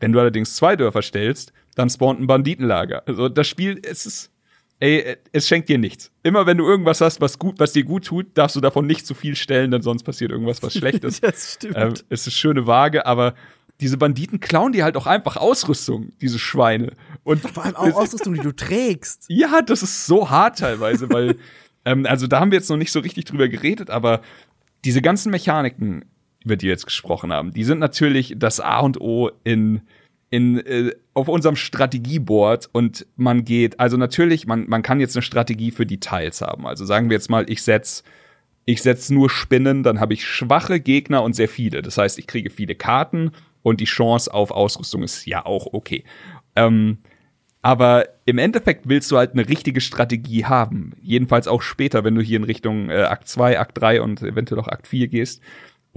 [0.00, 3.02] Wenn du allerdings zwei Dörfer stellst, dann spawnt ein Banditenlager.
[3.06, 4.32] Also das Spiel, es ist,
[4.80, 6.10] ey, es schenkt dir nichts.
[6.22, 9.06] Immer wenn du irgendwas hast, was gut, was dir gut tut, darfst du davon nicht
[9.06, 11.22] zu viel stellen, denn sonst passiert irgendwas, was schlecht ist.
[11.28, 11.76] Das stimmt.
[11.76, 13.34] Ähm, es ist schöne Waage, aber
[13.80, 16.92] diese Banditen klauen dir halt auch einfach Ausrüstung, diese Schweine.
[17.22, 19.26] Und Vor allem auch Ausrüstung, die du trägst.
[19.28, 21.36] ja, das ist so hart teilweise, weil,
[21.84, 24.22] ähm, also da haben wir jetzt noch nicht so richtig drüber geredet, aber
[24.84, 26.04] diese ganzen Mechaniken,
[26.44, 29.82] über die wir jetzt gesprochen haben, die sind natürlich das A und O in,
[30.30, 35.22] in, äh, auf unserem Strategieboard und man geht, also natürlich, man, man kann jetzt eine
[35.22, 36.66] Strategie für die Teils haben.
[36.66, 38.04] Also sagen wir jetzt mal, ich setz
[38.68, 41.80] ich setz nur Spinnen, dann habe ich schwache Gegner und sehr viele.
[41.80, 43.30] Das heißt, ich kriege viele Karten
[43.62, 46.04] und die Chance auf Ausrüstung ist ja auch okay.
[46.54, 46.98] Ähm,
[47.62, 50.92] aber im Endeffekt willst du halt eine richtige Strategie haben.
[51.00, 54.60] Jedenfalls auch später, wenn du hier in Richtung äh, Akt 2, Akt 3 und eventuell
[54.60, 55.42] auch Akt 4 gehst.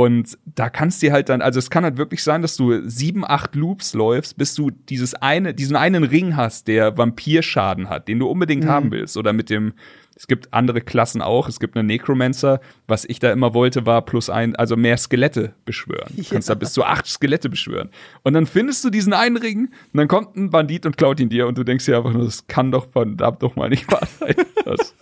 [0.02, 3.24] Und da kannst dir halt dann, also es kann halt wirklich sein, dass du sieben,
[3.24, 8.18] acht Loops läufst, bis du dieses eine, diesen einen Ring hast, der Vampirschaden hat, den
[8.18, 9.16] du unbedingt haben willst.
[9.16, 9.74] Oder mit dem,
[10.16, 14.02] es gibt andere Klassen auch, es gibt einen Necromancer, was ich da immer wollte, war
[14.02, 16.12] plus ein, also mehr Skelette beschwören.
[16.18, 17.92] Du kannst da bis zu acht Skelette beschwören.
[18.24, 21.30] Und dann findest du diesen einen Ring und dann kommt ein Bandit und klaut ihn
[21.30, 24.08] dir und du denkst dir einfach nur, das kann doch verdammt doch mal nicht wahr
[24.20, 24.34] sein.
[24.66, 24.96] Das,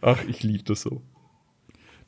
[0.00, 1.02] ach, ich liebe das so.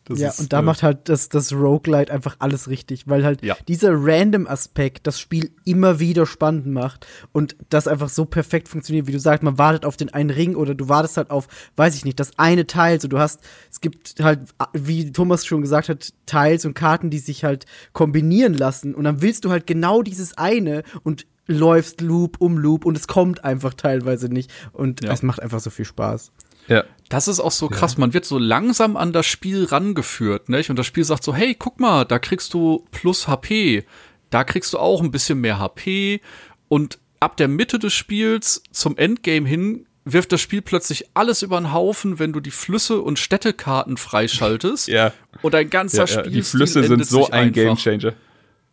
[0.05, 3.25] Das ja, ist, und da äh, macht halt das, das Roguelite einfach alles richtig, weil
[3.25, 3.57] halt Ja.
[3.69, 9.13] dieser Random-Aspekt das Spiel immer wieder spannend macht und das einfach so perfekt funktioniert, wie
[9.13, 11.47] du sagst, man wartet auf den einen Ring oder du wartest halt auf,
[11.77, 14.41] weiß ich nicht, das eine Teil, so du hast, es gibt halt,
[14.73, 19.23] wie Thomas schon gesagt hat, Teils und Karten, die sich halt kombinieren lassen und dann
[19.23, 23.75] willst du halt genau dieses eine und läufst Loop um Loop und es kommt einfach
[23.75, 25.13] teilweise nicht und Ja.
[25.13, 26.33] es macht einfach so viel Spaß.
[26.69, 26.85] Ja.
[27.09, 27.99] Das ist auch so krass.
[27.99, 30.71] Man wird so langsam an das Spiel rangeführt, nicht?
[30.71, 33.85] Und das Spiel sagt so, hey, guck mal, da kriegst du plus HP.
[34.31, 36.23] Da kriegst du auch ein bisschen mehr HP.
[36.69, 41.61] Und ab der Mitte des Spiels zum Endgame hin wirft das Spiel plötzlich alles über
[41.61, 44.89] den Haufen, wenn du die Flüsse und Städtekarten freischaltest.
[44.93, 45.13] Ja.
[45.43, 46.21] Und dein ganzer Ja, ja.
[46.21, 48.15] Spiel Die Flüsse sind so ein Gamechanger.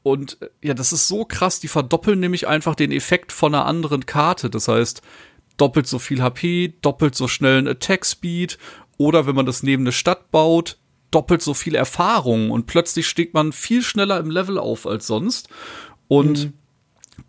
[0.02, 3.66] Und äh, ja, das ist so krass, die verdoppeln nämlich einfach den Effekt von einer
[3.66, 4.50] anderen Karte.
[4.50, 5.02] Das heißt,
[5.60, 8.58] doppelt so viel HP, doppelt so schnell ein Attack Speed
[8.98, 10.78] oder wenn man das neben eine Stadt baut,
[11.12, 15.50] doppelt so viel Erfahrung und plötzlich steht man viel schneller im Level auf als sonst.
[16.08, 16.54] Und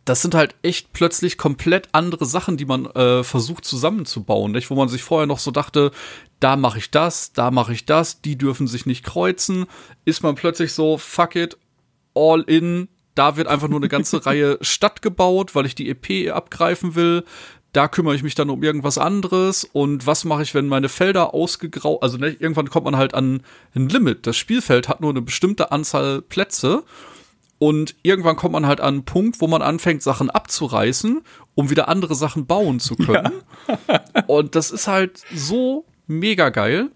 [0.05, 4.71] das sind halt echt plötzlich komplett andere Sachen, die man äh, versucht zusammenzubauen, nicht?
[4.71, 5.91] wo man sich vorher noch so dachte,
[6.41, 9.67] da mache ich das, da mache ich das, die dürfen sich nicht kreuzen,
[10.05, 11.59] ist man plötzlich so, fuck it,
[12.15, 16.33] all in, da wird einfach nur eine ganze Reihe Stadt gebaut, weil ich die EP
[16.35, 17.25] abgreifen will.
[17.73, 21.35] Da kümmere ich mich dann um irgendwas anderes und was mache ich, wenn meine Felder
[21.35, 23.43] ausgegraut, also ne, irgendwann kommt man halt an
[23.75, 24.27] ein Limit.
[24.27, 26.83] Das Spielfeld hat nur eine bestimmte Anzahl Plätze
[27.61, 31.21] und irgendwann kommt man halt an einen Punkt, wo man anfängt, Sachen abzureißen,
[31.55, 33.33] um wieder andere Sachen bauen zu können.
[34.27, 36.91] und das ist halt so mega geil.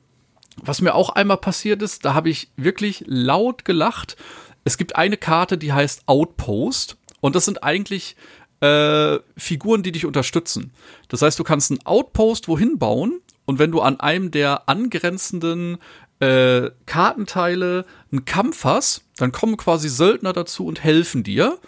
[0.56, 4.16] Was mir auch einmal passiert ist, da habe ich wirklich laut gelacht.
[4.64, 6.96] Es gibt eine Karte, die heißt Outpost.
[7.20, 8.16] Und das sind eigentlich
[8.64, 10.72] äh, Figuren, die dich unterstützen.
[11.08, 13.20] Das heißt, du kannst einen Outpost wohin bauen.
[13.44, 15.76] Und wenn du an einem der angrenzenden
[16.20, 21.58] äh, Kartenteile einen Kampf hast, dann kommen quasi Söldner dazu und helfen dir.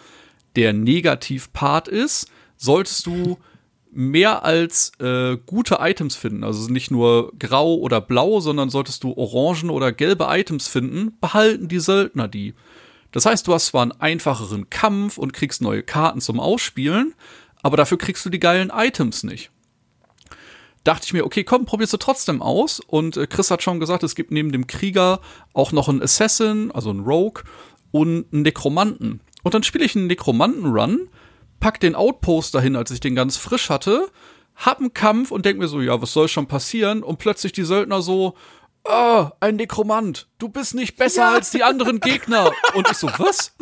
[0.56, 3.36] Der Negativpart ist, solltest du
[3.93, 9.12] mehr als äh, gute Items finden, also nicht nur grau oder blau, sondern solltest du
[9.16, 12.55] orangen oder gelbe Items finden, behalten die Söldner die.
[13.16, 17.14] Das heißt, du hast zwar einen einfacheren Kampf und kriegst neue Karten zum Ausspielen,
[17.62, 19.51] aber dafür kriegst du die geilen Items nicht.
[20.84, 22.78] Dachte ich mir, okay, komm, probierst du trotzdem aus.
[22.78, 25.22] Und äh, Chris hat schon gesagt, es gibt neben dem Krieger
[25.55, 27.43] auch noch einen Assassin, also einen Rogue
[27.90, 29.22] und einen Nekromanten.
[29.43, 31.09] Und dann spiele ich einen Nekromanten-Run,
[31.59, 34.10] pack den Outpost dahin, als ich den ganz frisch hatte,
[34.56, 37.02] hab einen Kampf und denk mir so, ja, was soll schon passieren?
[37.02, 38.34] Und plötzlich die Söldner so,
[38.88, 42.50] ah, ein Nekromant, du bist nicht besser als die anderen Gegner.
[42.74, 43.54] Und ich so, was?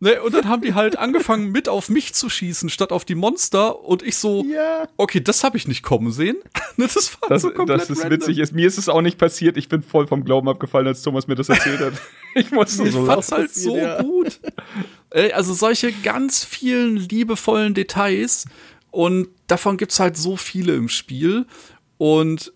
[0.00, 3.14] Ne, und dann haben die halt angefangen, mit auf mich zu schießen, statt auf die
[3.14, 3.80] Monster.
[3.84, 4.88] Und ich so, Ja.
[4.96, 6.36] okay, das habe ich nicht kommen sehen.
[6.78, 8.20] Ne, das war Das, so komplett das ist random.
[8.20, 8.38] witzig.
[8.38, 9.58] Ist, mir ist es auch nicht passiert.
[9.58, 11.92] Ich bin voll vom Glauben abgefallen, als Thomas mir das erzählt hat.
[12.34, 13.42] Ich musste Ich so fand's lachen.
[13.42, 14.00] halt so ja.
[14.00, 14.40] gut.
[15.10, 18.46] Ey, also solche ganz vielen liebevollen Details
[18.90, 21.44] und davon gibt's halt so viele im Spiel
[21.98, 22.54] und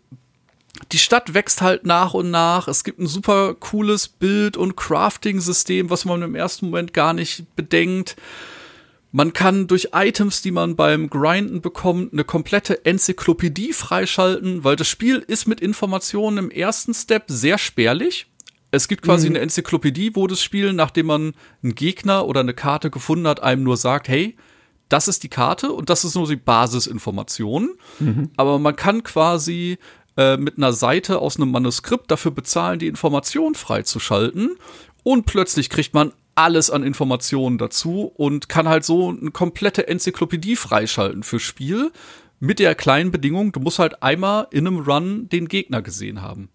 [0.93, 2.69] die Stadt wächst halt nach und nach.
[2.69, 7.45] Es gibt ein super cooles Bild- und Crafting-System, was man im ersten Moment gar nicht
[7.57, 8.17] bedenkt.
[9.13, 14.89] Man kann durch Items, die man beim Grinden bekommt, eine komplette Enzyklopädie freischalten, weil das
[14.89, 18.27] Spiel ist mit Informationen im ersten Step sehr spärlich.
[18.73, 21.33] Es gibt quasi eine Enzyklopädie, wo das Spiel, nachdem man
[21.63, 24.37] einen Gegner oder eine Karte gefunden hat, einem nur sagt, hey,
[24.89, 27.71] das ist die Karte und das ist nur die Basisinformation.
[28.37, 29.79] Aber man kann quasi
[30.17, 34.57] äh, mit einer Seite aus einem Manuskript dafür bezahlen, die Information freizuschalten.
[35.03, 40.57] Und plötzlich kriegt man alles an Informationen dazu und kann halt so eine komplette Enzyklopädie
[40.57, 41.93] freischalten fürs Spiel.
[42.39, 46.51] Mit der kleinen Bedingung, du musst halt einmal in einem Run den Gegner gesehen haben.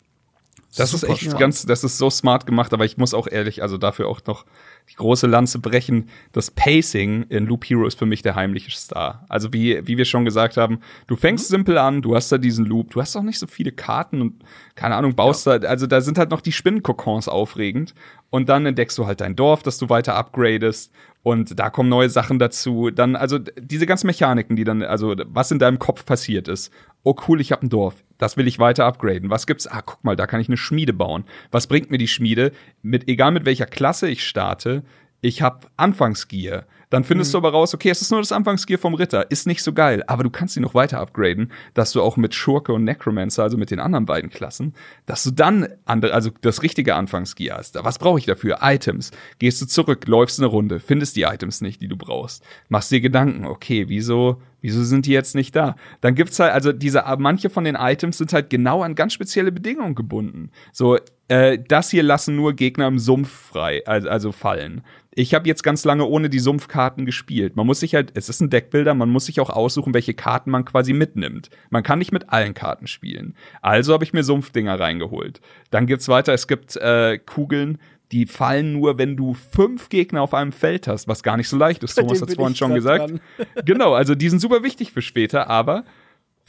[0.75, 1.39] Das ist Super echt spannend.
[1.39, 4.45] ganz, das ist so smart gemacht, aber ich muss auch ehrlich, also dafür auch noch
[4.89, 6.09] die große Lanze brechen.
[6.31, 9.25] Das Pacing in Loop Hero ist für mich der heimliche Star.
[9.29, 12.65] Also wie, wie wir schon gesagt haben, du fängst simpel an, du hast da diesen
[12.65, 14.43] Loop, du hast auch nicht so viele Karten und
[14.75, 17.93] keine Ahnung, baust da, also da sind halt noch die Spinnenkokons aufregend
[18.29, 20.91] und dann entdeckst du halt dein Dorf, das du weiter upgradest
[21.23, 22.89] und da kommen neue Sachen dazu.
[22.89, 26.71] Dann, also diese ganzen Mechaniken, die dann, also was in deinem Kopf passiert ist.
[27.03, 28.03] Oh cool, ich habe ein Dorf.
[28.21, 29.31] Das will ich weiter upgraden.
[29.31, 29.65] Was gibt's?
[29.65, 31.23] Ah, guck mal, da kann ich eine Schmiede bauen.
[31.49, 32.51] Was bringt mir die Schmiede?
[32.83, 34.83] Mit egal mit welcher Klasse ich starte,
[35.21, 36.67] ich habe Anfangsgier.
[36.91, 39.63] Dann findest du aber raus, okay, es ist nur das Anfangsgier vom Ritter, ist nicht
[39.63, 42.83] so geil, aber du kannst ihn noch weiter upgraden, dass du auch mit Schurke und
[42.83, 47.55] Necromancer, also mit den anderen beiden Klassen, dass du dann andere, also das richtige Anfangsgier
[47.55, 47.81] hast.
[47.81, 48.59] Was brauche ich dafür?
[48.61, 49.11] Items.
[49.39, 52.99] Gehst du zurück, läufst eine Runde, findest die Items nicht, die du brauchst, machst dir
[52.99, 55.77] Gedanken, okay, wieso, wieso sind die jetzt nicht da?
[56.01, 59.53] Dann gibt's halt, also diese, manche von den Items sind halt genau an ganz spezielle
[59.53, 60.51] Bedingungen gebunden.
[60.73, 60.97] So,
[61.31, 64.81] Äh, das hier lassen nur Gegner im Sumpf frei, also, also fallen.
[65.15, 67.55] Ich habe jetzt ganz lange ohne die Sumpfkarten gespielt.
[67.55, 70.51] Man muss sich halt, es ist ein Deckbilder, man muss sich auch aussuchen, welche Karten
[70.51, 71.49] man quasi mitnimmt.
[71.69, 73.35] Man kann nicht mit allen Karten spielen.
[73.61, 75.39] Also habe ich mir Sumpfdinger reingeholt.
[75.69, 77.77] Dann gibt's weiter, es gibt äh, Kugeln,
[78.11, 81.55] die fallen nur, wenn du fünf Gegner auf einem Feld hast, was gar nicht so
[81.55, 81.95] leicht ist.
[81.95, 83.09] Thomas hat bin vorhin schon gesagt.
[83.09, 83.21] dran.
[83.63, 85.85] genau, also die sind super wichtig für später, aber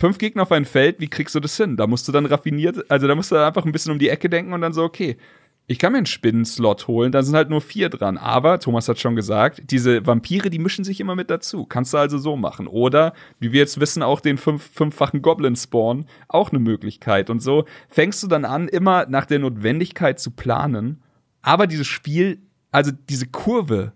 [0.02, 1.76] fünf Gegner auf ein Feld, wie kriegst du das hin?
[1.76, 4.28] Da musst du dann raffiniert, also da musst du einfach ein bisschen um die Ecke
[4.28, 5.16] denken und dann so, okay,
[5.68, 8.18] ich kann mir einen Spinnenslot holen, da sind halt nur vier dran.
[8.18, 11.66] Aber, Thomas hat schon gesagt, diese Vampire, die mischen sich immer mit dazu.
[11.66, 12.66] Kannst du also so machen.
[12.66, 17.30] Oder, wie wir jetzt wissen, auch den fünf, fünffachen Goblin-Spawn, auch eine Möglichkeit.
[17.30, 21.00] Und so fängst du dann an, immer nach der Notwendigkeit zu planen.
[21.42, 22.42] Aber dieses Spiel,
[22.72, 23.92] also diese Kurve,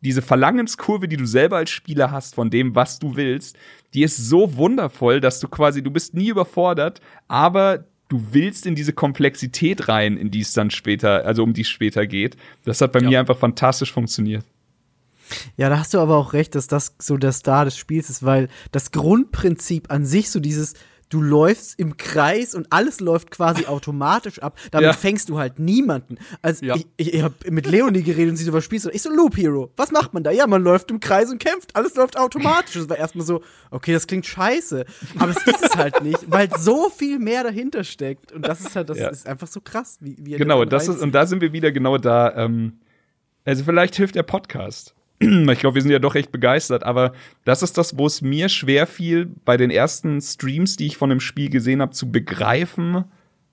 [0.00, 3.56] diese Verlangenskurve, die du selber als Spieler hast von dem, was du willst,
[3.94, 8.74] die ist so wundervoll, dass du quasi, du bist nie überfordert, aber du willst in
[8.74, 12.36] diese Komplexität rein, in die es dann später, also um die es später geht.
[12.64, 14.44] Das hat bei mir einfach fantastisch funktioniert.
[15.56, 18.24] Ja, da hast du aber auch recht, dass das so der Star des Spiels ist,
[18.24, 20.74] weil das Grundprinzip an sich, so dieses,
[21.10, 24.92] du läufst im Kreis und alles läuft quasi automatisch ab, damit Ja.
[24.94, 26.16] fängst du halt niemanden.
[26.40, 26.76] Also Ja.
[26.76, 29.10] ich, ich, ich habe mit Leonie geredet und sie so was spielst und ich so
[29.10, 29.70] Loop Hero.
[29.76, 30.30] Was macht man da?
[30.30, 32.74] Ja, man läuft im Kreis und kämpft, alles läuft automatisch.
[32.74, 34.84] Das war erstmal so, okay, das klingt scheiße,
[35.18, 38.74] aber es ist es halt nicht, weil so viel mehr dahinter steckt und das ist
[38.76, 39.08] halt das Ja.
[39.08, 41.98] ist einfach so krass, wie, wie Genau, das ist, und da sind wir wieder genau
[41.98, 42.34] da.
[42.36, 42.78] Ähm,
[43.44, 44.94] also vielleicht hilft der Podcast.
[45.22, 47.12] Ich glaube, wir sind ja doch echt begeistert, aber
[47.44, 51.10] das ist das, wo es mir schwer fiel, bei den ersten Streams, die ich von
[51.10, 53.04] dem Spiel gesehen habe, zu begreifen,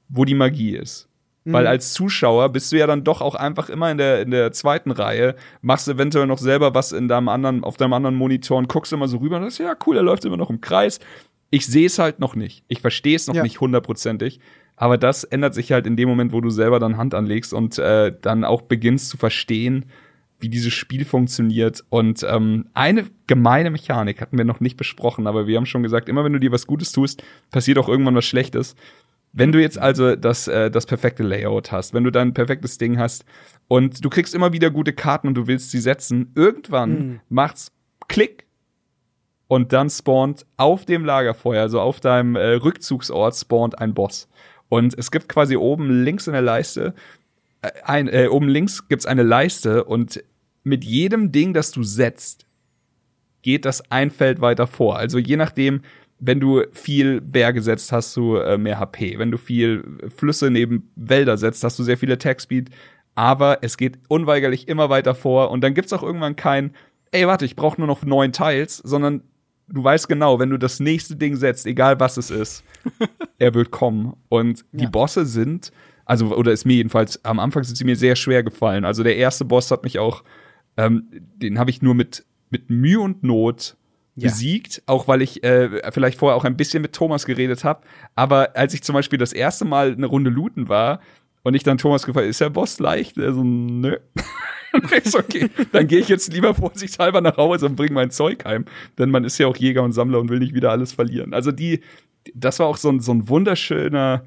[0.07, 1.10] wo die Magie ist.
[1.49, 4.52] Weil als Zuschauer bist du ja dann doch auch einfach immer in der, in der
[4.52, 8.68] zweiten Reihe, machst eventuell noch selber was in deinem anderen, auf deinem anderen Monitor und
[8.68, 10.99] guckst immer so rüber und sagst, ja, cool, er läuft immer noch im Kreis.
[11.49, 12.65] Ich sehe es halt noch nicht.
[12.68, 13.44] Ich verstehe es noch Ja.
[13.44, 14.41] nicht hundertprozentig.
[14.76, 17.77] Aber das ändert sich halt in dem Moment, wo du selber dann Hand anlegst und
[17.80, 19.85] äh, dann auch beginnst zu verstehen,
[20.40, 21.84] wie dieses Spiel funktioniert.
[21.90, 26.10] Und ähm, eine gemeine Mechanik hatten wir noch nicht besprochen, aber wir haben schon gesagt,
[26.10, 28.76] immer wenn du dir was Gutes tust, passiert auch irgendwann was Schlechtes.
[29.34, 32.98] Wenn du jetzt also das, äh, das perfekte Layout hast, wenn du dein perfektes Ding
[32.98, 33.26] hast
[33.68, 37.72] und du kriegst immer wieder gute Karten und du willst sie setzen, irgendwann macht's
[38.08, 38.48] Klick
[39.48, 44.28] und dann spawnt auf dem Lagerfeuer, also auf deinem äh, Rückzugsort, spawnt ein Boss.
[44.70, 46.94] Und es gibt quasi oben links in der Leiste,
[47.84, 50.24] ein, äh, oben links gibt's eine Leiste und
[50.64, 52.46] mit jedem Ding, das du setzt,
[53.42, 54.98] geht das ein Feld weiter vor.
[54.98, 55.82] Also je nachdem,
[56.20, 59.18] wenn du viel Berge setzt, hast du äh, mehr HP.
[59.20, 59.84] Wenn du viel
[60.16, 62.70] Flüsse neben Wälder setzt, hast du sehr viel Attack Speed.
[63.16, 66.74] Aber es geht unweigerlich immer weiter vor und dann gibt's auch irgendwann kein,
[67.12, 69.22] ey, warte, ich brauche nur noch neun Teils, sondern
[69.70, 72.64] du weißt genau, wenn du das nächste Ding setzt, egal was es ist,
[73.40, 74.14] er wird kommen.
[74.30, 74.90] Und die Ja.
[74.90, 75.72] Bosse sind,
[76.08, 78.86] also, oder ist mir jedenfalls, am Anfang sind sie mir sehr schwer gefallen.
[78.86, 80.24] Also der erste Boss hat mich auch,
[80.78, 83.76] ähm, den habe ich nur mit, mit Mühe und Not
[84.16, 84.30] Ja.
[84.30, 87.82] besiegt, auch weil ich äh, vielleicht vorher auch ein bisschen mit Thomas geredet habe.
[88.16, 91.02] Aber als ich zum Beispiel das erste Mal eine Runde looten war
[91.44, 93.18] und ich dann Thomas gefragt, ist der Boss leicht?
[93.18, 93.98] Er so, nö.
[95.04, 98.66] ist okay, dann gehe ich jetzt lieber vorsichtshalber nach Hause und bringe mein Zeug heim,
[98.98, 101.34] denn man ist ja auch Jäger und Sammler und will nicht wieder alles verlieren.
[101.34, 101.82] Also die,
[102.36, 104.24] das war auch so ein, so ein wunderschöner,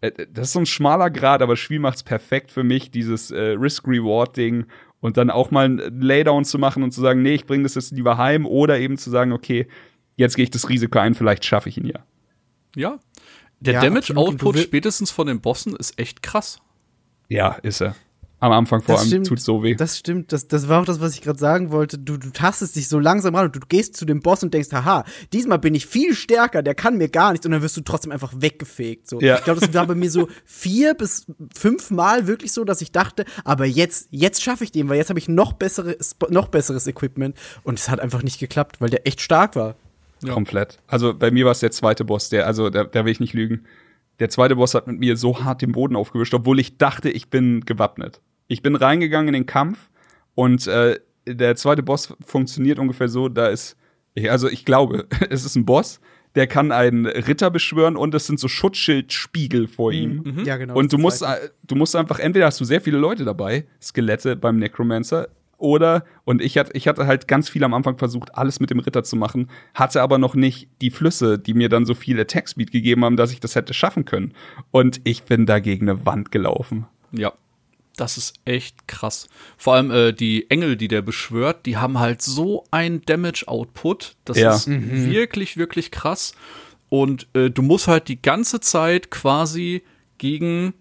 [0.00, 3.56] das ist so ein schmaler Grad, aber das Spiel macht's perfekt für mich, dieses äh,
[3.58, 4.66] Risk-Reward-Ding
[5.00, 7.74] und dann auch mal ein Laydown zu machen und zu sagen, nee, ich bringe das
[7.74, 9.66] jetzt lieber heim oder eben zu sagen, okay,
[10.16, 12.04] jetzt gehe ich das Risiko ein, vielleicht schaffe ich ihn ja.
[12.76, 12.98] Ja.
[13.60, 16.60] Der Ja, Damage-Output spätestens von den Bossen ist echt krass.
[17.28, 17.96] Ja, ist er.
[18.40, 19.26] Am Anfang vor Das allem stimmt.
[19.26, 19.74] tut's so weh.
[19.74, 21.98] Das stimmt, das, das war auch das, was ich gerade sagen wollte.
[21.98, 24.68] Du, du tastest dich so langsam ran und du gehst zu dem Boss und denkst,
[24.72, 27.80] haha, diesmal bin ich viel stärker, der kann mir gar nichts und dann wirst du
[27.80, 29.08] trotzdem einfach weggefegt.
[29.10, 29.20] So.
[29.20, 29.38] Ja.
[29.38, 32.92] Ich glaube, das war bei mir so vier bis fünf Mal wirklich so, dass ich
[32.92, 35.96] dachte, aber jetzt, jetzt schaffe ich den, weil jetzt habe ich noch, bessere,
[36.28, 39.74] noch besseres Equipment und es hat einfach nicht geklappt, weil der echt stark war.
[40.22, 40.32] Ja.
[40.32, 40.78] Komplett.
[40.86, 43.34] Also bei mir war es der zweite Boss, der, also da, da will ich nicht
[43.34, 43.64] lügen.
[44.20, 47.30] Der zweite Boss hat mit mir so hart den Boden aufgewischt, obwohl ich dachte, ich
[47.30, 48.20] bin gewappnet.
[48.48, 49.90] Ich bin reingegangen in den Kampf
[50.34, 53.76] und äh, der zweite Boss funktioniert ungefähr so, da ist,
[54.14, 56.00] ich, also ich glaube, es ist ein Boss,
[56.34, 60.42] der kann einen Ritter beschwören und es sind so Schutzschildspiegel vor ihm.
[60.44, 60.74] Ja, genau.
[60.76, 64.36] Und du musst, äh, du musst einfach, entweder hast du sehr viele Leute dabei, Skelette
[64.36, 68.60] beim Necromancer, oder, und ich hatte, ich hatte halt ganz viel am Anfang versucht, alles
[68.60, 71.94] mit dem Ritter zu machen, hatte aber noch nicht die Flüsse, die mir dann so
[71.94, 74.34] viel Attack Speed gegeben haben, dass ich das hätte schaffen können.
[74.70, 76.86] Und ich bin da gegen eine Wand gelaufen.
[77.10, 77.32] Ja.
[77.98, 79.28] Das ist echt krass.
[79.56, 84.14] Vor allem äh, die Engel, die der beschwört, die haben halt so ein Damage-Output.
[84.24, 84.54] Das Ja.
[84.54, 86.32] ist wirklich, wirklich krass.
[86.88, 89.82] Und äh, du musst halt die ganze Zeit quasi
[90.18, 90.74] gegen,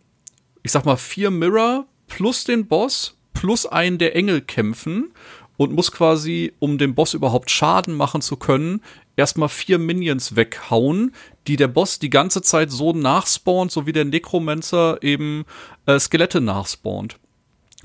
[0.64, 5.12] ich sag mal, vier Mirror plus den Boss plus einen der Engel kämpfen
[5.58, 8.82] und muss quasi, um dem Boss überhaupt Schaden machen zu können,
[9.16, 11.14] erstmal vier Minions weghauen,
[11.48, 15.46] die der Boss die ganze Zeit so nachspawnt, so wie der Necromancer eben
[15.86, 17.18] äh, Skelette nachspawnt.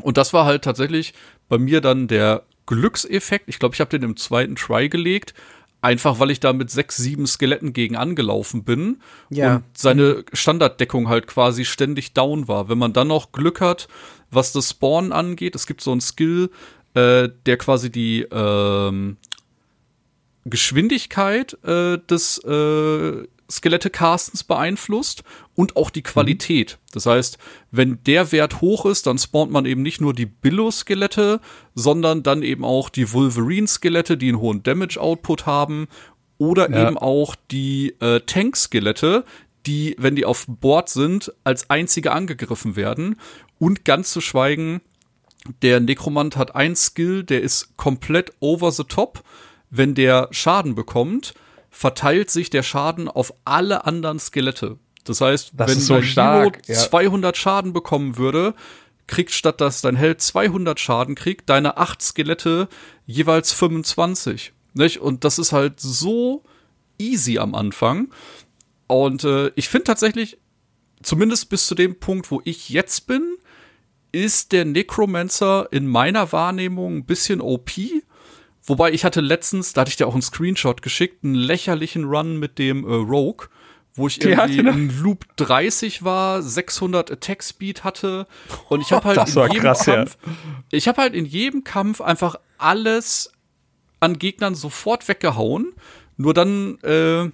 [0.01, 1.15] Und das war halt tatsächlich
[1.49, 3.49] bei mir dann der Glückseffekt.
[3.49, 5.35] Ich glaube, ich habe den im zweiten Try gelegt.
[5.81, 9.57] Einfach weil ich da mit sechs, sieben Skeletten gegen angelaufen bin Ja.
[9.57, 12.69] und seine Standarddeckung halt quasi ständig down war.
[12.69, 13.89] Wenn man dann noch Glück hat,
[14.31, 16.51] was das Spawn angeht, es gibt so einen Skill,
[16.95, 19.17] äh, der quasi die ähm,
[20.45, 25.23] Geschwindigkeit äh, des äh, Skelette-Castens beeinflusst
[25.55, 26.79] und auch die Qualität.
[26.93, 27.39] Das heißt,
[27.71, 31.41] wenn der Wert hoch ist, dann spawnt man eben nicht nur die Billo-Skelette,
[31.75, 35.89] sondern dann eben auch die Wolverine-Skelette, die einen hohen Damage-Output haben
[36.39, 36.89] oder Ja.
[36.89, 39.25] eben auch die äh, Tank-Skelette,
[39.67, 43.17] die, wenn die auf Bord sind, als einzige angegriffen werden.
[43.59, 44.81] Und ganz zu schweigen,
[45.63, 49.23] der Nekromant hat einen Skill, der ist komplett over the top.
[49.71, 51.35] Wenn der Schaden bekommt,
[51.73, 54.79] verteilt sich der Schaden auf alle anderen Skelette.
[55.05, 56.89] Das heißt, Das wenn so dein stark, Hero ja.
[56.89, 58.55] 200 Schaden bekommen würde,
[59.09, 62.69] kriegt statt dass dein Held 200 Schaden kriegt, deine acht Skelette
[63.07, 64.53] jeweils 25.
[64.75, 65.01] Nicht?
[65.01, 66.45] Und das ist halt so
[66.99, 68.13] easy am Anfang.
[68.87, 70.39] Und äh, ich finde tatsächlich,
[71.03, 73.39] zumindest bis zu dem Punkt, wo ich jetzt bin,
[74.13, 77.71] ist der Necromancer in meiner Wahrnehmung ein bisschen OP.
[78.65, 82.39] Wobei ich hatte letztens, da hatte ich dir auch einen Screenshot geschickt, einen lächerlichen Run
[82.39, 83.49] mit dem äh, Rogue,
[83.95, 88.27] wo ich irgendwie noch- in Loop 30 war, 600 Attack Speed hatte
[88.69, 89.95] und ich habe halt Das in jedem krass, ja.
[89.97, 90.17] Kampf,
[90.71, 93.33] ich habe halt in jedem Kampf einfach alles
[94.01, 95.73] an Gegnern sofort weggehauen.
[96.17, 97.31] Nur dann äh,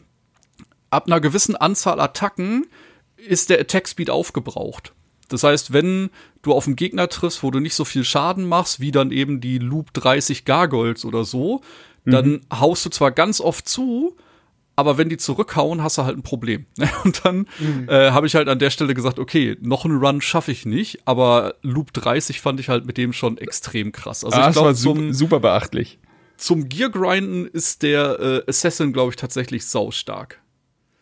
[0.90, 2.66] ab einer gewissen Anzahl Attacken
[3.16, 4.92] ist der Attack Speed aufgebraucht.
[5.28, 6.10] Das heißt, wenn
[6.42, 9.40] du auf einen Gegner triffst, wo du nicht so viel Schaden machst, wie dann eben
[9.40, 11.60] die Loop 30 Gargoyles oder so,
[12.04, 14.16] dann haust du zwar ganz oft zu,
[14.76, 16.66] aber wenn die zurückhauen, hast du halt ein Problem.
[17.04, 17.46] Und dann
[17.88, 21.00] äh, habe ich halt an der Stelle gesagt, okay, noch einen Run schaffe ich nicht,
[21.04, 24.24] aber Loop 30 fand ich halt mit dem schon extrem krass.
[24.24, 25.98] Also ah, ich das war glaube, super, super beachtlich.
[26.36, 30.40] zum Gear-Grinden ist der äh, Assassin, glaube ich, tatsächlich saustark.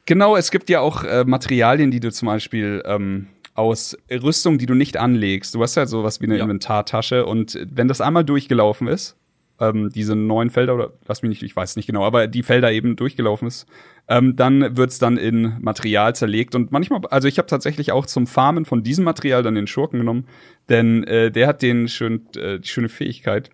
[0.06, 3.26] Genau, es gibt ja auch äh, Materialien, die du zum Beispiel ähm,
[3.56, 5.54] aus Rüstung, die du nicht anlegst.
[5.54, 6.42] Du hast ja sowas wie eine Ja.
[6.44, 9.16] Inventartasche und wenn das einmal durchgelaufen ist,
[9.58, 12.72] ähm, diese neun Felder oder lass mich nicht, ich weiß nicht genau, aber die Felder
[12.72, 13.66] eben durchgelaufen ist,
[14.08, 18.26] ähm, dann wird's dann in Material zerlegt und manchmal, also ich habe tatsächlich auch zum
[18.26, 20.26] Farmen von diesem Material dann den Schurken genommen,
[20.68, 23.50] denn äh, der hat den schön, äh, die schöne Fähigkeit,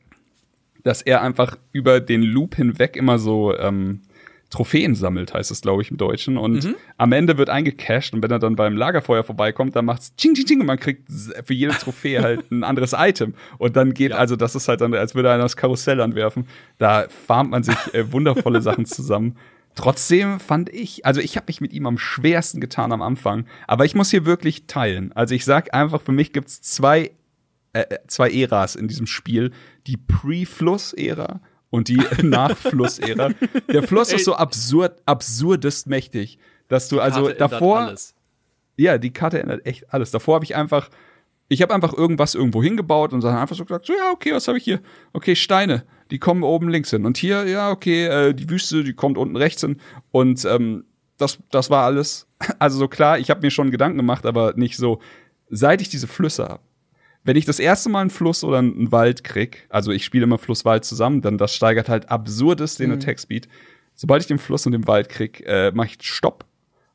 [0.83, 4.01] dass er einfach über den Loop hinweg immer so ähm,
[4.53, 6.37] Trophäen sammelt, heißt es, glaube ich, im Deutschen.
[6.37, 10.35] Und am Ende wird eingecashed und wenn er dann beim Lagerfeuer vorbeikommt, dann macht's ching,
[10.35, 11.09] ching, ching und man kriegt
[11.45, 13.33] für jede Trophäe halt ein anderes Item.
[13.57, 14.19] Und dann geht, Ja.
[14.19, 16.47] also das ist halt dann, als würde einer das Karussell anwerfen.
[16.77, 19.37] Da farmt man sich äh, wundervolle Sachen zusammen.
[19.75, 23.87] Trotzdem fand ich, also ich habe mich mit ihm am schwersten getan am Anfang, aber
[23.87, 25.13] ich muss hier wirklich teilen.
[25.15, 27.13] Also ich sag einfach, für mich gibt's zwei
[27.73, 29.51] äh, zwei Äras in diesem Spiel.
[29.87, 31.41] Die Pre-Fluss-Ära
[31.73, 33.31] und die Nach-Fluss-Ära.
[33.73, 36.39] Der Fluss ist so absurd, absurdest mächtig,
[36.69, 37.95] dass du also davor,
[38.77, 40.11] ja, die Karte ändert echt alles.
[40.11, 40.91] Davor habe ich einfach,
[41.49, 44.49] ich habe einfach irgendwas irgendwo hingebaut und dann einfach so gesagt, so ja, okay, was
[44.49, 44.81] habe ich hier?
[45.15, 47.07] Okay, Steine, die kommen oben links hin.
[47.07, 49.81] Und hier, ja, okay, äh, die Wüste, die kommt unten rechts hin.
[50.11, 50.85] Und ähm,
[51.17, 52.29] das, das war alles.
[52.59, 55.01] Also so klar, ich habe mir schon Gedanken gemacht, aber nicht so.
[55.49, 56.63] Seit ich diese Flüsse habe,
[57.25, 60.39] wenn ich das erste Mal einen Fluss oder einen Wald krieg, also ich spiele immer
[60.39, 63.49] Fluss-Wald zusammen, dann das steigert halt absurdes den Attack-Speed.
[63.95, 66.45] Sobald ich den Fluss und den Wald krieg, äh, mache ich Stopp.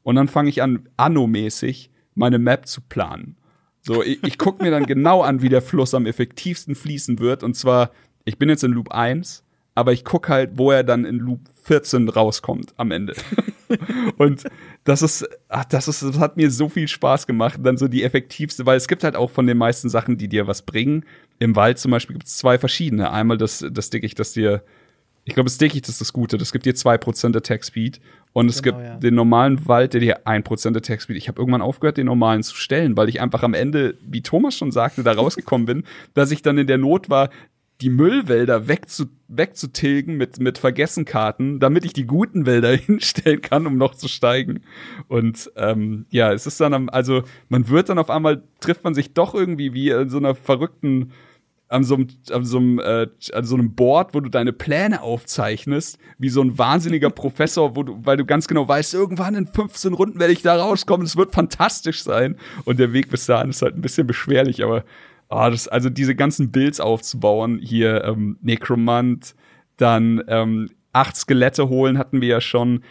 [0.04, 3.38] Und dann fange ich an, anno-mäßig meine Map zu planen.
[3.82, 7.44] So, ich, ich gucke mir dann genau an, wie der Fluss am effektivsten fließen wird.
[7.44, 7.92] Und zwar,
[8.26, 9.44] ich bin jetzt in Loop 1,
[9.78, 13.14] aber ich guck halt, wo er dann in Loop 14 rauskommt am Ende.
[14.18, 14.44] und
[14.86, 17.60] das ist, ach, das ist, das hat mir so viel Spaß gemacht.
[17.62, 20.48] Dann so die effektivste, weil es gibt halt auch von den meisten Sachen, die dir
[20.48, 21.06] was bringen.
[21.38, 23.12] Im Wald zum Beispiel gibt es zwei verschiedene.
[23.12, 24.64] Einmal das, das Dickicht, das dir
[25.26, 26.38] ich glaube, das Dickicht ist das Gute.
[26.38, 28.00] Das gibt dir 2% Attack Speed.
[28.32, 28.96] Und es Genau, gibt ja.
[28.96, 31.18] den normalen Wald, der dir 1% Attack Speed.
[31.18, 34.56] Ich habe irgendwann aufgehört, den normalen zu stellen, weil ich einfach am Ende, wie Thomas
[34.56, 35.84] schon sagte, da rausgekommen bin,
[36.14, 37.30] dass ich dann in der Not war,
[37.82, 43.78] die Müllwälder wegzu, wegzutilgen mit, mit Vergessenkarten, damit ich die guten Wälder hinstellen kann, um
[43.78, 44.62] noch zu steigen.
[45.08, 48.96] Und ähm, ja, es ist dann, am, also man wird dann auf einmal, trifft man
[48.96, 51.12] sich doch irgendwie wie in so einer verrückten
[51.70, 55.02] an so einem, an so einem, äh, an so einem Board, wo du deine Pläne
[55.02, 59.48] aufzeichnest, wie so ein wahnsinniger Professor, wo du, weil du ganz genau weißt, irgendwann in
[59.48, 62.38] 15 Runden werde ich da rauskommen, es wird fantastisch sein.
[62.64, 64.84] Und der Weg bis dahin ist halt ein bisschen beschwerlich, aber
[65.30, 69.36] ah, das, also diese ganzen Builds aufzubauen, hier ähm, Necromant,
[69.78, 72.84] dann ähm, acht Skelette holen hatten wir ja schon.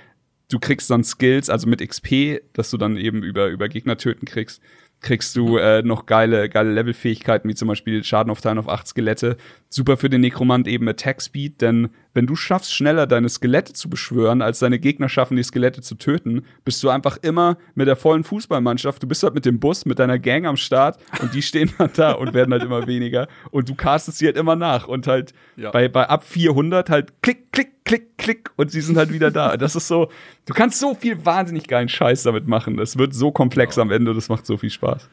[0.49, 4.27] Du kriegst dann Skills, also mit XP, dass du dann eben über, über Gegner töten
[4.27, 4.63] kriegst
[5.01, 8.89] kriegst du äh, noch geile, geile Levelfähigkeiten, wie zum Beispiel Schaden auf Teilen auf acht
[8.89, 9.37] Skelette.
[9.69, 13.91] Super für den Nekromant eben Attack Speed, denn wenn du schaffst, schneller deine Skelette zu
[13.91, 17.95] beschwören, als deine Gegner schaffen, die Skelette zu töten, bist du einfach immer mit der
[17.95, 19.03] vollen Fußballmannschaft.
[19.03, 21.91] Du bist halt mit dem Bus, mit deiner Gang am Start und die stehen dann
[21.95, 23.29] da und werden halt immer weniger.
[23.51, 25.71] Und du castest sie halt immer nach und halt ja.
[25.71, 29.59] bei, bei ab 400 halt klick, klick, klick, klick und sie sind halt wieder da.
[29.59, 30.11] Das ist so,
[30.47, 32.79] du kannst so viel wahnsinnig geilen Scheiß damit machen.
[32.79, 33.83] Es wird so komplex ja.
[33.83, 35.07] am Ende, das macht so viel Spaß.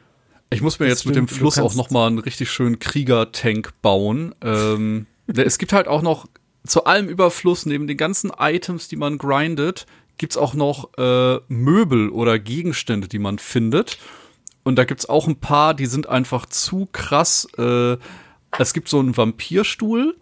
[0.52, 2.80] Ich muss mir das jetzt stimmt, mit dem Fluss auch noch mal einen richtig schönen
[2.80, 4.34] Krieger-Tank bauen.
[4.42, 6.28] Ähm, es gibt halt auch noch
[6.65, 9.85] zu allem Überfluss, neben den ganzen Items, die man grindet,
[10.18, 13.98] gibt's auch noch äh, Möbel oder Gegenstände, die man findet.
[14.64, 17.48] Und da gibt's auch ein paar, die sind einfach zu krass.
[17.57, 17.98] Äh,
[18.57, 20.15] es gibt so einen Vampirstuhl.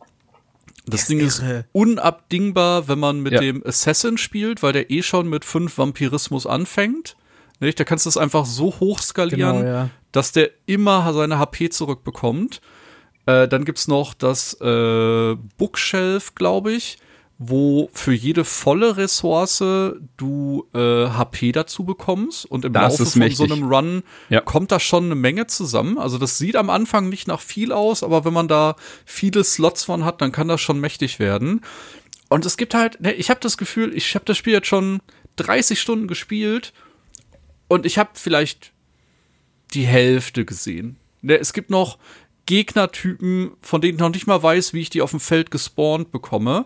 [0.85, 1.43] Das, das Ding ist
[1.73, 3.39] unabdingbar, wenn man mit ja.
[3.39, 7.15] dem Assassin spielt, weil der eh schon mit fünf Vampirismus anfängt.
[7.59, 7.79] Nicht?
[7.79, 9.89] Da kannst du es einfach so hoch skalieren, genau, ja.
[10.11, 12.61] dass der immer seine HP zurückbekommt.
[13.31, 16.97] Äh, dann gibt's noch das äh, Bookshelf, glaube ich,
[17.37, 19.63] wo für jede volle Ressource
[20.17, 22.45] du äh, HP dazu bekommst.
[22.45, 23.37] Und im das Laufe von mächtig.
[23.37, 24.41] so einem Run ja.
[24.41, 25.97] kommt da schon eine Menge zusammen.
[25.97, 28.75] Also das sieht am Anfang nicht nach viel aus, aber wenn man da
[29.05, 31.61] viele Slots von hat, dann kann das schon mächtig werden.
[32.29, 35.01] Und es gibt halt, ne, ich habe das Gefühl, ich habe das Spiel jetzt schon
[35.37, 36.73] 30 Stunden gespielt
[37.67, 38.71] und ich habe vielleicht
[39.73, 40.97] die Hälfte gesehen.
[41.21, 41.97] Ne, es gibt noch
[42.45, 46.11] Gegnertypen, von denen ich noch nicht mal weiß, wie ich die auf dem Feld gespawnt
[46.11, 46.65] bekomme.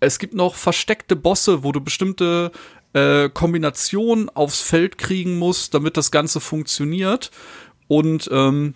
[0.00, 2.50] Es gibt noch versteckte Bosse, wo du bestimmte
[2.92, 7.30] äh, Kombinationen aufs Feld kriegen musst, damit das Ganze funktioniert.
[7.88, 8.74] Und ähm,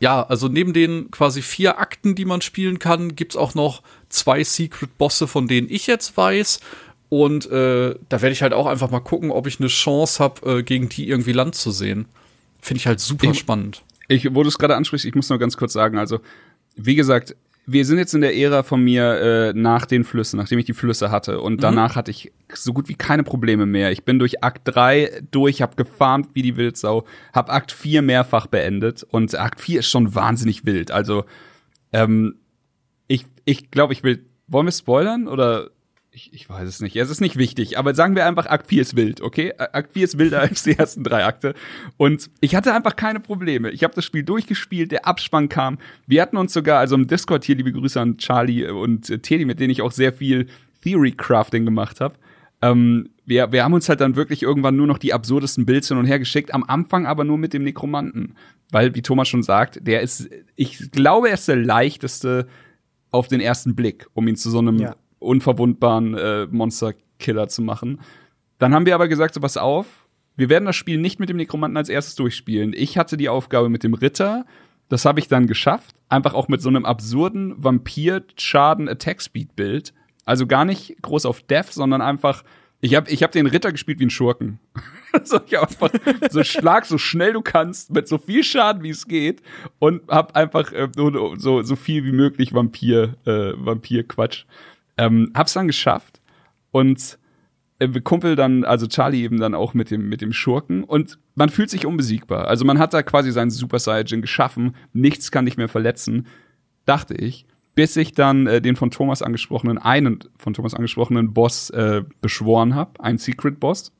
[0.00, 4.44] ja, also neben den quasi vier Akten, die man spielen kann, gibt's auch noch zwei
[4.44, 6.60] Secret-Bosse, von denen ich jetzt weiß.
[7.08, 10.58] Und äh, da werde ich halt auch einfach mal gucken, ob ich eine Chance habe,
[10.58, 12.06] äh, gegen die irgendwie Land zu sehen.
[12.60, 13.82] Finde ich halt super ich, spannend.
[14.08, 16.20] Ich, wo du es gerade ansprichst, ich muss nur ganz kurz sagen, also,
[16.76, 17.36] wie gesagt,
[17.70, 20.72] wir sind jetzt in der Ära von mir äh, nach den Flüssen, nachdem ich die
[20.72, 21.42] Flüsse hatte.
[21.42, 21.60] Und mhm.
[21.60, 23.92] danach hatte ich so gut wie keine Probleme mehr.
[23.92, 27.04] Ich bin durch Akt 3 durch, hab gefarmt wie die Wildsau,
[27.34, 29.02] hab Akt 4 mehrfach beendet.
[29.02, 30.90] Und Akt 4 ist schon wahnsinnig wild.
[30.90, 31.26] Also,
[31.92, 32.36] ähm,
[33.06, 34.24] ich, ich glaube, ich will.
[34.46, 35.68] Wollen wir spoilern oder
[36.18, 36.96] ich, ich weiß es nicht.
[36.96, 39.52] Es ist nicht wichtig, aber sagen wir einfach, Akt 4 ist wild, okay?
[39.56, 41.54] Akt 4 ist wilder als die ersten drei Akte.
[41.96, 43.70] Und ich hatte einfach keine Probleme.
[43.70, 45.78] Ich habe das Spiel durchgespielt, der Abspann kam.
[46.06, 49.44] Wir hatten uns sogar, also im Discord hier, liebe Grüße an Charlie und äh, Teddy,
[49.44, 50.48] mit denen ich auch sehr viel
[50.82, 52.16] Theory Crafting gemacht habe.
[52.62, 55.98] Ähm, wir, wir haben uns halt dann wirklich irgendwann nur noch die absurdesten Builds hin
[55.98, 58.34] und her geschickt, am Anfang aber nur mit dem Nekromanten.
[58.70, 62.48] Weil, wie Thomas schon sagt, der ist, ich glaube, er ist der leichteste
[63.10, 68.00] auf den ersten Blick, um ihn zu so einem ja unverwundbaren äh, Monster-Killer zu machen.
[68.58, 69.86] Dann haben wir aber gesagt, so pass auf,
[70.36, 72.72] wir werden das Spiel nicht mit dem Nekromanten als erstes durchspielen.
[72.74, 74.46] Ich hatte die Aufgabe mit dem Ritter,
[74.88, 79.92] das habe ich dann geschafft, einfach auch mit so einem absurden Vampir-Schaden-Attack-Speed-Bild.
[80.24, 82.44] Also gar nicht groß auf Death, sondern einfach
[82.80, 84.60] ich habe ich hab den Ritter gespielt wie ein Schurken.
[85.24, 85.90] so, ich einfach
[86.30, 89.42] so schlag so schnell du kannst, mit so viel Schaden wie es geht
[89.78, 94.44] und hab einfach äh, so, so, viel wie möglich Vampir, äh, Vampir-Quatsch
[94.98, 96.20] ähm, hab's dann geschafft
[96.70, 97.18] und
[97.78, 101.48] äh, Kumpel dann, also Charlie eben dann auch mit dem, mit dem Schurken und man
[101.48, 102.48] fühlt sich unbesiegbar.
[102.48, 106.26] Also man hat da quasi seinen Super Saiyajin geschaffen, nichts kann dich mehr verletzen,
[106.84, 111.70] dachte ich, bis ich dann äh, den von Thomas angesprochenen, einen von Thomas angesprochenen Boss
[111.70, 113.92] äh, beschworen habe, ein Secret Boss.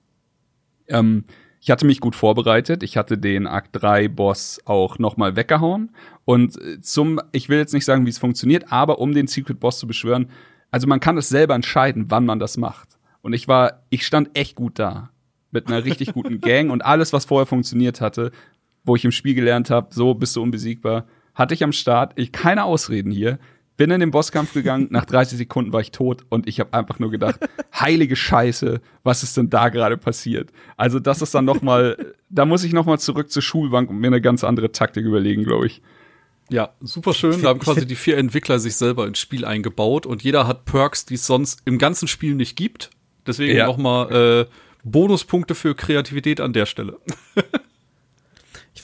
[0.88, 1.24] Ähm,
[1.60, 2.82] ich hatte mich gut vorbereitet.
[2.82, 5.90] Ich hatte den Akt 3 Boss auch nochmal weggehauen.
[6.24, 9.60] Und äh, zum, ich will jetzt nicht sagen, wie es funktioniert, aber um den Secret
[9.60, 10.28] Boss zu beschwören,
[10.70, 12.98] also man kann es selber entscheiden, wann man das macht.
[13.22, 15.10] Und ich war, ich stand echt gut da.
[15.50, 18.32] Mit einer richtig guten Gang und alles, was vorher funktioniert hatte,
[18.84, 22.12] wo ich im Spiel gelernt habe, so bist du unbesiegbar, hatte ich am Start.
[22.16, 23.38] Ich keine Ausreden hier.
[23.76, 26.98] Bin in den Bosskampf gegangen, nach 30 Sekunden war ich tot und ich habe einfach
[26.98, 27.38] nur gedacht,
[27.72, 30.50] heilige Scheiße, was ist denn da gerade passiert?
[30.76, 31.96] Also das ist dann noch mal,
[32.28, 35.44] da muss ich noch mal zurück zur Schulbank und mir eine ganz andere Taktik überlegen,
[35.44, 35.80] glaube ich.
[36.50, 37.42] Ja, super schön.
[37.42, 41.04] Da haben quasi die vier Entwickler sich selber ins Spiel eingebaut und jeder hat Perks,
[41.04, 42.90] die es sonst im ganzen Spiel nicht gibt.
[43.26, 43.66] Deswegen ja.
[43.66, 44.46] nochmal äh,
[44.84, 46.98] Bonuspunkte für Kreativität an der Stelle.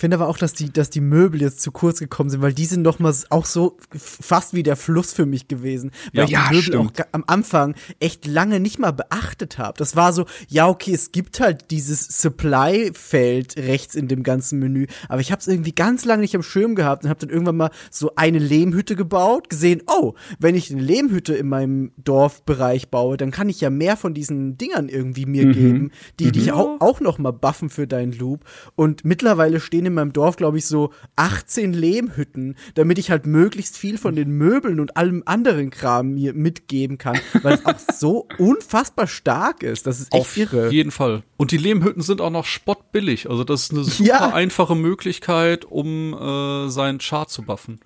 [0.05, 2.53] Ich finde aber auch, dass die, dass die Möbel jetzt zu kurz gekommen sind, weil
[2.53, 5.93] die sind noch mal auch so fast wie der Fluss für mich gewesen.
[6.13, 7.01] Weil Ja, ich die ja, Möbel stimmt.
[7.01, 9.79] auch am Anfang echt lange nicht mal beachtet habe.
[9.79, 14.89] Das war so, ja, okay, es gibt halt dieses Supply-Feld rechts in dem ganzen Menü,
[15.09, 17.57] aber ich habe es irgendwie ganz lange nicht am Schirm gehabt und habe dann irgendwann
[17.57, 23.17] mal so eine Lehmhütte gebaut, gesehen, oh, wenn ich eine Lehmhütte in meinem Dorfbereich baue,
[23.17, 27.01] dann kann ich ja mehr von diesen Dingern irgendwie mir geben, die dich auch, auch
[27.01, 28.45] noch mal buffen für deinen Loop.
[28.77, 33.77] Und mittlerweile stehen in meinem Dorf, glaube ich, so 18 Lehmhütten, damit ich halt möglichst
[33.79, 38.29] viel von den Möbeln und allem anderen Kram mir mitgeben kann, weil es auch so
[38.39, 39.87] unfassbar stark ist.
[39.87, 40.71] Das ist echt Auf irre.
[40.71, 41.23] jeden Fall.
[41.37, 43.31] Und die Lehmhütten sind auch noch spottbillig.
[43.31, 44.33] Also das ist eine super Ja.
[44.35, 47.79] einfache Möglichkeit, um äh, seinen Chart zu buffen.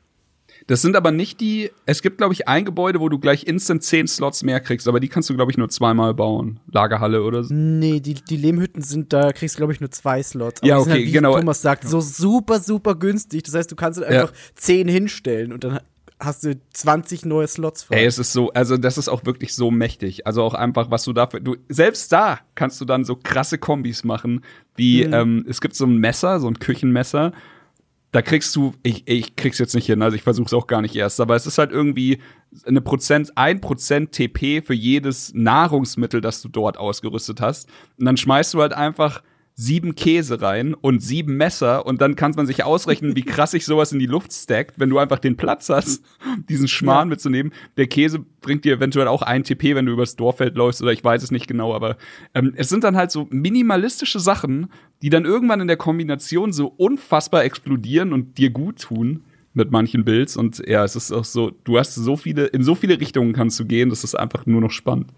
[0.69, 1.71] Das sind aber nicht die.
[1.87, 5.01] Es gibt, glaube ich, ein Gebäude, wo du gleich instant 10 Slots mehr kriegst, aber
[5.01, 6.61] die kannst du, glaube ich, nur zweimal bauen.
[6.71, 7.55] Lagerhalle oder so.
[7.55, 10.61] Nee, die, die Lehmhütten sind, da kriegst du, glaube ich, nur zwei Slots.
[10.63, 11.39] Ja, die sind okay, halt, wie genau.
[11.39, 13.45] Thomas sagt, so super, super günstig.
[13.45, 14.21] Das heißt, du kannst halt Ja.
[14.23, 15.81] einfach zehn hinstellen und dann
[16.21, 18.01] hast du 20 neue Slots frei.
[18.01, 20.27] Ey, es ist so, also das ist auch wirklich so mächtig.
[20.27, 24.05] Also auch einfach, was du dafür, du, selbst da kannst du dann so krasse Kombis
[24.05, 24.43] machen,
[24.77, 27.33] wie, ähm, es gibt so ein Messer, so ein Küchenmesser,
[28.13, 30.97] da kriegst du, ich, ich krieg's jetzt nicht hin, also ich versuch's auch gar nicht
[30.97, 32.21] erst, aber es ist halt irgendwie
[32.65, 37.69] eine Prozent, ein Prozent TP für jedes Nahrungsmittel, das du dort ausgerüstet hast.
[37.99, 39.23] Und dann schmeißt du halt einfach
[39.61, 43.67] sieben Käse rein und sieben Messer und dann kann man sich ausrechnen, wie krass sich
[43.67, 46.05] sowas in die Luft stackt, wenn du einfach den Platz hast,
[46.49, 47.53] diesen Schmarrn mitzunehmen.
[47.77, 51.03] Der Käse bringt dir eventuell auch ein TP, wenn du übers Dorffeld läufst oder ich
[51.03, 51.97] weiß es nicht genau, aber
[52.35, 54.69] ähm, es sind dann halt so minimalistische Sachen,
[55.03, 59.25] die dann irgendwann in der Kombination so unfassbar explodieren und dir gut tun
[59.55, 62.77] mit manchen Builds und ja, es ist auch so, du hast so viele, in so
[62.77, 65.09] viele Richtungen kannst du gehen, das ist einfach nur noch spannend.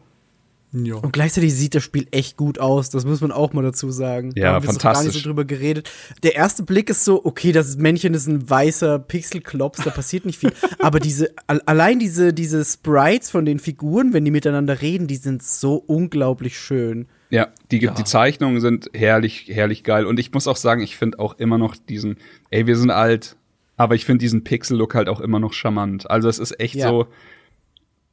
[0.72, 0.94] Ja.
[0.96, 4.32] Und gleichzeitig sieht das Spiel echt gut aus, das muss man auch mal dazu sagen.
[4.36, 5.22] Ja, Da haben wir noch gar nicht fantastisch.
[5.24, 5.90] so drüber geredet.
[6.22, 10.38] Der erste Blick ist so, okay, das Männchen ist ein weißer Pixelklops, da passiert nicht
[10.38, 10.52] viel.
[10.78, 15.16] Aber diese, al- allein diese, diese Sprites von den Figuren, wenn die miteinander reden, die
[15.16, 17.08] sind so unglaublich schön.
[17.30, 17.92] Ja, die, Ja.
[17.92, 20.06] die Zeichnungen sind herrlich, herrlich geil.
[20.06, 22.16] Und ich muss auch sagen, ich finde auch immer noch diesen,
[22.50, 23.36] ey, wir sind alt,
[23.76, 26.08] aber ich finde diesen Pixel-Look halt auch immer noch charmant.
[26.10, 26.88] Also es ist echt Ja.
[26.88, 27.06] so,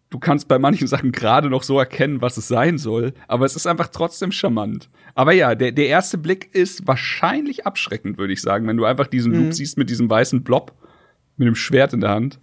[0.10, 3.56] du kannst bei manchen Sachen gerade noch so erkennen, was es sein soll, aber es
[3.56, 4.90] ist einfach trotzdem charmant.
[5.16, 9.08] Aber ja, der, der erste Blick ist wahrscheinlich abschreckend, würde ich sagen, wenn du einfach
[9.08, 9.44] diesen Mhm.
[9.46, 10.72] Loop siehst mit diesem weißen Blob,
[11.38, 12.40] mit dem Schwert in der Hand.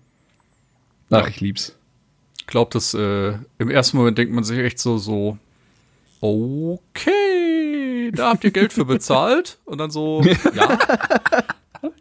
[1.11, 1.29] Ach, Ja.
[1.29, 1.77] ich lieb's.
[2.39, 5.39] Ich glaube, dass äh, im ersten Moment denkt man sich echt so, so,
[6.21, 9.59] okay, da habt ihr Geld für bezahlt.
[9.65, 10.23] Und dann so,
[10.55, 10.79] ja.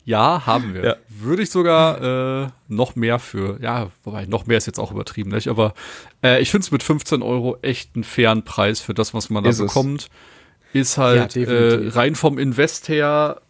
[0.05, 0.83] Ja, haben wir.
[0.83, 0.95] Ja.
[1.07, 5.31] Würde ich sogar äh, noch mehr für, ja, wobei noch mehr ist jetzt auch übertrieben,
[5.31, 5.47] nicht?
[5.47, 5.73] Aber
[6.23, 9.43] äh, ich finde es mit 15 Euro echt einen fairen Preis für das, was man
[9.43, 9.67] da Ist es.
[9.67, 10.09] bekommt.
[10.73, 13.41] Ist halt Ja, äh, rein vom Invest her,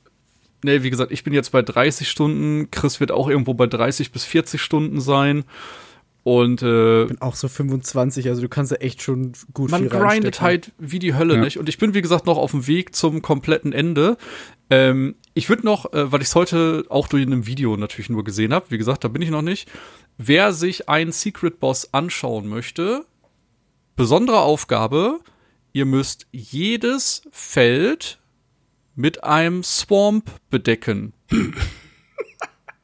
[0.64, 4.12] ne, wie gesagt, ich bin jetzt bei 30 Stunden, Chris wird auch irgendwo bei 30
[4.12, 5.46] bis 40 Stunden sein.
[6.24, 9.90] Und äh, bin auch so 25, also du kannst da echt schon gut man viel
[9.90, 11.42] grindet halt wie die Hölle, Ja.
[11.42, 11.58] nicht?
[11.58, 14.18] Und ich bin, wie gesagt, noch auf dem Weg zum kompletten Ende.
[14.70, 18.10] Ähm, ich würde noch, äh, weil ich es heute auch durch in einem Video natürlich
[18.10, 19.70] nur gesehen habe, wie gesagt, da bin ich noch nicht.
[20.18, 23.06] Wer sich einen Secret Boss anschauen möchte,
[23.98, 25.20] besondere Aufgabe,
[25.74, 28.20] ihr müsst jedes Feld
[28.96, 31.12] mit einem Swamp bedecken.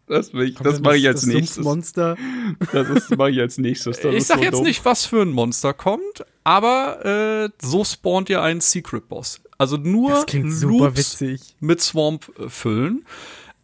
[0.09, 1.55] Das, will ich, Kommt das mache ich als das nächstes.
[1.55, 2.17] Sumpfmonster.
[2.73, 3.99] Das ist- mache ich als nächstes.
[4.01, 4.63] Das ich ist sag so jetzt dumm.
[4.63, 9.39] nicht, was für ein Monster kommt, aber äh, so spawnt ihr einen Secret Boss.
[9.57, 11.41] Also nur Das klingt super Loops witzig.
[11.59, 13.05] mit Swamp äh, füllen.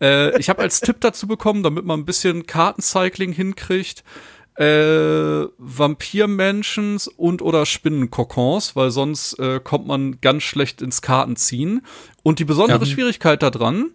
[0.02, 4.04] Äh, ich habe als Tipp dazu bekommen, damit man ein bisschen Kartencycling hinkriegt,
[4.58, 11.82] äh, Vampirmenschens und oder Spinnenkokons, weil sonst äh, kommt man ganz schlecht ins Kartenziehen.
[12.24, 12.86] Und die besondere Ja.
[12.86, 13.92] Schwierigkeit daran,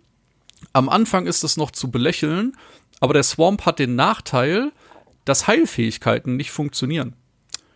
[0.73, 2.57] am Anfang ist es noch zu belächeln,
[3.01, 4.73] aber der Swamp hat den Nachteil,
[5.25, 7.15] dass Heilfähigkeiten nicht funktionieren.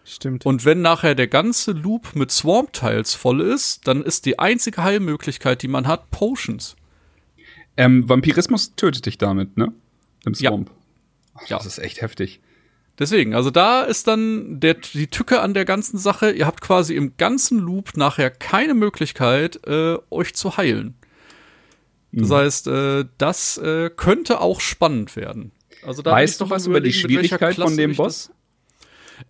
[0.04, 0.44] Stimmt.
[0.44, 5.62] Und wenn nachher der ganze Loop mit Swamp-Tiles voll ist, dann ist die einzige Heilmöglichkeit,
[5.62, 6.76] die man hat, Potions.
[7.76, 9.72] Ähm, Vampirismus tötet dich damit, ne?
[10.26, 10.50] Im Ja.
[10.50, 10.70] Swamp.
[11.34, 11.56] Ach, Ja.
[11.56, 12.40] Das ist echt heftig.
[12.98, 16.30] Deswegen, also da ist dann der, die Tücke an der ganzen Sache.
[16.30, 20.94] Ihr habt quasi im ganzen Loop nachher keine Möglichkeit, äh, euch zu heilen.
[22.16, 22.34] Das Mhm.
[22.34, 25.50] heißt, äh, das äh, könnte auch spannend werden.
[25.84, 28.30] Also da weißt du was über die Schwierigkeit von dem Boss?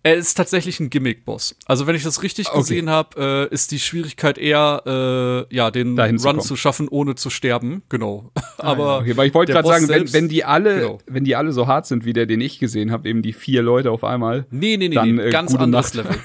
[0.01, 1.55] Er ist tatsächlich ein Gimmick-Boss.
[1.65, 2.57] Also wenn ich das richtig Okay.
[2.57, 6.47] gesehen habe, äh, ist die Schwierigkeit eher, äh, ja, den Dahin zu Run kommen.
[6.47, 7.83] zu schaffen, ohne zu sterben.
[7.89, 8.31] Genau.
[8.57, 10.97] Aber Okay, weil ich wollte gerade sagen, wenn, selbst- wenn die alle, Genau.
[11.05, 13.61] wenn die alle so hart sind wie der, den ich gesehen habe, eben die vier
[13.61, 14.45] Leute auf einmal.
[14.49, 16.07] Nee, nee, nee, Dann, nee äh, ganz anderes Nacht.
[16.09, 16.19] Level.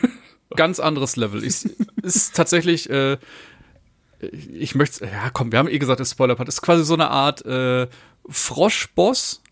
[0.57, 1.45] Ganz anderes Level.
[1.45, 1.67] Ist,
[2.03, 3.19] ist tatsächlich, äh,
[4.21, 7.45] ich möchte, ja komm, wir haben eh gesagt, das Spoiler-Part ist quasi so eine Art
[7.45, 7.87] äh,
[8.29, 9.43] Frosch-Boss.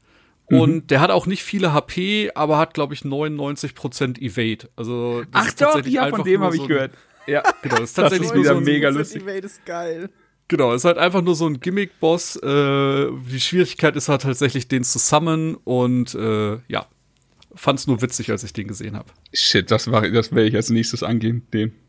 [0.49, 0.61] Mhm.
[0.61, 4.69] Und der hat auch nicht viele HP, aber hat, glaube ich, 99% Evade.
[4.77, 6.93] Also, das Ach ist doch, tatsächlich ja, von dem habe ich so gehört.
[7.27, 9.23] Ja, Genau, das ist tatsächlich ist nur wieder so mega lustig.
[9.23, 10.11] Evade ist geil.
[10.49, 12.36] Genau, ist halt einfach nur so ein Gimmick-Boss.
[12.36, 16.86] Äh, die Schwierigkeit ist halt tatsächlich, den zu summonen und äh, ja,
[17.55, 19.11] fand's nur witzig, als ich den gesehen habe.
[19.35, 21.73] Shit, das, war, das werde ich als nächstes angehen, den.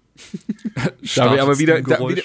[1.15, 2.23] Da wir aber wieder, da wieder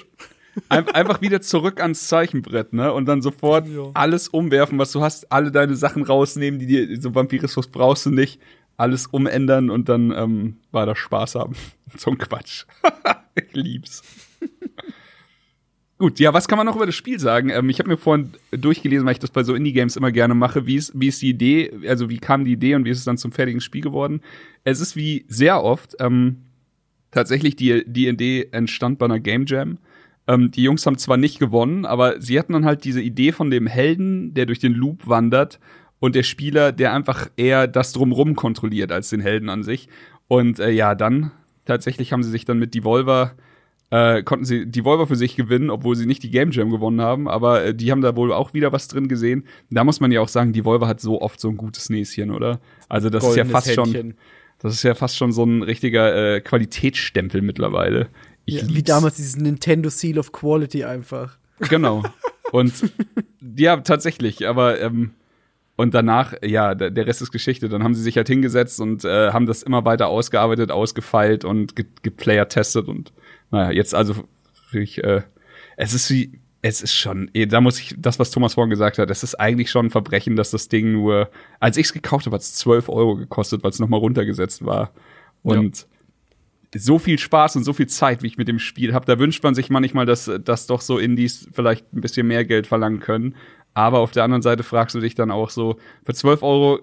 [0.69, 2.93] ein, einfach wieder zurück ans Zeichenbrett, ne?
[2.93, 3.91] Und dann sofort Ja.
[3.95, 8.11] alles umwerfen, was du hast, alle deine Sachen rausnehmen, die dir, so Vampirismus brauchst du
[8.11, 8.41] nicht,
[8.77, 11.55] alles umändern und dann ähm, war das Spaß haben.
[11.97, 12.65] so ein Quatsch.
[13.35, 14.03] ich lieb's.
[15.97, 17.51] Gut, ja, was kann man noch über das Spiel sagen?
[17.51, 20.67] Ähm, ich habe mir vorhin durchgelesen, weil ich das bei so Indie-Games immer gerne mache.
[20.67, 23.05] Wie ist, wie ist die Idee, also wie kam die Idee und wie ist es
[23.05, 24.21] dann zum fertigen Spiel geworden?
[24.65, 26.39] Es ist wie sehr oft ähm,
[27.13, 29.79] tatsächlich die, die Idee entstand bei einer Game Jam.
[30.27, 33.51] Ähm, die Jungs haben zwar nicht gewonnen, aber sie hatten dann halt diese Idee von
[33.51, 35.61] dem Helden, der durch den Loop wandert
[36.01, 39.89] und der Spieler, der einfach eher das drumrum kontrolliert als den Helden an sich.
[40.29, 41.31] Und äh, ja, dann
[41.65, 43.35] tatsächlich haben sie sich dann mit Devolver
[43.95, 47.29] äh, konnten sie Devolver für sich gewinnen, obwohl sie nicht die Game Jam gewonnen haben,
[47.29, 49.45] aber äh, die haben da wohl auch wieder was drin gesehen.
[49.71, 52.61] Da muss man ja auch sagen, Devolver hat so oft so ein gutes Näschen, oder?
[52.89, 54.15] Also das ist ja Goldenes fast schon Händchen.
[54.59, 58.09] das ist ja fast schon so ein richtiger äh, Qualitätsstempel mittlerweile.
[58.45, 58.89] Ich Ja, wie lieb's.
[58.89, 61.39] damals dieses Nintendo Seal of Quality einfach.
[61.61, 62.03] Genau.
[62.53, 62.73] Und
[63.57, 65.11] ja, tatsächlich, aber ähm,
[65.77, 67.69] und danach, ja, der Rest ist Geschichte.
[67.69, 71.75] Dann haben sie sich halt hingesetzt und äh, haben das immer weiter ausgearbeitet, ausgefeilt und
[71.75, 73.13] ge geplayer-testet und
[73.51, 74.15] naja, jetzt also
[74.73, 75.23] ich, äh,
[75.77, 78.99] es ist wie, es ist schon, eh, da muss ich, das, was Thomas vorhin gesagt
[78.99, 81.29] hat, es ist eigentlich schon ein Verbrechen, dass das Ding nur,
[81.61, 84.93] als ich es gekauft habe, hat es 12 Euro gekostet, weil es nochmal runtergesetzt war.
[85.43, 85.87] Und
[86.79, 89.07] so viel Spaß und so viel Zeit, wie ich mit dem Spiel habe.
[89.07, 92.67] Da wünscht man sich manchmal, dass, dass doch so Indies vielleicht ein bisschen mehr Geld
[92.67, 93.35] verlangen können.
[93.75, 96.81] Aber auf der anderen Seite fragst du dich dann auch so, für 12 Euro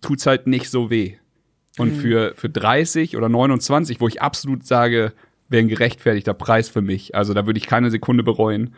[0.00, 1.14] tut's halt nicht so weh.
[1.78, 5.12] Und für, für 30 oder 29, wo ich absolut sage,
[5.48, 7.14] wäre ein gerechtfertigter Preis für mich.
[7.14, 8.74] Also da würde ich keine Sekunde bereuen.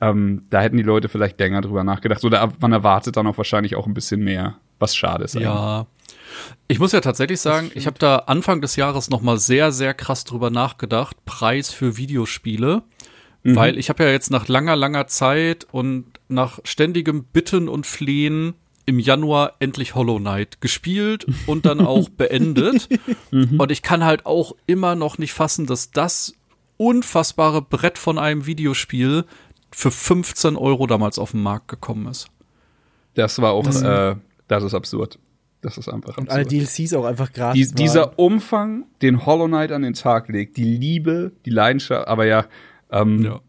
[0.00, 2.24] Ähm, da hätten die Leute vielleicht länger drüber nachgedacht.
[2.24, 5.36] Oder man erwartet dann auch wahrscheinlich auch ein bisschen mehr, was schade ist.
[5.36, 5.48] eigentlich.
[6.66, 9.94] Ich muss ja tatsächlich sagen, ich habe da Anfang des Jahres noch mal sehr, sehr
[9.94, 12.82] krass drüber nachgedacht, Preis für Videospiele.
[13.44, 18.54] Weil ich habe ja jetzt nach langer, langer Zeit und nach ständigem Bitten und Flehen
[18.84, 22.88] im Januar endlich Hollow Knight gespielt und dann auch beendet.
[23.30, 26.34] Und ich kann halt auch immer noch nicht fassen, dass das
[26.78, 29.24] unfassbare Brett von einem Videospiel
[29.70, 32.28] für 15 Euro damals auf den Markt gekommen ist.
[33.14, 34.16] Das war auch, äh,
[34.48, 35.18] das ist absurd.
[35.60, 36.30] Das ist einfach Und absurd.
[36.30, 37.68] alle DLCs auch einfach gratis.
[37.72, 37.76] Die, waren.
[37.84, 42.46] dieser Umfang, den Hollow Knight an den Tag legt, die Liebe, die Leidenschaft, aber ja,
[42.90, 43.40] ähm, Ja.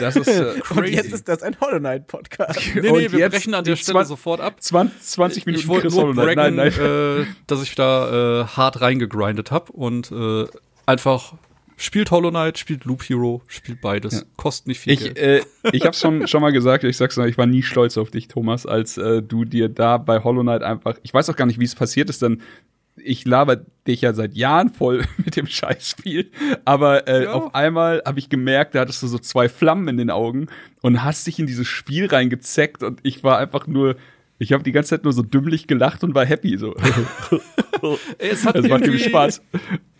[0.00, 2.60] das ist äh, Und jetzt ist das ein Hollow Knight Podcast.
[2.74, 4.60] Nee, Und nee, wir jetzt brechen an der Stelle sofort ab.
[4.60, 6.36] 20, 20 Minuten ich wollte nur Hollow Knight.
[6.36, 7.22] Nein, braggen, nein.
[7.22, 10.46] Äh, dass ich da äh, hart reingegrindet habe und äh,
[10.86, 11.34] einfach
[11.76, 14.26] spielt Hollow Knight, spielt Loop Hero, spielt beides.
[14.36, 15.18] Kostet nicht viel Ich, Geld.
[15.18, 15.42] äh,
[15.72, 18.28] ich habe schon schon mal gesagt, ich sag's noch, ich war nie stolz auf dich,
[18.28, 21.58] Thomas, als äh, du dir da bei Hollow Knight einfach, ich weiß auch gar nicht,
[21.60, 22.40] wie es passiert ist, denn
[22.96, 26.30] ich laber dich ja seit Jahren voll mit dem Scheißspiel,
[26.64, 27.32] aber äh, Ja.
[27.32, 30.48] auf einmal habe ich gemerkt, da hattest du so zwei Flammen in den Augen
[30.82, 33.96] und hast dich in dieses Spiel reingezeckt und ich war einfach nur,
[34.42, 36.74] ich habe die ganze Zeit nur so dümmlich gelacht und war happy so.
[38.18, 39.42] Es hat Das macht irgendwie Spaß.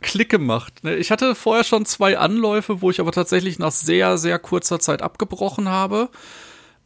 [0.01, 0.85] Klick gemacht.
[0.85, 0.97] ne?
[0.97, 5.03] Ich hatte vorher schon zwei Anläufe, wo ich aber tatsächlich nach sehr, sehr kurzer Zeit
[5.03, 6.09] abgebrochen habe.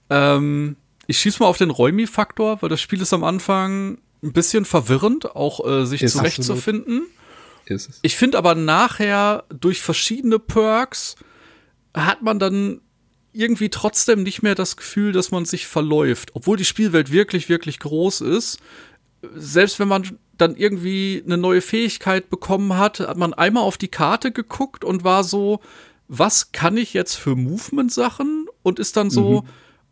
[0.08, 0.76] Ähm,
[1.06, 5.36] ich schieß mal auf den Räumi-Faktor, weil das Spiel ist am Anfang ein bisschen verwirrend,
[5.36, 7.06] auch äh, sich Ist zurechtzufinden.
[7.66, 7.98] Ist es.
[8.02, 11.16] Ich finde aber nachher durch verschiedene Perks
[11.94, 12.80] hat man dann
[13.36, 17.78] irgendwie trotzdem nicht mehr das Gefühl, dass man sich verläuft, obwohl die Spielwelt wirklich, wirklich
[17.78, 18.58] groß ist.
[19.34, 23.88] Selbst wenn man dann irgendwie eine neue Fähigkeit bekommen hat, hat man einmal auf die
[23.88, 25.60] Karte geguckt und war so,
[26.08, 28.46] was kann ich jetzt für Movement-Sachen?
[28.62, 29.44] Und ist dann so,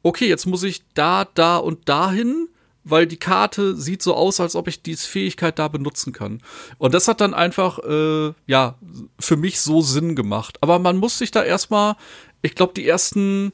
[0.02, 2.48] okay, jetzt muss ich da, da und dahin,
[2.84, 6.42] weil die Karte sieht so aus, als ob ich diese Fähigkeit da benutzen kann.
[6.78, 8.76] Und das hat dann einfach, äh, ja,
[9.18, 10.58] für mich so Sinn gemacht.
[10.60, 11.96] Aber man muss sich da erstmal,
[12.44, 13.52] ich glaube, die ersten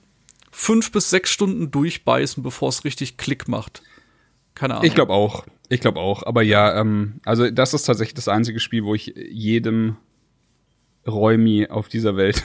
[0.51, 3.83] fünf bis sechs Stunden durchbeißen, bevor es richtig Klick macht.
[4.55, 4.87] Keine Ahnung.
[4.87, 5.47] Ich glaube auch.
[5.69, 6.25] Ich glaube auch.
[6.25, 9.97] Aber ja, ähm, also das ist tatsächlich das einzige Spiel, wo ich jedem
[11.07, 12.43] Räumi auf dieser Welt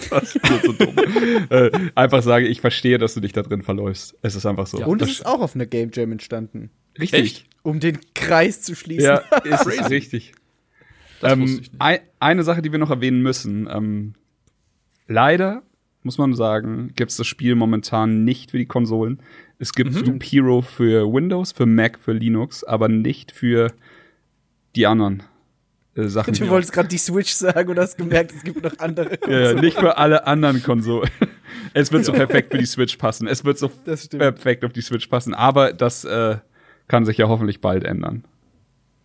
[0.10, 0.96] das ist so dumm.
[1.50, 4.16] äh, einfach sage, ich verstehe, dass du dich da drin verläufst.
[4.22, 4.78] Es ist einfach so.
[4.84, 6.70] Und es Das- ist auch auf einer Game Jam entstanden.
[6.98, 7.20] richtig.
[7.20, 7.46] Echt?
[7.62, 9.04] Um den Kreis zu schließen.
[9.04, 10.32] Ja, ist richtig.
[11.20, 11.80] Das Ähm, wusste ich nicht.
[11.82, 13.68] ein, eine Sache, die wir noch erwähnen müssen.
[13.70, 14.14] Ähm,
[15.10, 15.62] leider
[16.02, 19.20] muss man sagen, gibt es das Spiel momentan nicht für die Konsolen.
[19.58, 20.06] Es gibt mhm.
[20.06, 23.70] Loop Hero für Windows, für Mac, für Linux, aber nicht für
[24.76, 25.22] die anderen
[25.94, 26.32] äh, Sachen.
[26.32, 29.56] Du wolltest gerade die Switch sagen und hast gemerkt, es gibt noch andere Konsolen.
[29.56, 31.10] Ja, nicht für alle anderen Konsolen.
[31.74, 33.26] es wird so perfekt für die Switch passen.
[33.26, 33.68] Es wird so
[34.10, 35.34] perfekt auf die Switch passen.
[35.34, 36.38] Aber das äh,
[36.88, 38.24] kann sich ja hoffentlich bald ändern.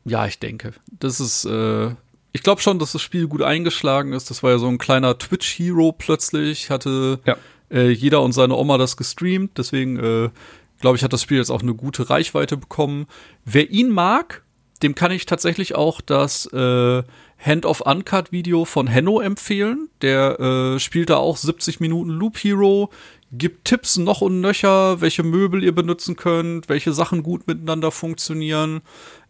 [0.05, 0.71] Ja, ich denke.
[0.99, 1.89] Das ist, äh,
[2.35, 4.29] ich glaube schon, dass das Spiel gut eingeschlagen ist.
[4.29, 6.69] Das war ja so ein kleiner Twitch-Hero plötzlich.
[6.69, 7.37] Hatte ja.
[7.71, 9.57] äh, jeder und seine Oma das gestreamt.
[9.57, 10.29] Deswegen äh,
[10.81, 13.07] glaube ich, hat das Spiel jetzt auch eine gute Reichweite bekommen.
[13.45, 14.43] Wer ihn mag,
[14.83, 17.03] dem kann ich tatsächlich auch das äh,
[17.39, 19.87] Hand of Uncut Video von Henno empfehlen.
[20.01, 22.89] Der äh, spielt da auch 70 Minuten Loop Hero,
[23.31, 28.81] gibt Tipps noch und nöcher, welche Möbel ihr benutzen könnt, welche Sachen gut miteinander funktionieren.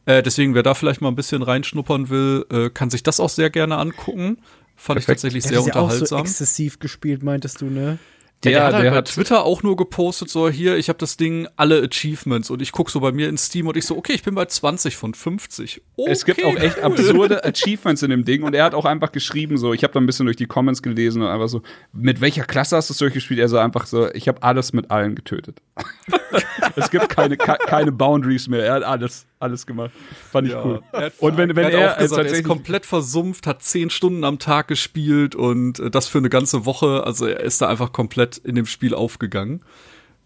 [0.06, 3.30] Äh, deswegen, wer da vielleicht mal ein bisschen reinschnuppern will, äh, kann sich das auch
[3.30, 4.38] sehr gerne angucken.
[4.76, 5.00] Fand Perfekt.
[5.00, 6.20] ich tatsächlich sehr ja unterhaltsam.
[6.20, 7.98] Auch so exzessiv gespielt, meintest du, ne?
[8.44, 11.48] Der, der, hat halt bei Twitter auch nur gepostet, so hier, ich habe das Ding,
[11.56, 14.24] alle Achievements und ich guck so bei mir in Steam und ich so, okay, ich
[14.24, 15.82] bin bei 20 von 50.
[15.96, 19.12] Okay, es gibt auch echt absurde Achievements in dem Ding und er hat auch einfach
[19.12, 21.62] geschrieben, so, ich habe da ein bisschen durch die Comments gelesen und einfach so,
[21.92, 23.40] mit welcher Klasse hast du es durchgespielt?
[23.40, 25.60] Er so einfach so, ich habe alles mit allen getötet.
[26.76, 29.92] es gibt keine, keine Boundaries mehr, er hat alles alles gemacht.
[30.32, 30.82] Fand ich ja, cool.
[31.20, 34.68] und wenn, wenn er, er, gesagt, er ist komplett versumpft, hat zehn Stunden am Tag
[34.68, 38.56] gespielt und äh, das für eine ganze Woche, also er ist da einfach komplett in
[38.56, 39.62] dem Spiel aufgegangen.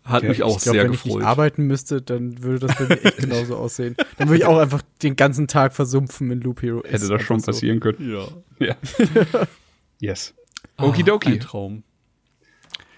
[0.03, 1.05] Hat ja, mich auch glaub, sehr wenn gefreut.
[1.05, 3.95] Wenn ich nicht arbeiten müsste, dann würde das bei mir echt genauso aussehen.
[4.17, 6.83] Dann würde ich auch einfach den ganzen Tag versumpfen in Loop Hero.
[6.83, 7.47] Hätte das schon so.
[7.47, 8.11] passieren können.
[8.59, 8.65] Ja.
[8.65, 8.75] ja.
[9.99, 10.33] yes.
[10.77, 11.29] Okidoki.
[11.29, 11.83] Ah, ein Traum.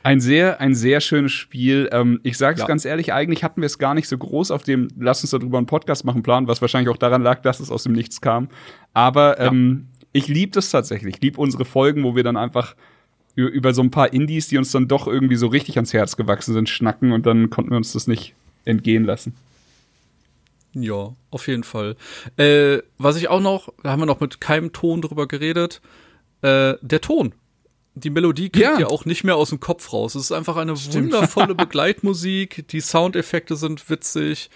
[0.04, 1.90] Ein sehr, ein sehr schönes Spiel.
[1.92, 2.68] Ähm, ich sage es ja.
[2.68, 5.58] ganz ehrlich, eigentlich hatten wir es gar nicht so groß auf dem Lass uns darüber
[5.58, 8.50] einen Podcast machen Plan, was wahrscheinlich auch daran lag, dass es aus dem Nichts kam.
[8.94, 10.08] Aber ähm, ja.
[10.14, 11.16] ich liebe das tatsächlich.
[11.16, 12.76] Ich liebe unsere Folgen, wo wir dann einfach
[13.36, 16.54] über so ein paar Indies, die uns dann doch irgendwie so richtig ans Herz gewachsen
[16.54, 18.34] sind, schnacken und dann konnten wir uns das nicht
[18.66, 19.36] entgehen lassen.
[20.74, 21.96] Ja, auf jeden Fall.
[22.38, 25.82] Äh, was ich auch noch, da haben wir noch mit keinem Ton drüber geredet,
[26.42, 27.34] äh, der Ton
[27.94, 28.80] die Melodie kriegt ja.
[28.80, 30.16] ja auch nicht mehr aus dem Kopf raus.
[30.16, 31.14] Es ist einfach eine Stimmt.
[31.14, 32.68] wundervolle Begleitmusik.
[32.70, 34.50] Die Soundeffekte sind witzig.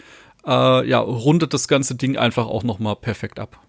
[0.46, 3.60] Äh, ja, rundet das ganze Ding einfach auch noch mal perfekt ab.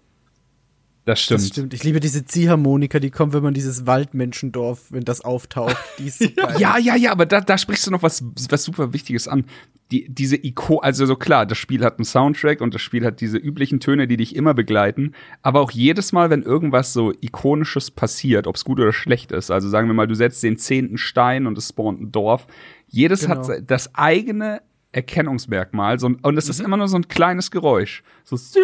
[1.07, 1.39] Das stimmt.
[1.39, 1.73] Das stimmt.
[1.73, 5.77] Ich liebe diese Ziehharmonika, die kommt, wenn man dieses Waldmenschendorf, wenn das auftaucht.
[5.99, 6.19] Die ist
[6.59, 9.45] ja, ja, ja, aber da, da sprichst du noch was, was super Wichtiges an.
[9.91, 13.21] Die, diese Iko, also so klar, das Spiel hat einen Soundtrack und das Spiel hat
[13.21, 15.13] diese üblichen Töne, die dich immer begleiten.
[15.43, 19.49] Aber auch jedes Mal, wenn irgendwas so Ikonisches passiert, ob es gut oder schlecht ist,
[19.49, 22.47] also sagen wir mal, du setzt den zehnten Stein und es spawnt ein Dorf,
[22.85, 23.47] jedes genau.
[23.47, 24.61] hat das eigene
[24.91, 25.99] Erkennungsmerkmal.
[25.99, 26.51] So, und es mhm.
[26.51, 28.03] ist immer nur so ein kleines Geräusch.
[28.25, 28.63] So, zing,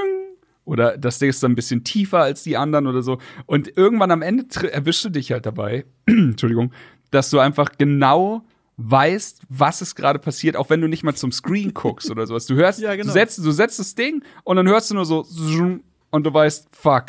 [0.65, 3.19] oder das Ding ist dann ein bisschen tiefer als die anderen oder so.
[3.45, 6.72] Und irgendwann am Ende erwischst du dich halt dabei, Entschuldigung,
[7.11, 8.44] dass du einfach genau
[8.77, 12.45] weißt, was ist gerade passiert, auch wenn du nicht mal zum Screen guckst oder sowas.
[12.45, 13.07] Du hörst, ja, genau.
[13.07, 15.26] du, setzt, du setzt das Ding und dann hörst du nur so
[16.10, 17.06] und du weißt, fuck.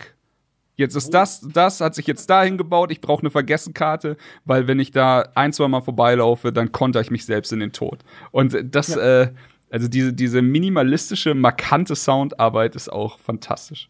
[0.76, 2.90] Jetzt ist das, das hat sich jetzt dahin gebaut.
[2.90, 7.12] Ich brauche eine Vergessenkarte, weil wenn ich da ein, zwei Mal vorbeilaufe, dann konter ich
[7.12, 8.00] mich selbst in den Tod.
[8.32, 9.22] Und das, ja.
[9.22, 9.32] äh,
[9.74, 13.88] also diese, diese minimalistische, markante Soundarbeit ist auch fantastisch.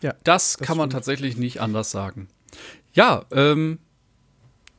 [0.00, 2.28] Ja, das, das kann man tatsächlich nicht anders sagen.
[2.92, 3.80] Ja, ähm,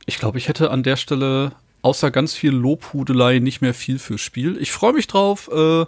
[0.06, 1.52] ich glaube, ich hätte an der Stelle
[1.82, 4.56] außer ganz viel Lobhudelei nicht mehr viel fürs Spiel.
[4.62, 5.84] Ich freue mich drauf, äh,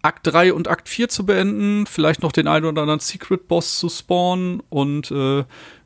[0.00, 3.80] Akt 3 und Akt 4 zu beenden, vielleicht noch den einen oder anderen Secret Boss
[3.80, 5.42] zu spawnen und äh,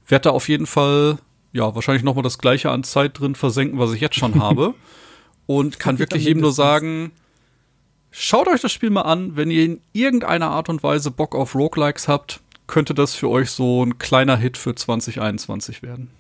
[0.07, 1.17] werde da auf jeden Fall
[1.55, 4.75] ja wahrscheinlich noch mal das gleiche an Zeit drin versenken, was ich jetzt schon habe.
[5.47, 7.13] Und kann wirklich jedem nur sagen,
[8.11, 11.55] schaut euch das Spiel mal an, wenn ihr in irgendeiner Art und Weise Bock auf
[11.55, 16.11] Roguelikes habt, könnte das für euch so ein kleiner Hit für 2021 werden.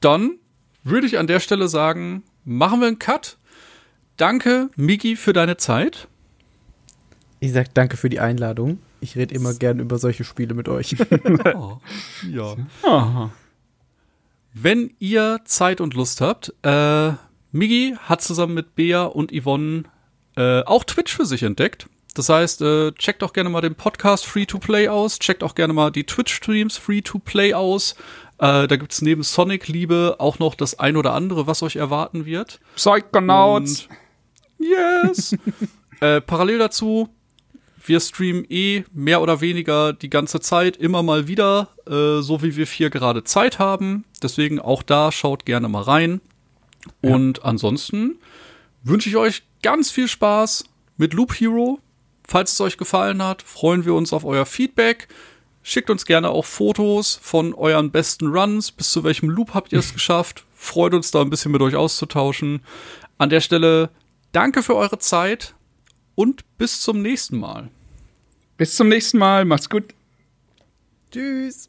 [0.00, 0.38] Dann
[0.84, 3.38] würde ich an der Stelle sagen, machen wir einen Cut.
[4.16, 6.08] Danke, Miki, für deine Zeit.
[7.40, 8.78] Ich sag danke für die Einladung.
[9.00, 10.94] Ich rede immer gern über solche Spiele mit euch.
[11.54, 11.78] oh,
[12.30, 12.56] ja.
[12.82, 13.28] Oh.
[14.54, 17.12] Wenn ihr Zeit und Lust habt, äh,
[17.52, 19.84] Migi hat zusammen mit Bea und Yvonne
[20.36, 21.86] äh, auch Twitch für sich entdeckt.
[22.14, 25.54] Das heißt, äh, checkt auch gerne mal den Podcast Free to Play aus, checkt auch
[25.54, 27.94] gerne mal die Twitch-Streams Free to Play aus.
[28.38, 32.26] Äh, da gibt's neben Sonic Liebe auch noch das ein oder andere, was euch erwarten
[32.26, 32.60] wird.
[32.76, 33.88] Psychonauts!
[34.58, 35.36] Und yes!
[36.00, 37.08] äh, parallel dazu,
[37.84, 42.56] wir streamen eh mehr oder weniger die ganze Zeit immer mal wieder, äh, so wie
[42.56, 44.04] wir vier gerade Zeit haben.
[44.22, 46.20] Deswegen auch da schaut gerne mal rein.
[47.00, 48.18] Und ansonsten
[48.82, 50.64] wünsche ich euch ganz viel Spaß
[50.96, 51.80] mit Loop Hero.
[52.26, 55.08] Falls es euch gefallen hat, freuen wir uns auf euer Feedback.
[55.62, 58.72] Schickt uns gerne auch Fotos von euren besten Runs.
[58.72, 60.44] Bis zu welchem Loop habt ihr es geschafft?
[60.54, 62.60] Freut uns da ein bisschen mit euch auszutauschen.
[63.18, 63.90] An der Stelle
[64.32, 65.54] danke für eure Zeit
[66.14, 67.70] und bis zum nächsten Mal.
[68.56, 69.44] Bis zum nächsten Mal.
[69.44, 69.94] Macht's gut.
[71.10, 71.68] Tschüss.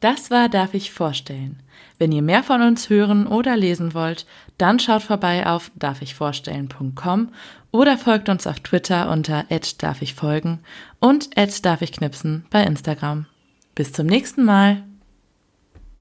[0.00, 1.62] Das war Darf ich vorstellen.
[1.98, 4.26] Wenn ihr mehr von uns hören oder lesen wollt,
[4.58, 7.28] dann schaut vorbei auf darfichvorstellen.com
[7.70, 9.44] oder folgt uns auf Twitter unter
[9.78, 10.60] darf ich folgen
[11.00, 13.26] und darf ich knipsen bei Instagram.
[13.74, 14.84] Bis zum nächsten Mal.